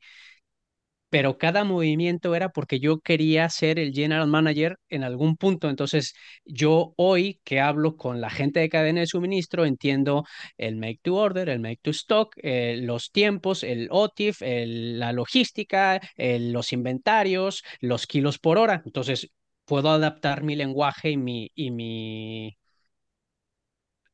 pero 1.13 1.37
cada 1.37 1.65
movimiento 1.65 2.35
era 2.35 2.49
porque 2.49 2.81
yo 2.81 3.01
quería 3.01 3.47
ser 3.51 3.79
el 3.79 3.93
general 3.93 4.29
manager 4.29 4.79
en 4.89 5.05
algún 5.05 5.37
punto. 5.37 5.69
Entonces, 5.69 6.15
yo 6.47 6.95
hoy 6.97 7.39
que 7.45 7.61
hablo 7.61 7.99
con 7.99 8.23
la 8.23 8.31
gente 8.31 8.61
de 8.61 8.71
cadena 8.71 9.01
de 9.01 9.07
suministro, 9.07 9.67
entiendo 9.67 10.25
el 10.57 10.77
make 10.77 11.01
to 11.03 11.15
order, 11.17 11.51
el 11.51 11.61
make 11.61 11.81
to 11.83 11.91
stock, 11.91 12.35
eh, 12.43 12.79
los 12.81 13.13
tiempos, 13.13 13.63
el 13.63 13.89
OTIF, 13.91 14.41
la 14.41 15.13
logística, 15.13 16.01
los 16.17 16.73
inventarios, 16.73 17.63
los 17.81 18.07
kilos 18.07 18.39
por 18.39 18.57
hora. 18.57 18.81
Entonces, 18.87 19.31
puedo 19.67 19.91
adaptar 19.91 20.43
mi 20.43 20.57
lenguaje 20.57 21.11
y 21.11 21.19
mi, 21.19 21.51
y 21.55 21.71
mi, 21.73 22.57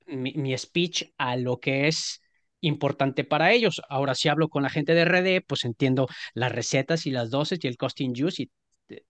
mi 0.06 0.56
speech 0.58 1.12
a 1.16 1.36
lo 1.36 1.60
que 1.60 1.86
es 1.86 2.20
importante 2.60 3.24
para 3.24 3.52
ellos. 3.52 3.80
Ahora 3.88 4.14
si 4.14 4.28
hablo 4.28 4.48
con 4.48 4.62
la 4.62 4.70
gente 4.70 4.94
de 4.94 5.02
RD, 5.02 5.40
pues 5.42 5.64
entiendo 5.64 6.08
las 6.34 6.52
recetas 6.52 7.06
y 7.06 7.10
las 7.10 7.30
dosis 7.30 7.58
y 7.62 7.68
el 7.68 7.76
costing 7.76 8.14
juice. 8.16 8.44
Y, 8.44 8.50
eh, 8.94 9.04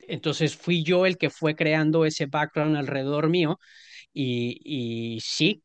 entonces 0.00 0.56
fui 0.56 0.82
yo 0.84 1.06
el 1.06 1.18
que 1.18 1.30
fue 1.30 1.56
creando 1.56 2.04
ese 2.06 2.26
background 2.26 2.76
alrededor 2.76 3.28
mío 3.30 3.58
y, 4.12 4.60
y 5.16 5.20
sí, 5.20 5.62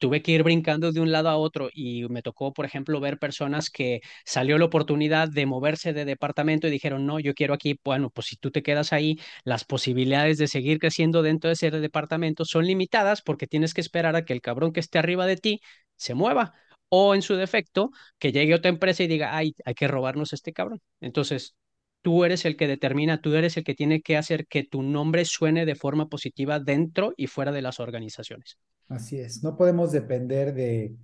tuve 0.00 0.22
que 0.22 0.32
ir 0.32 0.42
brincando 0.42 0.92
de 0.92 1.00
un 1.00 1.12
lado 1.12 1.28
a 1.28 1.36
otro 1.36 1.70
y 1.72 2.08
me 2.08 2.22
tocó, 2.22 2.52
por 2.52 2.66
ejemplo, 2.66 3.00
ver 3.00 3.18
personas 3.18 3.70
que 3.70 4.00
salió 4.24 4.58
la 4.58 4.64
oportunidad 4.66 5.28
de 5.28 5.46
moverse 5.46 5.92
de 5.92 6.04
departamento 6.04 6.66
y 6.66 6.70
dijeron, 6.72 7.06
no, 7.06 7.20
yo 7.20 7.34
quiero 7.34 7.54
aquí, 7.54 7.78
bueno, 7.84 8.10
pues 8.10 8.26
si 8.28 8.36
tú 8.36 8.50
te 8.50 8.62
quedas 8.64 8.92
ahí, 8.92 9.18
las 9.44 9.64
posibilidades 9.64 10.38
de 10.38 10.48
seguir 10.48 10.78
creciendo 10.80 11.22
dentro 11.22 11.48
de 11.48 11.54
ese 11.54 11.70
departamento 11.70 12.44
son 12.44 12.66
limitadas 12.66 13.22
porque 13.22 13.46
tienes 13.46 13.74
que 13.74 13.80
esperar 13.82 14.16
a 14.16 14.24
que 14.24 14.32
el 14.32 14.40
cabrón 14.40 14.72
que 14.72 14.80
esté 14.80 14.98
arriba 14.98 15.26
de 15.26 15.36
ti 15.36 15.60
se 15.96 16.14
mueva 16.14 16.54
o 16.88 17.14
en 17.14 17.22
su 17.22 17.36
defecto, 17.36 17.90
que 18.18 18.32
llegue 18.32 18.54
otra 18.54 18.70
empresa 18.70 19.02
y 19.04 19.06
diga, 19.08 19.36
ay, 19.36 19.54
hay 19.64 19.74
que 19.74 19.86
robarnos 19.88 20.32
este 20.32 20.52
cabrón. 20.52 20.80
Entonces, 21.00 21.54
tú 22.02 22.24
eres 22.24 22.44
el 22.44 22.56
que 22.56 22.66
determina, 22.68 23.20
tú 23.20 23.34
eres 23.34 23.56
el 23.56 23.64
que 23.64 23.74
tiene 23.74 24.02
que 24.02 24.16
hacer 24.16 24.46
que 24.46 24.64
tu 24.64 24.82
nombre 24.82 25.24
suene 25.24 25.66
de 25.66 25.74
forma 25.74 26.08
positiva 26.08 26.60
dentro 26.60 27.14
y 27.16 27.26
fuera 27.26 27.52
de 27.52 27.62
las 27.62 27.80
organizaciones. 27.80 28.58
Así 28.88 29.20
es, 29.20 29.42
no 29.42 29.56
podemos 29.56 29.92
depender 29.92 30.52
de, 30.52 30.96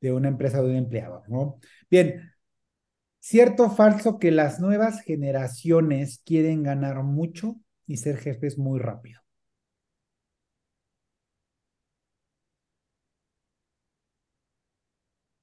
de 0.00 0.12
una 0.12 0.28
empresa 0.28 0.60
o 0.60 0.64
de 0.64 0.72
un 0.72 0.76
empleado, 0.78 1.22
¿no? 1.28 1.58
Bien, 1.90 2.32
¿cierto 3.20 3.64
o 3.66 3.70
falso 3.70 4.18
que 4.18 4.30
las 4.30 4.60
nuevas 4.60 5.02
generaciones 5.02 6.22
quieren 6.24 6.62
ganar 6.62 7.02
mucho 7.04 7.56
y 7.86 7.98
ser 7.98 8.18
jefes 8.18 8.58
muy 8.58 8.80
rápido? 8.80 9.20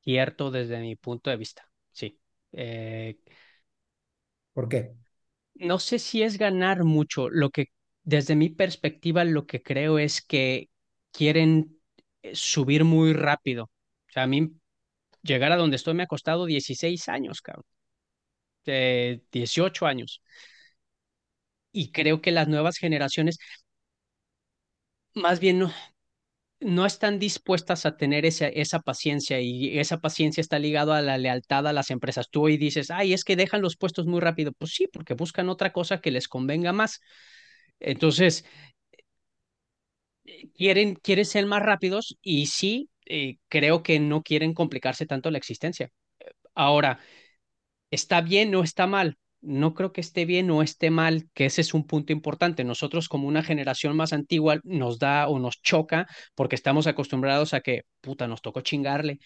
Cierto 0.02 0.52
desde 0.52 0.80
mi 0.80 0.95
punto 0.95 1.30
de 1.30 1.38
vista, 1.38 1.70
sí. 1.91 2.20
Eh, 2.54 3.20
¿Por 4.60 4.68
qué? 4.68 4.82
No 5.55 5.80
sé 5.80 5.99
si 5.99 6.24
es 6.24 6.38
ganar 6.38 6.84
mucho, 6.84 7.30
lo 7.30 7.49
que 7.49 7.68
desde 8.03 8.36
mi 8.36 8.49
perspectiva 8.49 9.24
lo 9.26 9.45
que 9.45 9.62
creo 9.62 9.99
es 9.99 10.22
que 10.22 10.70
quieren 11.12 11.80
eh, 12.24 12.36
subir 12.36 12.84
muy 12.86 13.14
rápido. 13.14 13.66
O 13.66 14.12
sea, 14.14 14.24
a 14.24 14.28
mí 14.28 14.51
llegar 15.24 15.51
a 15.53 15.57
donde 15.57 15.78
estoy 15.78 15.93
me 15.95 16.03
ha 16.03 16.07
costado 16.07 16.45
16 16.45 17.10
años, 17.10 17.41
cabrón. 17.41 17.66
18 19.32 19.86
años. 19.88 20.22
Y 21.72 21.91
creo 21.91 22.22
que 22.22 22.32
las 22.32 22.47
nuevas 22.47 22.78
generaciones, 22.78 23.38
más 25.14 25.39
bien 25.39 25.60
no, 25.60 25.72
no 26.62 26.86
están 26.86 27.20
dispuestas 27.20 27.86
a 27.86 27.95
tener 27.97 28.26
esa, 28.26 28.47
esa 28.47 28.80
paciencia 28.82 29.39
y 29.41 29.80
esa 29.80 29.99
paciencia 29.99 30.41
está 30.41 30.60
ligada 30.60 30.97
a 30.97 31.01
la 31.01 31.18
lealtad 31.18 31.68
a 31.68 31.74
las 31.74 31.89
empresas. 31.91 32.30
Tú 32.30 32.43
hoy 32.45 32.57
dices, 32.57 32.91
ay, 32.91 33.14
es 33.14 33.24
que 33.24 33.36
dejan 33.38 33.62
los 33.62 33.78
puestos 33.78 34.05
muy 34.07 34.20
rápido. 34.20 34.51
Pues 34.53 34.72
sí, 34.74 34.88
porque 34.91 35.14
buscan 35.14 35.49
otra 35.49 35.72
cosa 35.74 36.01
que 36.01 36.12
les 36.12 36.28
convenga 36.28 36.74
más. 36.74 37.01
Entonces, 37.80 38.45
quieren, 40.55 40.95
quieren 40.95 41.26
ser 41.26 41.45
más 41.45 41.62
rápidos 41.64 42.18
y 42.22 42.47
sí, 42.47 42.89
eh, 43.05 43.38
creo 43.49 43.84
que 43.84 43.99
no 43.99 44.22
quieren 44.24 44.53
complicarse 44.53 45.05
tanto 45.05 45.32
la 45.32 45.38
existencia. 45.38 45.89
Ahora, 46.55 46.99
¿está 47.91 48.22
bien 48.22 48.55
o 48.55 48.64
está 48.64 48.88
mal? 48.88 49.18
No 49.42 49.74
creo 49.74 49.94
que 49.94 50.02
esté 50.02 50.26
bien 50.26 50.52
o 50.52 50.62
esté 50.62 50.92
mal, 50.92 51.30
que 51.34 51.46
ese 51.46 51.62
es 51.62 51.74
un 51.74 51.88
punto 51.88 52.12
importante. 52.14 52.64
Nosotros 52.66 53.08
como 53.10 53.28
una 53.28 53.44
generación 53.44 53.96
más 53.96 54.12
antigua 54.14 54.60
nos 54.64 55.00
da 55.00 55.28
o 55.30 55.40
nos 55.40 55.62
choca 55.62 56.08
porque 56.36 56.56
estamos 56.56 56.88
acostumbrados 56.88 57.54
a 57.54 57.62
que, 57.62 57.84
puta, 58.02 58.28
nos 58.28 58.42
tocó 58.42 58.62
chingarle. 58.62 59.20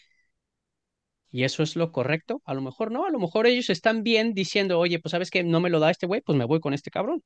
¿Y 1.31 1.43
eso 1.45 1.63
es 1.63 1.75
lo 1.75 1.91
correcto? 1.91 2.41
A 2.45 2.53
lo 2.53 2.61
mejor 2.61 2.91
no, 2.91 3.05
a 3.05 3.09
lo 3.09 3.19
mejor 3.19 3.47
ellos 3.47 3.69
están 3.71 4.03
bien 4.03 4.33
diciendo, 4.33 4.79
oye, 4.79 4.99
pues 4.99 5.11
sabes 5.11 5.31
que 5.31 5.43
no 5.43 5.59
me 5.61 5.69
lo 5.71 5.79
da 5.79 5.89
este 5.89 6.05
güey, 6.05 6.21
pues 6.21 6.37
me 6.37 6.45
voy 6.45 6.59
con 6.59 6.73
este 6.73 6.91
cabrón. 6.91 7.23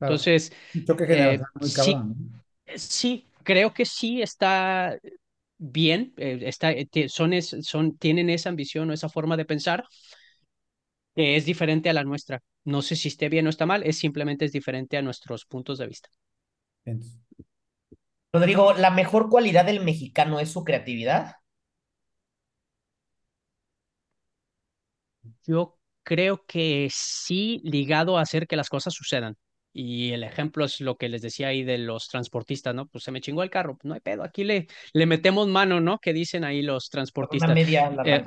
Entonces, 0.00 0.52
eh, 1.08 1.40
muy 1.60 1.72
cabrón, 1.72 2.02
Sí, 2.76 3.26
creo 3.44 3.74
que 3.74 3.84
sí 3.86 4.22
está 4.22 4.98
bien, 5.58 6.14
eh, 6.18 6.40
está, 6.42 6.72
eh, 6.72 6.88
son, 7.08 7.32
son, 7.42 7.96
tienen 7.98 8.30
esa 8.30 8.50
ambición 8.50 8.90
o 8.90 8.92
esa 8.94 9.08
forma 9.08 9.36
de 9.36 9.44
pensar 9.46 9.84
es 11.16 11.44
diferente 11.44 11.90
a 11.90 11.92
la 11.92 12.04
nuestra. 12.04 12.42
No 12.64 12.82
sé 12.82 12.96
si 12.96 13.08
esté 13.08 13.28
bien 13.28 13.46
o 13.46 13.50
está 13.50 13.66
mal, 13.66 13.82
es 13.82 13.98
simplemente 13.98 14.44
es 14.44 14.52
diferente 14.52 14.96
a 14.96 15.02
nuestros 15.02 15.44
puntos 15.46 15.78
de 15.78 15.86
vista. 15.86 16.08
Rodrigo, 18.32 18.72
¿la 18.74 18.90
mejor 18.90 19.28
cualidad 19.28 19.64
del 19.64 19.82
mexicano 19.82 20.38
es 20.38 20.50
su 20.52 20.62
creatividad? 20.62 21.36
Yo 25.44 25.78
creo 26.02 26.44
que 26.46 26.88
sí, 26.92 27.60
ligado 27.64 28.18
a 28.18 28.22
hacer 28.22 28.46
que 28.46 28.56
las 28.56 28.68
cosas 28.68 28.94
sucedan. 28.94 29.36
Y 29.72 30.12
el 30.12 30.24
ejemplo 30.24 30.64
es 30.64 30.80
lo 30.80 30.96
que 30.96 31.08
les 31.08 31.20
decía 31.20 31.48
ahí 31.48 31.62
de 31.62 31.78
los 31.78 32.08
transportistas, 32.08 32.74
¿no? 32.74 32.86
Pues 32.86 33.04
se 33.04 33.10
me 33.10 33.20
chingó 33.20 33.42
el 33.42 33.50
carro, 33.50 33.76
pues 33.76 33.84
no 33.84 33.94
hay 33.94 34.00
pedo, 34.00 34.22
aquí 34.22 34.42
le, 34.42 34.68
le 34.94 35.06
metemos 35.06 35.48
mano, 35.48 35.80
¿no? 35.80 35.98
Que 35.98 36.14
dicen 36.14 36.44
ahí 36.44 36.62
los 36.62 36.88
transportistas. 36.88 37.48
Una 37.48 37.54
media 37.54 37.90
la 37.90 38.02
eh, 38.04 38.24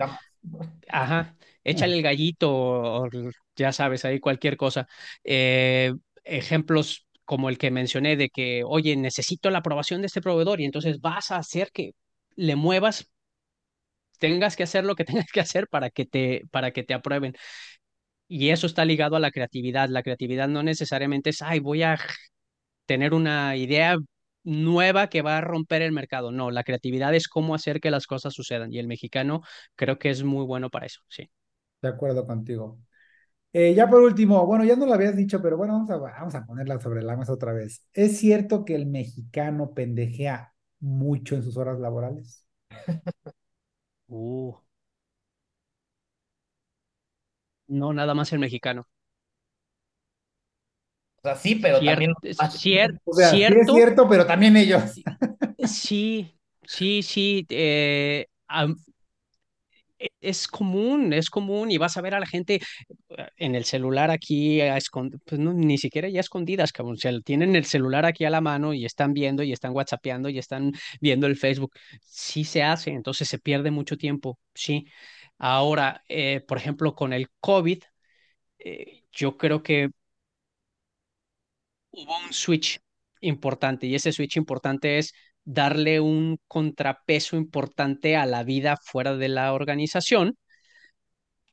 ajá, 0.88 1.36
échale 1.64 1.96
el 1.96 2.02
gallito, 2.04 3.08
ya 3.56 3.72
sabes, 3.72 4.06
ahí 4.06 4.20
cualquier 4.20 4.58
cosa. 4.58 4.88
Eh, 5.24 5.94
ejemplos 6.24 7.08
como 7.26 7.50
el 7.50 7.58
que 7.58 7.72
mencioné 7.72 8.16
de 8.18 8.30
que, 8.30 8.64
oye, 8.66 8.96
necesito 8.96 9.50
la 9.50 9.60
aprobación 9.60 10.02
de 10.02 10.08
este 10.08 10.22
proveedor 10.22 10.62
y 10.62 10.66
entonces 10.66 11.00
vas 11.02 11.32
a 11.32 11.38
hacer 11.38 11.72
que 11.72 11.92
le 12.36 12.56
muevas 12.56 13.10
tengas 14.20 14.56
que 14.56 14.64
hacer 14.64 14.84
lo 14.86 14.96
que 14.96 15.06
tengas 15.26 15.32
que 15.32 15.40
hacer 15.42 15.68
para 15.68 15.90
que 15.90 16.06
te, 16.06 16.44
para 16.52 16.72
que 16.72 16.84
te 16.84 16.94
aprueben. 16.94 17.34
Y 18.28 18.50
eso 18.50 18.68
está 18.68 18.86
ligado 18.86 19.16
a 19.16 19.20
la 19.20 19.32
creatividad. 19.32 19.90
La 19.90 20.04
creatividad 20.04 20.48
no 20.48 20.64
necesariamente 20.64 21.32
es, 21.32 21.42
ay, 21.42 21.60
voy 21.60 21.84
a 21.84 22.00
tener 22.86 23.14
una 23.14 23.56
idea 23.58 23.98
nueva 24.50 25.08
que 25.08 25.22
va 25.22 25.38
a 25.38 25.42
romper 25.42 25.82
el 25.82 25.92
mercado. 25.92 26.32
No, 26.32 26.52
la 26.52 26.64
creatividad 26.64 27.14
es 27.16 27.28
cómo 27.28 27.56
hacer 27.56 27.80
que 27.80 27.92
las 27.92 28.08
cosas 28.08 28.34
sucedan. 28.34 28.74
Y 28.74 28.80
el 28.80 28.88
mexicano 28.88 29.42
creo 29.76 30.00
que 30.00 30.10
es 30.10 30.24
muy 30.24 30.46
bueno 30.46 30.70
para 30.70 30.86
eso, 30.88 31.02
sí. 31.08 31.30
De 31.82 31.90
acuerdo 31.90 32.26
contigo. 32.26 32.80
Eh, 33.52 33.74
ya 33.74 33.90
por 33.90 34.02
último, 34.02 34.46
bueno, 34.46 34.64
ya 34.64 34.76
no 34.76 34.86
lo 34.86 34.94
habías 34.94 35.16
dicho, 35.16 35.42
pero 35.42 35.58
bueno, 35.58 35.74
vamos 35.74 35.90
a, 35.90 35.98
vamos 35.98 36.36
a 36.36 36.46
ponerla 36.46 36.80
sobre 36.80 37.02
la 37.02 37.18
mesa 37.18 37.34
otra 37.34 37.54
vez. 37.54 37.84
¿Es 37.94 38.18
cierto 38.20 38.64
que 38.64 38.76
el 38.76 38.86
mexicano 38.86 39.74
pendejea 39.74 40.54
mucho 40.80 41.36
en 41.36 41.44
sus 41.44 41.58
horas 41.58 41.80
laborales? 41.80 42.46
uh. 44.10 44.54
No, 47.68 47.94
nada 47.94 48.14
más 48.14 48.34
el 48.34 48.40
mexicano. 48.40 48.88
O 51.20 51.22
sea, 51.22 51.36
sí, 51.36 51.56
pero 51.56 51.80
también. 51.84 52.14
cierto, 52.52 53.12
Sí 53.14 53.44
es 53.44 53.68
cierto, 53.68 54.08
pero 54.08 54.26
también 54.26 54.56
ellos. 54.58 54.84
Sí, 55.66 56.34
sí, 56.66 57.04
sí. 57.04 57.46
Eh, 57.50 58.26
e, 60.00 60.10
es 60.22 60.48
común, 60.48 61.14
es 61.14 61.30
común 61.30 61.72
y 61.72 61.78
vas 61.78 61.98
a 61.98 62.02
ver 62.02 62.16
a 62.16 62.20
la 62.20 62.26
gente 62.26 62.62
eh, 63.10 63.28
en 63.38 63.56
el 63.56 63.66
celular 63.66 64.12
aquí 64.12 64.62
a 64.62 64.78
pues 65.26 65.40
no, 65.40 65.54
ni 65.54 65.78
siquiera 65.78 66.08
ya 66.10 66.22
escondidas, 66.22 66.72
cabrón. 66.72 66.96
O 66.96 66.98
sea, 66.98 67.12
tienen 67.22 67.56
el 67.56 67.66
celular 67.66 68.06
aquí 68.06 68.26
a 68.26 68.30
la 68.30 68.42
mano 68.42 68.74
y 68.74 68.86
están 68.86 69.14
viendo 69.14 69.44
y 69.44 69.52
están 69.52 69.74
whatsappeando 69.74 70.30
y 70.30 70.40
están 70.40 70.72
viendo 71.02 71.28
el 71.28 71.36
Facebook. 71.38 71.74
Sí 72.02 72.44
se 72.46 72.64
hace, 72.64 72.92
entonces 72.92 73.28
se 73.28 73.40
pierde 73.40 73.72
mucho 73.72 73.98
tiempo, 73.98 74.40
sí. 74.54 74.86
Ahora, 75.38 76.04
eh, 76.10 76.42
por 76.48 76.58
ejemplo, 76.58 76.96
con 76.96 77.14
el 77.14 77.30
COVID, 77.40 77.84
eh, 78.60 79.04
yo 79.12 79.38
creo 79.38 79.64
que 79.64 79.90
hubo 81.92 82.18
un 82.26 82.34
switch 82.34 82.80
importante 83.22 83.88
y 83.88 83.96
ese 83.96 84.12
switch 84.12 84.38
importante 84.38 84.98
es 84.98 85.14
darle 85.44 86.00
un 86.00 86.40
contrapeso 86.48 87.36
importante 87.38 88.16
a 88.16 88.26
la 88.26 88.44
vida 88.44 88.78
fuera 88.84 89.16
de 89.16 89.30
la 89.30 89.54
organización. 89.54 90.38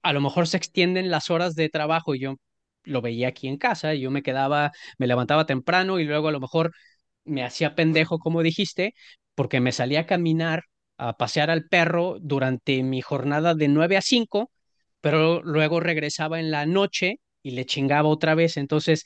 A 0.03 0.13
lo 0.13 0.21
mejor 0.21 0.47
se 0.47 0.57
extienden 0.57 1.11
las 1.11 1.31
horas 1.31 1.55
de 1.55 1.69
trabajo 1.69 2.15
y 2.15 2.21
yo 2.21 2.37
lo 2.85 3.03
veía 3.03 3.29
aquí 3.29 3.49
en 3.49 3.57
casa, 3.59 3.95
yo 3.95 4.11
me 4.11 4.23
quedaba, 4.23 4.71
me 4.99 5.07
levantaba 5.09 5.47
temprano 5.47 5.99
y 5.99 6.05
luego 6.05 6.29
a 6.29 6.33
lo 6.33 6.41
mejor 6.41 6.73
me 7.25 7.45
hacía 7.45 7.75
pendejo, 7.77 8.19
como 8.19 8.43
dijiste, 8.43 8.95
porque 9.35 9.61
me 9.61 9.73
salía 9.73 10.01
a 10.01 10.07
caminar, 10.07 10.65
a 10.99 11.17
pasear 11.17 11.51
al 11.51 11.67
perro 11.69 12.19
durante 12.21 12.83
mi 12.85 13.03
jornada 13.03 13.55
de 13.55 13.69
9 13.69 13.97
a 13.97 14.03
5, 14.03 14.53
pero 15.01 15.43
luego 15.43 15.81
regresaba 15.81 16.41
en 16.41 16.51
la 16.53 16.67
noche 16.67 17.17
y 17.43 17.53
le 17.53 17.67
chingaba 17.67 18.09
otra 18.09 18.35
vez. 18.37 18.57
Entonces, 18.57 19.05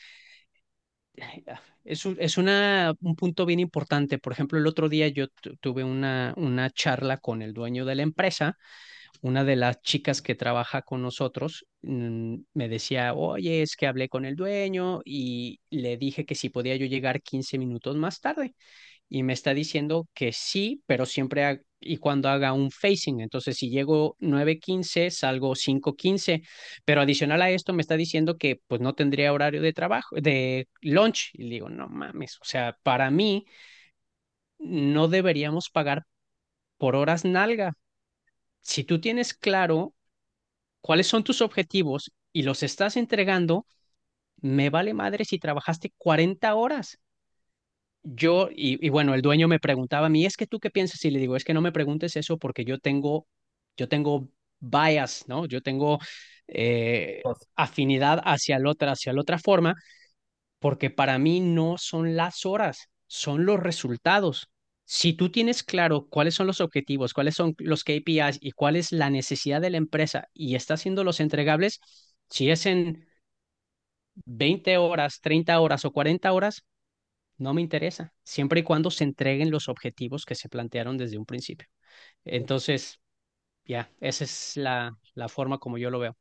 es, 1.84 2.04
un, 2.06 2.16
es 2.20 2.38
una, 2.38 2.94
un 3.00 3.16
punto 3.16 3.46
bien 3.46 3.60
importante. 3.60 4.18
Por 4.18 4.32
ejemplo, 4.32 4.58
el 4.58 4.66
otro 4.66 4.88
día 4.88 5.08
yo 5.08 5.28
tuve 5.60 5.84
una, 5.84 6.34
una 6.36 6.70
charla 6.70 7.18
con 7.18 7.42
el 7.42 7.52
dueño 7.54 7.84
de 7.84 7.94
la 7.94 8.02
empresa. 8.02 8.58
Una 9.22 9.44
de 9.44 9.56
las 9.56 9.82
chicas 9.82 10.22
que 10.22 10.34
trabaja 10.34 10.82
con 10.82 11.02
nosotros 11.02 11.66
mm, 11.82 12.36
me 12.54 12.68
decía, 12.68 13.14
oye, 13.14 13.62
es 13.62 13.76
que 13.76 13.86
hablé 13.86 14.08
con 14.08 14.24
el 14.24 14.36
dueño 14.36 15.00
y 15.04 15.60
le 15.70 15.96
dije 15.98 16.24
que 16.26 16.34
si 16.34 16.48
podía 16.50 16.76
yo 16.76 16.86
llegar 16.86 17.22
15 17.22 17.58
minutos 17.58 17.96
más 17.96 18.20
tarde 18.20 18.54
y 19.10 19.24
me 19.24 19.34
está 19.34 19.54
diciendo 19.54 20.08
que 20.14 20.32
sí, 20.32 20.82
pero 20.86 21.06
siempre 21.06 21.62
y 21.80 21.98
cuando 21.98 22.28
haga 22.30 22.52
un 22.54 22.70
facing. 22.70 23.20
Entonces, 23.20 23.58
si 23.58 23.70
llego 23.70 24.16
9.15, 24.20 25.10
salgo 25.10 25.54
5.15, 25.56 26.42
pero 26.86 27.02
adicional 27.02 27.42
a 27.42 27.50
esto 27.50 27.72
me 27.74 27.82
está 27.82 27.96
diciendo 27.98 28.38
que 28.38 28.60
pues 28.68 28.80
no 28.80 28.94
tendría 28.94 29.32
horario 29.32 29.62
de 29.62 29.72
trabajo, 29.74 30.16
de 30.16 30.68
lunch. 30.82 31.30
Y 31.34 31.50
digo, 31.50 31.68
no 31.70 31.88
mames, 31.88 32.36
o 32.40 32.44
sea, 32.46 32.78
para 32.84 33.10
mí 33.10 33.46
no 34.58 35.08
deberíamos 35.08 35.70
pagar 35.70 36.06
por 36.78 36.96
horas 36.96 37.24
nalga. 37.24 37.74
Si 38.62 38.84
tú 38.84 39.00
tienes 39.00 39.34
claro 39.34 39.94
cuáles 40.80 41.08
son 41.08 41.24
tus 41.24 41.42
objetivos 41.42 42.12
y 42.32 42.42
los 42.44 42.62
estás 42.62 42.96
entregando, 42.98 43.66
me 44.38 44.70
vale 44.70 44.94
madre 44.94 45.24
si 45.24 45.38
trabajaste 45.38 45.92
40 45.98 46.54
horas 46.54 46.98
yo, 48.02 48.48
y, 48.54 48.88
bueno, 48.90 49.14
el 49.14 49.22
dueño 49.22 49.48
me 49.48 49.60
preguntaba 49.60 50.06
a 50.06 50.10
mí, 50.10 50.24
es 50.26 50.36
que 50.36 50.46
tú 50.46 50.58
qué 50.60 50.70
piensas? 50.70 51.04
Y 51.04 51.10
le 51.10 51.18
digo, 51.18 51.36
es 51.36 51.44
que 51.44 51.54
no 51.54 51.60
me 51.60 51.72
preguntes 51.72 52.16
eso 52.16 52.38
porque 52.38 52.64
yo 52.64 52.78
tengo, 52.78 53.26
yo 53.76 53.88
tengo 53.88 54.28
bias, 54.60 55.24
¿no? 55.28 55.46
Yo 55.46 55.62
tengo 55.62 55.98
eh, 56.48 57.22
afinidad 57.56 58.20
hacia 58.24 58.58
la 58.58 58.70
otra, 58.70 58.92
hacia 58.92 59.12
la 59.12 59.20
otra 59.20 59.38
forma, 59.38 59.74
porque 60.58 60.90
para 60.90 61.18
mí 61.18 61.40
no 61.40 61.76
son 61.78 62.16
las 62.16 62.44
horas, 62.46 62.88
son 63.06 63.44
los 63.46 63.60
resultados. 63.60 64.48
Si 64.84 65.12
tú 65.14 65.30
tienes 65.30 65.62
claro 65.62 66.08
cuáles 66.08 66.34
son 66.34 66.46
los 66.46 66.60
objetivos, 66.60 67.14
cuáles 67.14 67.34
son 67.36 67.54
los 67.58 67.84
KPIs 67.84 68.38
y 68.40 68.52
cuál 68.52 68.76
es 68.76 68.92
la 68.92 69.10
necesidad 69.10 69.60
de 69.60 69.70
la 69.70 69.76
empresa 69.78 70.28
y 70.34 70.54
está 70.56 70.74
haciendo 70.74 71.04
los 71.04 71.20
entregables, 71.20 71.80
si 72.28 72.50
es 72.50 72.66
en 72.66 73.06
20 74.26 74.76
horas, 74.78 75.20
30 75.20 75.60
horas 75.60 75.84
o 75.84 75.92
40 75.92 76.32
horas, 76.32 76.64
no 77.40 77.54
me 77.54 77.62
interesa, 77.62 78.14
siempre 78.24 78.60
y 78.60 78.62
cuando 78.64 78.90
se 78.90 79.04
entreguen 79.04 79.50
los 79.50 79.68
objetivos 79.68 80.26
que 80.26 80.34
se 80.36 80.48
plantearon 80.48 80.96
desde 80.98 81.18
un 81.18 81.26
principio. 81.26 81.68
Entonces, 82.24 83.00
ya, 83.66 83.90
esa 84.00 84.24
es 84.24 84.56
la, 84.56 84.98
la 85.14 85.28
forma 85.28 85.58
como 85.58 85.78
yo 85.78 85.90
lo 85.90 86.00
veo. 86.00 86.16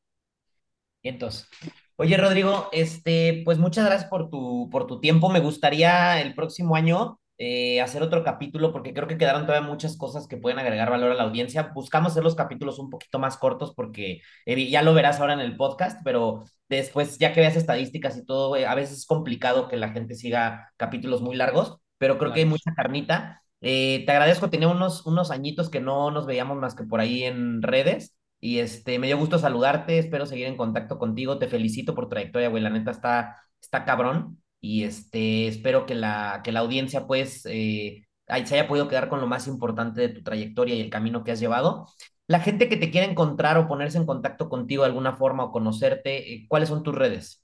Entonces, 1.03 1.47
oye 1.95 2.17
Rodrigo, 2.17 2.69
este, 2.71 3.41
pues 3.45 3.57
muchas 3.57 3.85
gracias 3.85 4.09
por 4.09 4.29
tu, 4.29 4.69
por 4.71 4.87
tu 4.87 4.99
tiempo. 4.99 5.29
Me 5.29 5.39
gustaría 5.39 6.21
el 6.21 6.35
próximo 6.35 6.75
año 6.75 7.19
eh, 7.41 7.79
hacer 7.81 8.03
otro 8.03 8.21
capítulo 8.23 8.73
porque 8.73 8.93
creo 8.93 9.07
que 9.07 9.17
quedaron 9.17 9.45
todavía 9.45 9.65
muchas 9.67 9.95
cosas 9.97 10.27
que 10.27 10.35
pueden 10.35 10.59
agregar 10.59 10.89
valor 10.89 11.11
a 11.11 11.15
la 11.15 11.23
audiencia. 11.23 11.71
Buscamos 11.73 12.11
hacer 12.11 12.23
los 12.23 12.35
capítulos 12.35 12.79
un 12.79 12.89
poquito 12.89 13.17
más 13.17 13.37
cortos 13.37 13.73
porque 13.73 14.21
eh, 14.45 14.69
ya 14.69 14.81
lo 14.81 14.93
verás 14.93 15.19
ahora 15.21 15.33
en 15.33 15.39
el 15.39 15.55
podcast, 15.55 16.01
pero 16.03 16.43
después 16.67 17.17
ya 17.17 17.31
que 17.33 17.39
veas 17.39 17.55
estadísticas 17.55 18.17
y 18.17 18.25
todo, 18.25 18.55
a 18.55 18.75
veces 18.75 18.97
es 18.99 19.05
complicado 19.05 19.69
que 19.69 19.77
la 19.77 19.89
gente 19.89 20.15
siga 20.15 20.71
capítulos 20.77 21.21
muy 21.21 21.35
largos, 21.37 21.77
pero 21.97 22.17
creo 22.17 22.33
que 22.33 22.41
hay 22.41 22.45
mucha 22.45 22.73
carnita. 22.75 23.41
Eh, 23.61 24.03
te 24.05 24.11
agradezco, 24.11 24.49
tenía 24.49 24.67
unos, 24.67 25.05
unos 25.05 25.31
añitos 25.31 25.69
que 25.69 25.79
no 25.79 26.11
nos 26.11 26.25
veíamos 26.25 26.57
más 26.57 26.75
que 26.75 26.83
por 26.83 26.99
ahí 26.99 27.23
en 27.23 27.61
redes. 27.61 28.17
Y 28.41 28.59
este, 28.59 28.99
me 28.99 29.07
dio 29.07 29.17
gusto 29.17 29.37
saludarte, 29.39 29.97
espero 29.99 30.25
seguir 30.25 30.47
en 30.47 30.57
contacto 30.57 30.97
contigo, 30.99 31.39
te 31.39 31.47
felicito 31.47 31.95
por 31.95 32.05
tu 32.05 32.09
trayectoria, 32.11 32.49
güey, 32.49 32.63
la 32.63 32.69
neta 32.69 32.91
está, 32.91 33.37
está 33.61 33.85
cabrón 33.85 34.41
y 34.61 34.83
este, 34.83 35.47
espero 35.47 35.85
que 35.85 35.95
la, 35.95 36.41
que 36.43 36.51
la 36.51 36.59
audiencia 36.59 37.07
pues 37.07 37.45
eh, 37.45 38.05
se 38.27 38.55
haya 38.55 38.67
podido 38.67 38.87
quedar 38.87 39.09
con 39.09 39.21
lo 39.21 39.27
más 39.27 39.47
importante 39.47 40.01
de 40.01 40.09
tu 40.09 40.23
trayectoria 40.23 40.75
y 40.75 40.81
el 40.81 40.89
camino 40.89 41.23
que 41.23 41.31
has 41.31 41.39
llevado. 41.39 41.87
La 42.27 42.39
gente 42.39 42.69
que 42.69 42.77
te 42.77 42.91
quiere 42.91 43.09
encontrar 43.09 43.57
o 43.57 43.67
ponerse 43.67 43.97
en 43.97 44.05
contacto 44.05 44.49
contigo 44.49 44.83
de 44.83 44.89
alguna 44.89 45.13
forma 45.13 45.45
o 45.45 45.51
conocerte, 45.51 46.33
eh, 46.33 46.45
¿cuáles 46.47 46.69
son 46.69 46.83
tus 46.83 46.93
redes? 46.93 47.43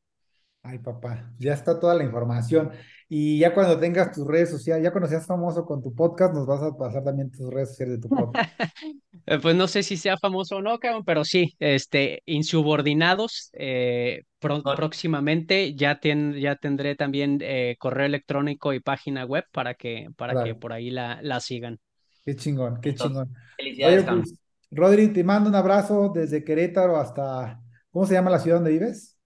Ay, 0.65 0.79
papá, 0.79 1.33
ya 1.39 1.55
está 1.55 1.81
toda 1.81 1.95
la 1.95 2.05
información. 2.05 2.71
Y 3.15 3.37
ya 3.37 3.53
cuando 3.53 3.79
tengas 3.79 4.11
tus 4.11 4.27
redes 4.27 4.49
sociales, 4.49 4.83
ya 4.83 4.91
cuando 4.91 5.07
seas 5.07 5.27
famoso 5.27 5.67
con 5.67 5.83
tu 5.83 5.95
podcast, 5.95 6.33
nos 6.33 6.47
vas 6.47 6.63
a 6.63 6.75
pasar 6.75 7.05
también 7.05 7.31
tus 7.31 7.53
redes 7.53 7.69
sociales 7.69 8.01
de 8.01 8.09
tu 8.09 8.09
podcast. 8.09 8.51
Eh, 9.27 9.39
pues 9.41 9.55
no 9.55 9.69
sé 9.69 9.85
si 9.85 9.97
sea 9.97 10.17
famoso 10.19 10.57
o 10.57 10.63
no, 10.63 10.81
pero 11.07 11.25
sí, 11.25 11.55
este, 11.61 12.23
insubordinados, 12.27 13.51
eh, 13.53 14.25
próximamente 14.41 15.75
ya, 15.77 16.01
ya 16.03 16.57
tendré 16.57 16.97
también 16.97 17.39
eh, 17.41 17.77
correo 17.79 18.07
electrónico 18.07 18.73
y 18.73 18.81
página 18.81 19.25
web 19.25 19.45
para 19.53 19.75
que, 19.75 20.09
para 20.17 20.43
que 20.43 20.57
por 20.57 20.73
ahí 20.73 20.91
la, 20.91 21.21
la 21.23 21.39
sigan. 21.39 21.79
Qué 22.25 22.35
chingón, 22.35 22.81
qué 22.81 22.97
chingón. 22.97 23.33
Felicidades, 23.57 24.05
pues, 24.05 24.35
Rodri, 24.73 25.13
te 25.13 25.23
mando 25.23 25.51
un 25.51 25.55
abrazo 25.55 26.11
desde 26.13 26.43
Querétaro 26.43 26.97
hasta, 26.97 27.63
¿cómo 27.93 28.07
se 28.07 28.15
llama 28.15 28.31
la 28.31 28.41
ciudad 28.41 28.57
donde 28.57 28.73
vives? 28.73 29.17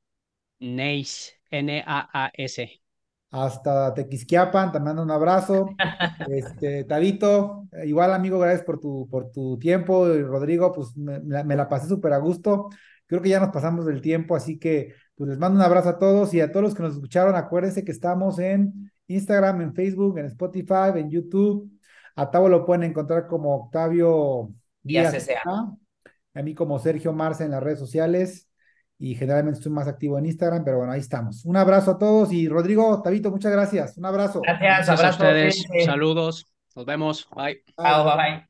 Nace, 0.58 1.40
N-A-A-S. 1.50 2.82
Hasta 3.30 3.92
Tequisquiapan, 3.94 4.72
te 4.72 4.80
mando 4.80 5.02
un 5.02 5.10
abrazo. 5.10 5.68
Este, 6.28 6.84
Tabito, 6.84 7.68
igual 7.84 8.12
amigo, 8.12 8.38
gracias 8.38 8.64
por 8.64 8.80
tu, 8.80 9.08
por 9.10 9.30
tu 9.30 9.58
tiempo. 9.58 10.08
Y 10.08 10.22
Rodrigo, 10.22 10.72
pues 10.72 10.96
me, 10.96 11.20
me 11.20 11.56
la 11.56 11.68
pasé 11.68 11.88
súper 11.88 12.12
a 12.12 12.18
gusto. 12.18 12.68
Creo 13.06 13.22
que 13.22 13.28
ya 13.28 13.40
nos 13.40 13.50
pasamos 13.50 13.86
del 13.86 14.00
tiempo, 14.00 14.34
así 14.34 14.58
que 14.58 14.94
pues 15.14 15.30
les 15.30 15.38
mando 15.38 15.58
un 15.58 15.64
abrazo 15.64 15.90
a 15.90 15.98
todos 15.98 16.34
y 16.34 16.40
a 16.40 16.50
todos 16.50 16.64
los 16.64 16.74
que 16.74 16.82
nos 16.82 16.94
escucharon. 16.94 17.34
Acuérdense 17.36 17.84
que 17.84 17.92
estamos 17.92 18.38
en 18.38 18.90
Instagram, 19.06 19.60
en 19.60 19.74
Facebook, 19.74 20.18
en 20.18 20.26
Spotify, 20.26 20.92
en 20.96 21.10
YouTube. 21.10 21.70
A 22.16 22.30
Tavo 22.30 22.48
lo 22.48 22.64
pueden 22.64 22.84
encontrar 22.84 23.26
como 23.26 23.54
Octavio 23.54 24.50
Díaz 24.82 25.28
A 26.34 26.42
mí 26.42 26.54
como 26.54 26.78
Sergio 26.78 27.12
Marce 27.12 27.44
en 27.44 27.50
las 27.52 27.62
redes 27.62 27.78
sociales 27.78 28.45
y 28.98 29.14
generalmente 29.14 29.58
estoy 29.58 29.72
más 29.72 29.88
activo 29.88 30.18
en 30.18 30.26
Instagram, 30.26 30.64
pero 30.64 30.78
bueno, 30.78 30.92
ahí 30.92 31.00
estamos. 31.00 31.44
Un 31.44 31.56
abrazo 31.56 31.92
a 31.92 31.98
todos 31.98 32.32
y 32.32 32.48
Rodrigo, 32.48 33.02
Tabito, 33.02 33.30
muchas 33.30 33.52
gracias. 33.52 33.98
Un 33.98 34.06
abrazo. 34.06 34.40
Gracias, 34.42 34.88
abrazo 34.88 35.06
a 35.06 35.10
ustedes. 35.10 35.64
Saludos. 35.84 36.46
Nos 36.74 36.84
vemos. 36.84 37.28
Bye. 37.34 37.62
Bye. 37.76 38.45